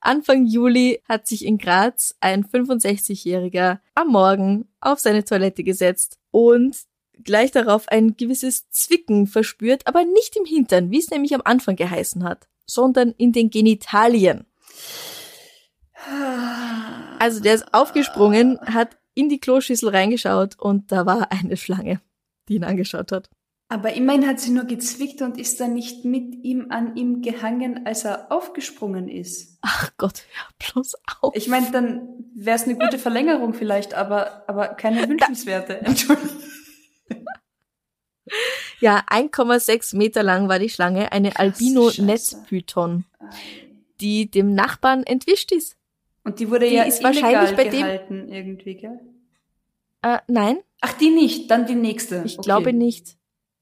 Anfang 0.00 0.46
Juli 0.46 1.02
hat 1.08 1.26
sich 1.26 1.44
in 1.44 1.58
Graz 1.58 2.14
ein 2.20 2.44
65-Jähriger 2.44 3.80
am 3.94 4.08
Morgen 4.08 4.68
auf 4.80 4.98
seine 4.98 5.24
Toilette 5.24 5.62
gesetzt 5.62 6.18
und 6.30 6.76
gleich 7.22 7.50
darauf 7.50 7.88
ein 7.88 8.16
gewisses 8.16 8.70
Zwicken 8.70 9.26
verspürt, 9.26 9.86
aber 9.86 10.04
nicht 10.04 10.36
im 10.36 10.46
Hintern, 10.46 10.90
wie 10.90 10.98
es 10.98 11.10
nämlich 11.10 11.34
am 11.34 11.42
Anfang 11.44 11.76
geheißen 11.76 12.24
hat, 12.24 12.48
sondern 12.66 13.12
in 13.18 13.32
den 13.32 13.50
Genitalien. 13.50 14.46
Also 17.18 17.40
der 17.40 17.54
ist 17.54 17.74
aufgesprungen, 17.74 18.58
hat 18.60 18.96
in 19.20 19.28
die 19.28 19.38
Kloschüssel 19.38 19.90
reingeschaut 19.90 20.58
und 20.58 20.90
da 20.90 21.06
war 21.06 21.30
eine 21.30 21.56
Schlange, 21.56 22.00
die 22.48 22.54
ihn 22.54 22.64
angeschaut 22.64 23.12
hat. 23.12 23.30
Aber 23.68 23.92
immerhin 23.92 24.26
hat 24.26 24.40
sie 24.40 24.50
nur 24.50 24.64
gezwickt 24.64 25.22
und 25.22 25.38
ist 25.38 25.60
dann 25.60 25.74
nicht 25.74 26.04
mit 26.04 26.34
ihm 26.42 26.66
an 26.70 26.96
ihm 26.96 27.22
gehangen, 27.22 27.86
als 27.86 28.04
er 28.04 28.32
aufgesprungen 28.32 29.08
ist. 29.08 29.58
Ach 29.60 29.92
Gott, 29.96 30.24
hör 30.32 30.72
bloß 30.72 30.94
auf. 31.20 31.36
Ich 31.36 31.46
meine, 31.46 31.70
dann 31.70 32.08
wäre 32.34 32.56
es 32.56 32.64
eine 32.64 32.76
gute 32.76 32.98
Verlängerung 32.98 33.54
vielleicht, 33.54 33.94
aber, 33.94 34.42
aber 34.48 34.68
keine 34.68 35.08
wünschenswerte. 35.08 35.82
Entschuldigung. 35.82 36.30
Ja, 38.80 39.04
1,6 39.08 39.96
Meter 39.96 40.22
lang 40.22 40.48
war 40.48 40.58
die 40.58 40.68
Schlange, 40.68 41.12
eine 41.12 41.38
Albino-Netzpython, 41.38 43.04
die 44.00 44.30
dem 44.30 44.54
Nachbarn 44.54 45.04
entwischt 45.04 45.52
ist. 45.52 45.76
Und 46.24 46.38
die 46.38 46.50
wurde 46.50 46.68
Die 46.68 46.74
ja 46.74 46.82
ist 46.84 47.00
illegal 47.02 47.22
wahrscheinlich 47.32 47.56
bei 47.56 47.64
dem- 47.64 47.72
gehalten 47.72 48.28
irgendwie, 48.28 48.74
gell? 48.76 49.00
Äh, 50.02 50.18
nein, 50.28 50.58
Ach, 50.80 50.92
die 50.94 51.10
nicht, 51.10 51.50
dann 51.50 51.66
die 51.66 51.74
nächste. 51.74 52.22
ich 52.24 52.38
Okay. 52.38 52.44
glaube 52.46 52.72
nicht. 52.72 53.16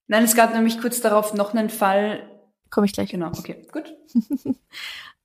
Nein, 0.07 0.25
es 0.25 0.35
gab 0.37 0.55
nämlich 0.55 0.81
kurz 0.81 1.01
darauf 1.01 1.35
noch 1.35 1.53
einen 1.55 1.69
Fall. 1.71 2.29
Komme 2.71 2.87
ich 2.87 2.93
gleich. 2.93 3.11
Genau, 3.11 3.29
okay, 3.29 3.67
gut. 3.73 3.95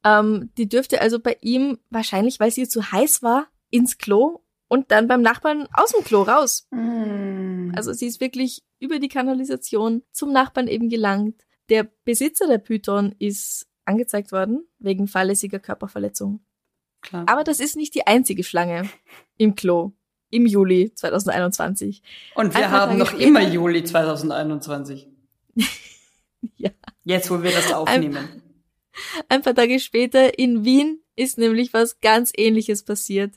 Ähm, 0.05 0.49
die 0.57 0.67
dürfte 0.67 0.99
also 0.99 1.17
bei 1.19 1.37
ihm, 1.39 1.79
wahrscheinlich 1.89 2.39
weil 2.41 2.51
sie 2.51 2.67
zu 2.67 2.91
heiß 2.91 3.23
war, 3.23 3.47
ins 3.69 3.97
Klo 3.97 4.41
und 4.67 4.91
dann 4.91 5.07
beim 5.07 5.21
Nachbarn 5.21 5.67
aus 5.73 5.91
dem 5.93 6.03
Klo 6.03 6.23
raus. 6.23 6.67
Also, 6.71 7.71
Also 7.73 7.93
sie 7.93 8.07
ist 8.07 8.19
wirklich 8.19 8.63
über 8.79 8.99
die 8.99 9.07
Kanalisation 9.07 10.03
zum 10.11 10.33
Nachbarn 10.33 10.67
eben 10.67 10.89
gelangt. 10.89 11.45
Der 11.69 11.87
Besitzer 12.03 12.47
der 12.47 12.57
Python 12.57 13.15
ist 13.17 13.65
angezeigt 13.85 14.33
worden 14.33 14.67
wegen 14.79 15.07
fahrlässiger 15.07 15.59
Körperverletzung. 15.59 16.41
Klar. 17.03 17.25
Aber 17.27 17.43
das 17.43 17.59
ist 17.59 17.75
nicht 17.75 17.93
die 17.95 18.07
einzige 18.07 18.43
Schlange 18.43 18.89
im 19.37 19.53
Klo 19.55 19.91
im 20.29 20.45
Juli 20.47 20.91
2021. 20.95 22.01
Und 22.33 22.55
wir 22.55 22.65
ein 22.65 22.71
haben 22.71 22.89
Tage 22.89 22.99
noch 22.99 23.07
später- 23.11 23.23
immer 23.27 23.41
Juli 23.41 23.83
2021. 23.83 25.07
Ja. 26.57 26.71
Jetzt, 27.05 27.31
wo 27.31 27.41
wir 27.41 27.51
das 27.51 27.71
aufnehmen. 27.71 28.41
Ein 29.29 29.41
paar 29.43 29.55
Tage 29.55 29.79
später 29.79 30.37
in 30.37 30.65
Wien 30.65 31.01
ist 31.15 31.37
nämlich 31.37 31.73
was 31.73 32.01
ganz 32.01 32.31
ähnliches 32.35 32.83
passiert. 32.83 33.35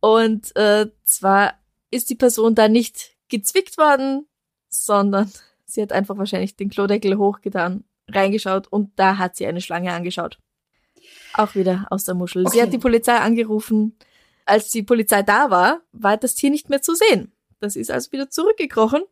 Und 0.00 0.54
äh, 0.54 0.86
zwar 1.02 1.54
ist 1.90 2.08
die 2.08 2.14
Person 2.14 2.54
da 2.54 2.68
nicht 2.68 3.16
gezwickt 3.28 3.78
worden, 3.78 4.26
sondern 4.68 5.30
sie 5.64 5.82
hat 5.82 5.90
einfach 5.92 6.18
wahrscheinlich 6.18 6.54
den 6.56 6.70
Klodeckel 6.70 7.18
hochgetan, 7.18 7.82
reingeschaut 8.08 8.68
und 8.68 8.92
da 8.96 9.18
hat 9.18 9.34
sie 9.36 9.46
eine 9.46 9.60
Schlange 9.60 9.92
angeschaut. 9.92 10.38
Auch 11.34 11.54
wieder 11.54 11.86
aus 11.90 12.04
der 12.04 12.14
Muschel. 12.14 12.42
Sie 12.42 12.48
Okay. 12.58 12.62
hat 12.62 12.72
die 12.72 12.78
Polizei 12.78 13.16
angerufen. 13.16 13.96
Als 14.44 14.70
die 14.70 14.82
Polizei 14.82 15.22
da 15.22 15.50
war, 15.50 15.80
war 15.92 16.16
das 16.16 16.34
Tier 16.34 16.50
nicht 16.50 16.70
mehr 16.70 16.80
zu 16.82 16.94
sehen. 16.94 17.32
Das 17.60 17.76
ist 17.76 17.90
also 17.90 18.12
wieder 18.12 18.30
zurückgekrochen. 18.30 19.02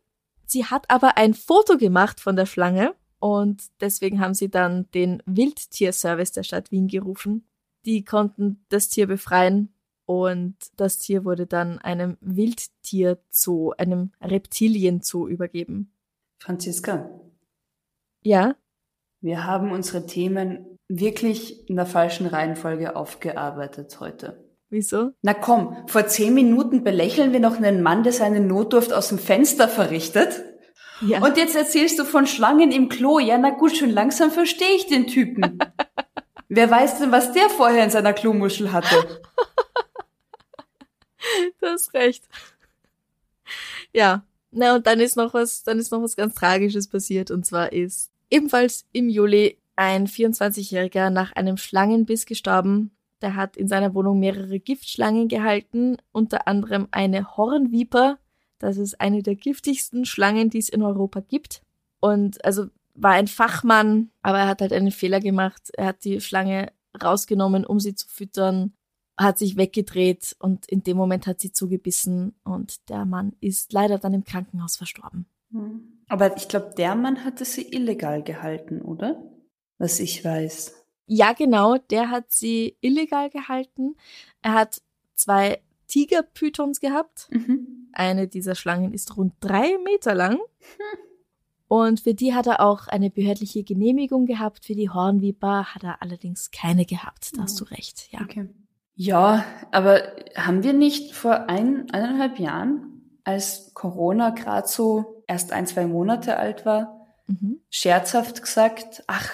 Sie 0.47 0.65
hat 0.67 0.89
aber 0.91 1.17
ein 1.17 1.35
Foto 1.35 1.77
gemacht 1.79 2.21
von 2.21 2.37
der 2.37 2.47
Schlange 2.47 2.95
und 3.19 3.63
deswegen 3.81 4.21
haben 4.21 4.35
sie 4.35 4.51
dann 4.51 4.89
den 4.93 5.23
Wildtierservice 5.27 6.33
der 6.33 6.43
Stadt 6.43 6.71
Wien 6.71 6.87
gerufen. 6.89 7.47
Die 7.85 8.05
konnten 8.05 8.65
das 8.69 8.89
Tier 8.89 9.07
befreien 9.07 9.73
und 10.07 10.57
das 10.77 10.99
Tier 10.99 11.25
wurde 11.25 11.47
dann 11.47 11.79
einem 11.79 12.17
Wildtierzoo, 12.21 13.73
einem 13.73 14.13
Reptilienzoo 14.21 15.27
übergeben. 15.29 15.91
Franziska, 16.39 17.11
Ja, 18.23 18.55
wir 19.25 19.47
haben 19.47 19.73
unsere 19.73 20.05
Themen 20.05 20.79
wirklich 20.87 21.67
in 21.71 21.77
der 21.77 21.87
falschen 21.87 22.27
Reihenfolge 22.27 22.95
aufgearbeitet 22.95 23.99
heute. 23.99 24.45
wieso? 24.69 25.13
Na 25.23 25.33
komm, 25.33 25.77
vor 25.87 26.07
zehn 26.07 26.35
Minuten 26.35 26.85
belächeln 26.85 27.33
wir 27.33 27.41
noch 27.41 27.57
einen 27.57 27.83
Mann, 27.83 28.03
der 28.03 28.13
seine 28.13 28.41
Notdurft 28.41 28.93
aus 28.93 29.09
dem 29.09 29.19
Fenster 29.19 29.67
verrichtet. 29.67 30.43
Ja. 31.01 31.23
Und 31.25 31.39
jetzt 31.39 31.57
erzählst 31.57 31.99
du 31.99 32.05
von 32.05 32.27
Schlangen 32.27 32.71
im 32.71 32.91
Klo. 32.91 33.19
Ja, 33.19 33.39
na 33.39 33.51
gut, 33.51 33.75
schon 33.75 33.89
langsam 33.89 34.31
verstehe 34.31 34.77
ich 34.77 34.89
den 34.89 35.07
Typen. 35.07 35.59
Wer 36.49 36.71
weiß 36.71 36.99
denn, 36.99 37.11
was 37.11 37.33
der 37.33 37.49
vorher 37.49 37.83
in 37.83 37.91
seiner 37.91 38.13
Klomuschel 38.13 38.73
hatte? 38.73 39.23
Du 41.59 41.67
hast 41.67 41.95
recht. 41.95 42.23
Ja, 43.95 44.27
na 44.51 44.75
und 44.75 44.87
dann 44.87 45.01
ist 45.01 45.17
noch 45.17 45.33
was, 45.33 45.63
dann 45.63 45.79
ist 45.79 45.91
noch 45.91 46.03
was 46.03 46.17
ganz 46.17 46.35
Tragisches 46.35 46.87
passiert 46.87 47.31
und 47.31 47.47
zwar 47.47 47.73
ist 47.73 48.11
ebenfalls 48.31 48.87
im 48.93 49.09
Juli 49.09 49.59
ein 49.77 50.07
24-Jähriger 50.07 51.11
nach 51.11 51.33
einem 51.33 51.57
Schlangenbiss 51.57 52.27
gestorben. 52.27 52.93
Der 53.23 53.37
hat 53.37 53.57
in 53.57 53.69
seiner 53.69 53.95
Wohnung 53.95 54.21
mehrere 54.21 54.61
Giftschlangen 54.61 55.29
gehalten, 55.29 55.97
unter 56.13 56.47
anderem 56.47 56.89
eine 56.91 57.37
Hornviper. 57.37 58.19
Das 58.59 58.77
ist 58.77 59.01
eine 59.01 59.23
der 59.23 59.35
giftigsten 59.35 60.05
Schlangen, 60.05 60.51
die 60.51 60.59
es 60.59 60.69
in 60.69 60.83
Europa 60.83 61.21
gibt. 61.21 61.63
Und 62.01 62.45
also 62.45 62.67
war 62.95 63.13
ein 63.13 63.27
Fachmann, 63.27 64.11
aber 64.23 64.39
er 64.41 64.47
hat 64.47 64.61
halt 64.61 64.73
einen 64.73 64.93
Fehler 64.93 65.21
gemacht. 65.21 65.71
Er 65.73 65.87
hat 65.87 66.05
die 66.05 66.21
Schlange 66.21 66.73
rausgenommen, 67.03 67.65
um 67.67 67.81
sie 67.81 67.95
zu 67.95 68.07
füttern 68.09 68.73
hat 69.17 69.39
sich 69.39 69.57
weggedreht 69.57 70.35
und 70.41 70.67
in 70.67 70.83
dem 70.83 70.97
Moment 70.97 71.27
hat 71.27 71.41
sie 71.41 71.53
zugebissen 71.53 72.35
und 72.43 72.89
der 72.89 73.05
Mann 73.05 73.35
ist 73.41 73.73
leider 73.73 73.99
dann 73.99 74.15
im 74.15 74.25
Krankenhaus 74.25 74.77
verstorben. 74.77 75.27
Hm. 75.55 76.03
Aber 76.09 76.37
ich 76.37 76.49
glaube, 76.49 76.75
der 76.77 76.95
Mann 76.95 77.25
hatte 77.25 77.45
sie 77.45 77.63
illegal 77.63 78.23
gehalten, 78.23 78.83
oder? 78.83 79.23
Was 79.79 80.01
ich 80.01 80.25
weiß. 80.25 80.85
Ja, 81.07 81.33
genau, 81.33 81.77
der 81.79 82.11
hat 82.11 82.31
sie 82.31 82.77
illegal 82.81 83.31
gehalten. 83.31 83.97
Er 84.43 84.53
hat 84.53 84.83
zwei 85.15 85.61
Tigerpythons 85.87 86.81
gehabt. 86.81 87.29
Mhm. 87.31 87.89
Eine 87.93 88.29
dieser 88.29 88.55
Schlangen 88.55 88.93
ist 88.93 89.17
rund 89.17 89.35
drei 89.41 89.79
Meter 89.85 90.15
lang. 90.15 90.39
Und 91.69 92.01
für 92.01 92.15
die 92.15 92.35
hat 92.35 92.47
er 92.47 92.61
auch 92.61 92.89
eine 92.89 93.11
behördliche 93.11 93.65
Genehmigung 93.65 94.27
gehabt. 94.27 94.65
Für 94.65 94.75
die 94.75 94.91
Hornviper 94.91 95.75
hat 95.75 95.83
er 95.83 96.03
allerdings 96.03 96.51
keine 96.51 96.85
gehabt. 96.85 97.37
Da 97.37 97.43
hast 97.43 97.61
du 97.61 97.65
recht, 97.65 98.13
ja. 98.13 98.21
Okay. 98.21 98.49
Ja, 98.95 99.45
aber 99.73 100.03
haben 100.37 100.63
wir 100.63 100.73
nicht 100.73 101.15
vor 101.15 101.49
ein, 101.49 101.91
eineinhalb 101.91 102.39
Jahren, 102.39 103.19
als 103.25 103.73
Corona 103.75 104.31
gerade 104.31 104.69
so 104.69 105.14
erst 105.29 105.53
ein, 105.53 105.67
zwei 105.67 105.87
Monate 105.87 106.37
alt 106.37 106.65
war, 106.67 107.01
Mhm. 107.27 107.61
scherzhaft 107.71 108.43
gesagt, 108.43 109.03
ach, 109.07 109.31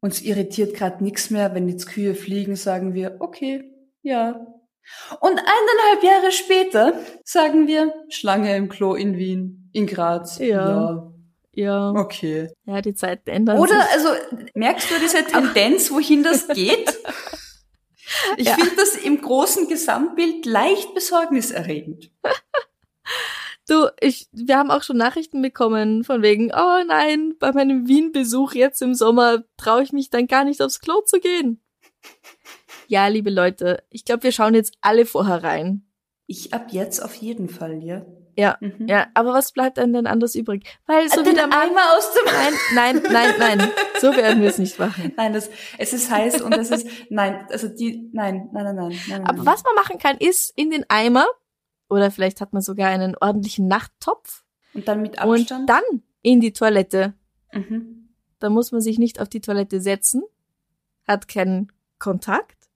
uns 0.00 0.22
irritiert 0.22 0.74
gerade 0.74 1.02
nichts 1.04 1.30
mehr, 1.30 1.54
wenn 1.54 1.68
jetzt 1.68 1.86
Kühe 1.86 2.14
fliegen, 2.16 2.56
sagen 2.56 2.94
wir, 2.94 3.16
okay, 3.20 3.64
ja. 4.02 4.44
Und 5.20 5.38
eineinhalb 5.38 6.02
Jahre 6.02 6.32
später 6.32 6.94
sagen 7.24 7.66
wir, 7.68 7.92
Schlange 8.08 8.56
im 8.56 8.68
Klo 8.68 8.94
in 8.94 9.16
Wien, 9.18 9.70
in 9.72 9.86
Graz. 9.86 10.38
Ja. 10.38 11.12
Ja, 11.54 11.90
okay. 11.90 12.50
ja, 12.66 12.80
die 12.80 12.94
Zeiten 12.94 13.30
ändern 13.30 13.58
Oder, 13.58 13.82
sich. 13.82 13.92
also, 13.92 14.08
merkst 14.54 14.90
du 14.90 14.94
diese 15.00 15.24
Tendenz, 15.24 15.90
wohin 15.90 16.22
das 16.22 16.46
geht? 16.54 16.96
Ich 18.36 18.46
Ja. 18.48 18.54
finde 18.54 18.76
das 18.76 18.94
im 18.96 19.20
großen 19.20 19.68
Gesamtbild 19.68 20.46
leicht 20.46 20.94
besorgniserregend. 20.94 22.10
Du, 23.68 23.88
ich, 24.00 24.28
wir 24.32 24.56
haben 24.56 24.70
auch 24.70 24.82
schon 24.82 24.96
Nachrichten 24.96 25.42
bekommen 25.42 26.02
von 26.02 26.22
wegen, 26.22 26.50
oh 26.54 26.84
nein, 26.86 27.34
bei 27.38 27.52
meinem 27.52 27.86
Wien-Besuch 27.86 28.54
jetzt 28.54 28.80
im 28.80 28.94
Sommer 28.94 29.44
traue 29.58 29.82
ich 29.82 29.92
mich 29.92 30.08
dann 30.08 30.26
gar 30.26 30.44
nicht 30.44 30.62
aufs 30.62 30.80
Klo 30.80 31.02
zu 31.02 31.20
gehen. 31.20 31.62
Ja, 32.86 33.06
liebe 33.08 33.28
Leute, 33.30 33.82
ich 33.90 34.06
glaube, 34.06 34.22
wir 34.22 34.32
schauen 34.32 34.54
jetzt 34.54 34.74
alle 34.80 35.04
vorher 35.04 35.42
rein. 35.42 35.86
Ich 36.26 36.54
ab 36.54 36.68
jetzt 36.70 37.00
auf 37.00 37.14
jeden 37.14 37.48
Fall, 37.50 37.82
ja. 37.82 38.06
Ja, 38.36 38.56
Mhm. 38.60 38.86
ja, 38.86 39.08
aber 39.14 39.32
was 39.34 39.50
bleibt 39.52 39.78
einem 39.80 39.92
denn 39.92 40.06
anders 40.06 40.34
übrig? 40.36 40.64
Weil 40.86 41.08
so 41.08 41.22
Den 41.22 41.32
wie 41.32 41.34
der 41.34 41.48
Mann, 41.48 41.70
Eimer 41.70 41.96
aus 41.96 42.12
dem 42.12 42.24
nein, 42.74 43.02
nein, 43.02 43.12
nein, 43.38 43.58
nein, 43.58 43.70
so 44.00 44.14
werden 44.16 44.40
wir 44.40 44.48
es 44.48 44.58
nicht 44.58 44.78
machen. 44.78 45.12
Nein, 45.16 45.32
das, 45.32 45.50
es 45.76 45.92
ist 45.92 46.08
heiß 46.10 46.40
und 46.42 46.52
es 46.56 46.70
ist, 46.70 46.86
nein, 47.10 47.46
also 47.50 47.66
die, 47.68 48.08
nein, 48.12 48.48
nein, 48.52 48.64
nein, 48.64 48.76
nein, 48.76 48.98
nein. 49.08 49.24
Aber 49.24 49.38
nein. 49.38 49.46
was 49.46 49.64
man 49.64 49.74
machen 49.74 49.98
kann, 49.98 50.16
ist 50.18 50.52
in 50.56 50.70
den 50.70 50.84
Eimer, 50.88 51.26
oder 51.88 52.10
vielleicht 52.10 52.40
hat 52.40 52.52
man 52.52 52.62
sogar 52.62 52.88
einen 52.88 53.16
ordentlichen 53.16 53.68
Nachttopf, 53.68 54.44
Und 54.74 54.88
dann 54.88 55.02
mit 55.02 55.22
und 55.22 55.40
Abstand? 55.40 55.68
dann 55.68 56.02
in 56.22 56.40
die 56.40 56.52
Toilette. 56.52 57.14
Mhm. 57.52 58.08
Da 58.38 58.50
muss 58.50 58.72
man 58.72 58.80
sich 58.80 58.98
nicht 58.98 59.20
auf 59.20 59.28
die 59.28 59.40
Toilette 59.40 59.80
setzen, 59.80 60.22
hat 61.06 61.28
keinen 61.28 61.72
Kontakt, 61.98 62.68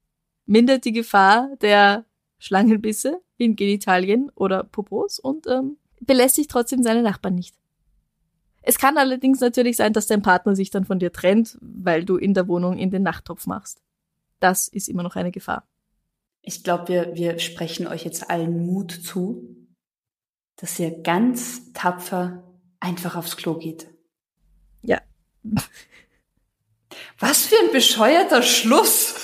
mindert 0.46 0.84
die 0.84 0.92
Gefahr 0.92 1.50
der 1.60 2.04
Schlangenbisse 2.38 3.20
in 3.36 3.54
Genitalien 3.56 4.30
oder 4.34 4.64
Popos 4.64 5.18
und 5.18 5.46
ähm, 5.46 5.76
belästigt 6.00 6.50
trotzdem 6.50 6.82
seine 6.82 7.02
Nachbarn 7.02 7.34
nicht. 7.36 7.54
Es 8.62 8.78
kann 8.78 8.96
allerdings 8.96 9.40
natürlich 9.40 9.76
sein, 9.76 9.92
dass 9.92 10.06
dein 10.06 10.22
Partner 10.22 10.54
sich 10.56 10.70
dann 10.70 10.84
von 10.84 10.98
dir 10.98 11.12
trennt, 11.12 11.58
weil 11.60 12.04
du 12.04 12.16
in 12.16 12.32
der 12.34 12.46
Wohnung 12.48 12.78
in 12.78 12.90
den 12.90 13.02
Nachttopf 13.02 13.46
machst. 13.46 13.82
Das 14.40 14.68
ist 14.68 14.88
immer 14.88 15.02
noch 15.02 15.16
eine 15.16 15.32
Gefahr. 15.32 15.66
Ich 16.42 16.64
glaube, 16.64 16.88
wir, 16.88 17.14
wir 17.14 17.38
sprechen 17.38 17.86
euch 17.86 18.04
jetzt 18.04 18.28
allen 18.28 18.66
Mut 18.66 18.90
zu, 18.92 19.56
dass 20.56 20.78
ihr 20.78 21.02
ganz 21.02 21.72
tapfer 21.72 22.42
einfach 22.80 23.16
aufs 23.16 23.36
Klo 23.36 23.54
geht. 23.56 23.88
Ja. 24.82 25.00
Was 27.18 27.46
für 27.46 27.56
ein 27.64 27.72
bescheuerter 27.72 28.42
Schluss! 28.42 29.14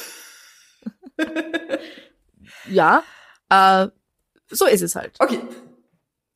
Ja, 2.71 3.03
äh, 3.51 3.89
so 4.49 4.67
ist 4.67 4.83
es 4.83 4.95
halt. 4.95 5.17
Okay, 5.19 5.41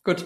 gut. 0.03 0.25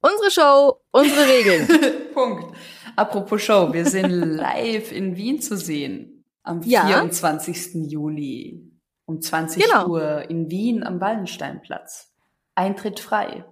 Unsere 0.00 0.30
Show, 0.30 0.80
unsere 0.90 1.28
Regeln. 1.28 1.68
Punkt. 2.14 2.56
Apropos 2.96 3.42
Show, 3.42 3.72
wir 3.72 3.86
sind 3.86 4.10
live 4.36 4.90
in 4.92 5.16
Wien 5.16 5.40
zu 5.40 5.56
sehen. 5.56 6.24
Am 6.42 6.62
Ja. 6.62 6.86
24. 6.86 7.90
Juli 7.90 8.69
um 9.10 9.20
20 9.20 9.62
Genau. 9.62 9.88
Uhr 9.88 10.30
in 10.30 10.50
Wien 10.50 10.82
am 10.84 11.00
Wallensteinplatz. 11.00 12.12
Eintritt 12.54 13.00
frei. 13.00 13.44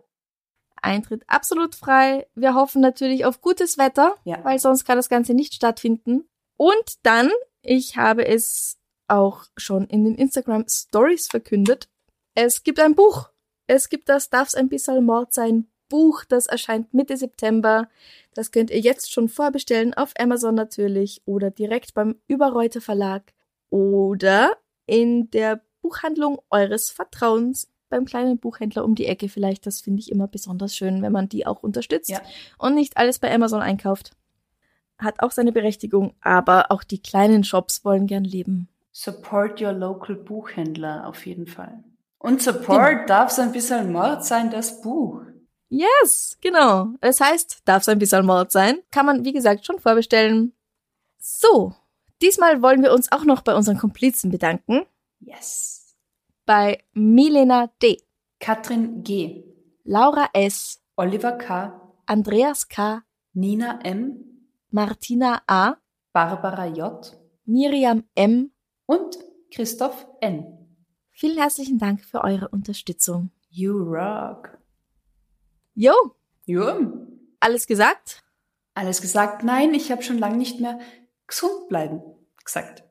Eintritt 0.80 1.24
absolut 1.26 1.74
frei. 1.74 2.26
Wir 2.34 2.54
hoffen 2.54 2.80
natürlich 2.80 3.24
auf 3.24 3.40
gutes 3.40 3.78
Wetter, 3.78 4.14
Ja. 4.24 4.42
weil 4.44 4.58
sonst 4.58 4.84
kann 4.84 4.96
das 4.96 5.08
Ganze 5.08 5.34
nicht 5.34 5.54
stattfinden. 5.54 6.28
Und 6.56 6.94
dann, 7.04 7.30
ich 7.62 7.96
habe 7.96 8.26
es 8.26 8.76
auch 9.08 9.44
schon 9.56 9.86
in 9.86 10.04
den 10.04 10.14
Instagram 10.14 10.66
Stories 10.68 11.26
verkündet, 11.28 11.88
es 12.34 12.62
gibt 12.62 12.78
ein 12.78 12.94
Buch. 12.94 13.30
Es 13.66 13.88
gibt 13.88 14.08
das 14.08 14.30
Darf's 14.30 14.54
ein 14.54 14.68
bisschen 14.68 15.04
Mord 15.04 15.34
sein 15.34 15.66
Buch, 15.88 16.24
das 16.24 16.46
erscheint 16.46 16.94
Mitte 16.94 17.16
September. 17.16 17.88
Das 18.34 18.52
könnt 18.52 18.70
ihr 18.70 18.78
jetzt 18.80 19.10
schon 19.12 19.28
vorbestellen 19.28 19.94
auf 19.94 20.12
Amazon 20.18 20.54
natürlich 20.54 21.22
oder 21.24 21.50
direkt 21.50 21.94
beim 21.94 22.20
Überreuter 22.28 22.80
Verlag 22.80 23.32
oder 23.70 24.56
in 24.88 25.30
der 25.30 25.60
Buchhandlung 25.82 26.40
eures 26.50 26.90
Vertrauens 26.90 27.68
beim 27.88 28.04
kleinen 28.04 28.38
Buchhändler 28.38 28.84
um 28.84 28.94
die 28.94 29.06
Ecke 29.06 29.28
vielleicht. 29.28 29.64
Das 29.66 29.80
finde 29.80 30.00
ich 30.00 30.10
immer 30.10 30.26
besonders 30.26 30.74
schön, 30.74 31.00
wenn 31.02 31.12
man 31.12 31.28
die 31.28 31.46
auch 31.46 31.62
unterstützt 31.62 32.10
Ja. 32.10 32.20
und 32.58 32.74
nicht 32.74 32.96
alles 32.96 33.18
bei 33.18 33.32
Amazon 33.32 33.60
einkauft. 33.60 34.12
Hat 34.98 35.20
auch 35.20 35.30
seine 35.30 35.52
Berechtigung, 35.52 36.14
aber 36.20 36.70
auch 36.72 36.82
die 36.82 37.00
kleinen 37.00 37.44
Shops 37.44 37.84
wollen 37.84 38.06
gern 38.06 38.24
leben. 38.24 38.68
Support 38.92 39.60
your 39.62 39.72
local 39.72 40.16
Buchhändler 40.16 41.06
auf 41.06 41.24
jeden 41.24 41.46
Fall. 41.46 41.84
Und 42.18 42.42
Support 42.42 43.08
darf 43.08 43.30
so 43.30 43.42
ein 43.42 43.52
bisschen 43.52 43.92
Mord 43.92 44.24
sein, 44.24 44.50
das 44.50 44.80
Buch. 44.82 45.22
Yes, 45.68 46.36
genau. 46.40 46.88
Es 47.00 47.20
heißt, 47.20 47.58
darf 47.64 47.82
es 47.82 47.88
ein 47.88 47.98
bisschen 48.00 48.26
Mord 48.26 48.50
sein. 48.50 48.78
Kann 48.90 49.06
man, 49.06 49.24
wie 49.24 49.32
gesagt, 49.32 49.64
schon 49.64 49.78
vorbestellen. 49.78 50.52
So, 51.18 51.74
diesmal 52.22 52.62
wollen 52.62 52.82
wir 52.82 52.92
uns 52.92 53.10
auch 53.12 53.24
noch 53.24 53.42
bei 53.42 53.54
unseren 53.54 53.78
Komplizen 53.78 54.30
bedanken. 54.30 54.84
Yes. 55.20 55.96
Bei 56.46 56.82
Milena 56.92 57.70
D., 57.82 57.98
Katrin 58.40 59.02
G., 59.02 59.44
Laura 59.84 60.28
S., 60.32 60.80
Oliver 60.96 61.32
K., 61.32 61.80
Andreas 62.06 62.68
K., 62.68 63.02
Nina 63.32 63.80
M., 63.82 64.24
Martina 64.70 65.42
A., 65.46 65.76
Barbara 66.12 66.66
J. 66.66 67.16
Miriam 67.44 68.04
M. 68.14 68.50
und 68.86 69.18
Christoph 69.52 70.06
N. 70.20 70.44
Vielen 71.10 71.38
herzlichen 71.38 71.78
Dank 71.78 72.04
für 72.04 72.22
eure 72.22 72.48
Unterstützung. 72.48 73.30
You 73.50 73.72
rock. 73.76 74.58
Jo, 75.74 75.94
Ja. 76.44 76.78
alles 77.40 77.66
gesagt? 77.66 78.24
Alles 78.74 79.00
gesagt? 79.00 79.42
Nein, 79.42 79.74
ich 79.74 79.90
habe 79.90 80.02
schon 80.02 80.18
lange 80.18 80.36
nicht 80.36 80.60
mehr 80.60 80.78
gesund 81.28 81.68
bleiben 81.68 82.02
gesagt. 82.44 82.82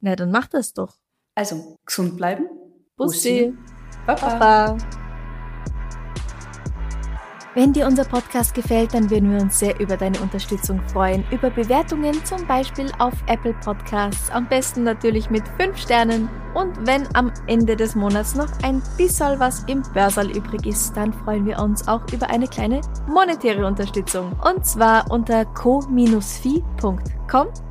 Na, 0.00 0.14
dann 0.14 0.30
macht 0.30 0.54
das 0.54 0.72
doch. 0.72 0.94
Also, 1.34 1.78
gesund 1.84 2.16
bleiben. 2.16 2.48
Bussi. 2.96 3.52
Baba. 4.06 4.38
Baba. 4.38 4.78
Wenn 7.54 7.72
dir 7.72 7.86
unser 7.86 8.04
Podcast 8.04 8.54
gefällt, 8.54 8.92
dann 8.92 9.10
würden 9.10 9.32
wir 9.32 9.40
uns 9.40 9.58
sehr 9.58 9.80
über 9.80 9.96
deine 9.96 10.20
Unterstützung 10.20 10.86
freuen. 10.88 11.24
Über 11.30 11.48
Bewertungen 11.48 12.22
zum 12.26 12.46
Beispiel 12.46 12.92
auf 12.98 13.14
Apple 13.28 13.54
Podcasts. 13.64 14.30
Am 14.30 14.46
besten 14.46 14.82
natürlich 14.82 15.30
mit 15.30 15.48
5 15.58 15.76
Sternen. 15.78 16.28
Und 16.56 16.86
wenn 16.86 17.06
am 17.14 17.30
Ende 17.46 17.76
des 17.76 17.94
Monats 17.94 18.34
noch 18.34 18.48
ein 18.62 18.82
bisschen 18.96 19.38
was 19.38 19.62
im 19.64 19.82
Börsal 19.92 20.30
übrig 20.30 20.64
ist, 20.64 20.96
dann 20.96 21.12
freuen 21.12 21.44
wir 21.44 21.58
uns 21.58 21.86
auch 21.86 22.00
über 22.14 22.30
eine 22.30 22.48
kleine 22.48 22.80
monetäre 23.06 23.66
Unterstützung. 23.66 24.32
Und 24.42 24.64
zwar 24.64 25.10
unter 25.10 25.44
co-fi.com 25.44 26.88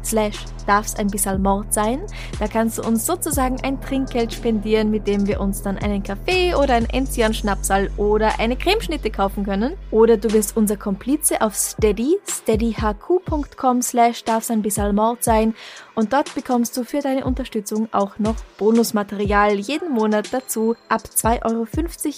slash 0.04 0.46
darf's 0.68 0.96
ein 0.98 1.08
bisschen 1.08 1.42
Mord 1.42 1.74
sein. 1.74 2.04
Da 2.40 2.48
kannst 2.48 2.78
du 2.78 2.84
uns 2.84 3.08
sozusagen 3.08 3.58
ein 3.64 3.82
Trinkgeld 3.82 4.32
spendieren, 4.34 4.92
mit 4.92 5.08
dem 5.08 5.26
wir 5.26 5.40
uns 5.40 5.64
dann 5.64 5.80
einen 5.80 6.04
Kaffee 6.04 6.54
oder 6.54 6.76
ein 6.76 6.86
Enzian-Schnapsal 6.86 7.90
oder 7.98 8.40
eine 8.40 8.56
Cremeschnitte 8.56 9.10
kaufen 9.10 9.46
können. 9.46 9.74
Oder 9.90 10.18
du 10.18 10.32
wirst 10.32 10.56
unser 10.56 10.78
Komplize 10.78 11.42
auf 11.42 11.56
Steady, 11.56 12.18
steadyhq.com 12.30 13.82
slash 13.82 14.24
darf's 14.24 14.52
ein 14.52 14.62
bisschen 14.62 14.94
Mord 14.94 15.24
sein. 15.24 15.56
Und 15.96 16.12
dort 16.12 16.36
bekommst 16.36 16.76
du 16.76 16.84
für 16.84 17.00
deine 17.00 17.26
Unterstützung 17.26 17.88
auch 17.94 18.20
noch 18.20 18.36
Bonusmaterial 18.58 19.54
jeden 19.56 19.92
Monat 19.92 20.34
dazu. 20.34 20.76
Ab 20.90 21.04
2,50 21.16 21.46
Euro 21.46 21.66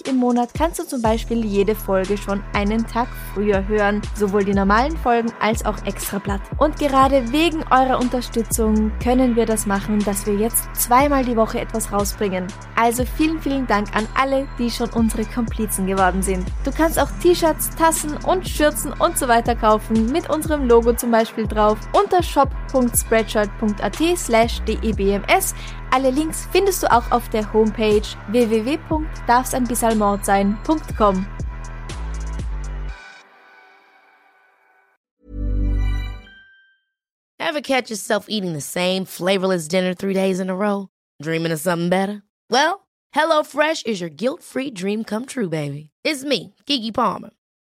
im 0.09 0.17
Monat 0.17 0.49
kannst 0.55 0.79
du 0.79 0.83
zum 0.83 1.01
Beispiel 1.01 1.45
jede 1.45 1.75
Folge 1.75 2.17
schon 2.17 2.43
einen 2.53 2.87
Tag 2.87 3.07
früher 3.33 3.67
hören. 3.67 4.01
Sowohl 4.15 4.43
die 4.43 4.53
normalen 4.53 4.97
Folgen 4.97 5.31
als 5.39 5.63
auch 5.63 5.85
Extrablatt. 5.85 6.41
Und 6.57 6.77
gerade 6.79 7.31
wegen 7.31 7.63
eurer 7.69 7.99
Unterstützung 7.99 8.91
können 9.01 9.35
wir 9.35 9.45
das 9.45 9.67
machen, 9.67 9.99
dass 9.99 10.25
wir 10.25 10.35
jetzt 10.35 10.75
zweimal 10.75 11.23
die 11.23 11.37
Woche 11.37 11.59
etwas 11.59 11.91
rausbringen. 11.91 12.47
Also 12.75 13.05
vielen, 13.05 13.39
vielen 13.39 13.67
Dank 13.67 13.95
an 13.95 14.07
alle, 14.15 14.47
die 14.57 14.71
schon 14.71 14.89
unsere 14.89 15.25
Komplizen 15.25 15.85
geworden 15.85 16.23
sind. 16.23 16.47
Du 16.63 16.71
kannst 16.71 16.99
auch 16.99 17.09
T-Shirts, 17.21 17.69
Tassen 17.75 18.17
und 18.25 18.47
Schürzen 18.47 18.93
und 18.93 19.17
so 19.17 19.27
weiter 19.27 19.55
kaufen, 19.55 20.11
mit 20.11 20.29
unserem 20.29 20.67
Logo 20.67 20.93
zum 20.93 21.11
Beispiel 21.11 21.45
drauf, 21.47 21.77
unter 21.93 22.23
shop.spreadshirt.at 22.67 24.17
slash 24.17 24.59
debms. 24.61 25.53
Alle 25.91 26.09
Links 26.11 26.47
findest 26.51 26.83
du 26.83 26.91
auch 26.91 27.09
auf 27.11 27.29
der 27.29 27.53
Homepage 27.53 28.03
www.darfseinbissalmordsein.com. 28.31 31.27
Ever 37.39 37.61
catch 37.61 37.89
yourself 37.89 38.25
eating 38.27 38.51
the 38.53 38.61
same 38.61 39.05
flavorless 39.05 39.69
dinner 39.69 39.93
three 39.93 40.13
days 40.13 40.41
in 40.41 40.49
a 40.49 40.55
row? 40.55 40.89
Dreaming 41.21 41.53
of 41.53 41.61
something 41.61 41.87
better? 41.89 42.23
Well, 42.51 42.85
HelloFresh 43.15 43.85
is 43.87 44.01
your 44.01 44.09
guilt-free 44.09 44.71
dream 44.71 45.05
come 45.05 45.25
true, 45.25 45.47
baby. 45.49 45.91
It's 46.03 46.25
me, 46.25 46.53
Kiki 46.65 46.91
Palmer. 46.91 47.29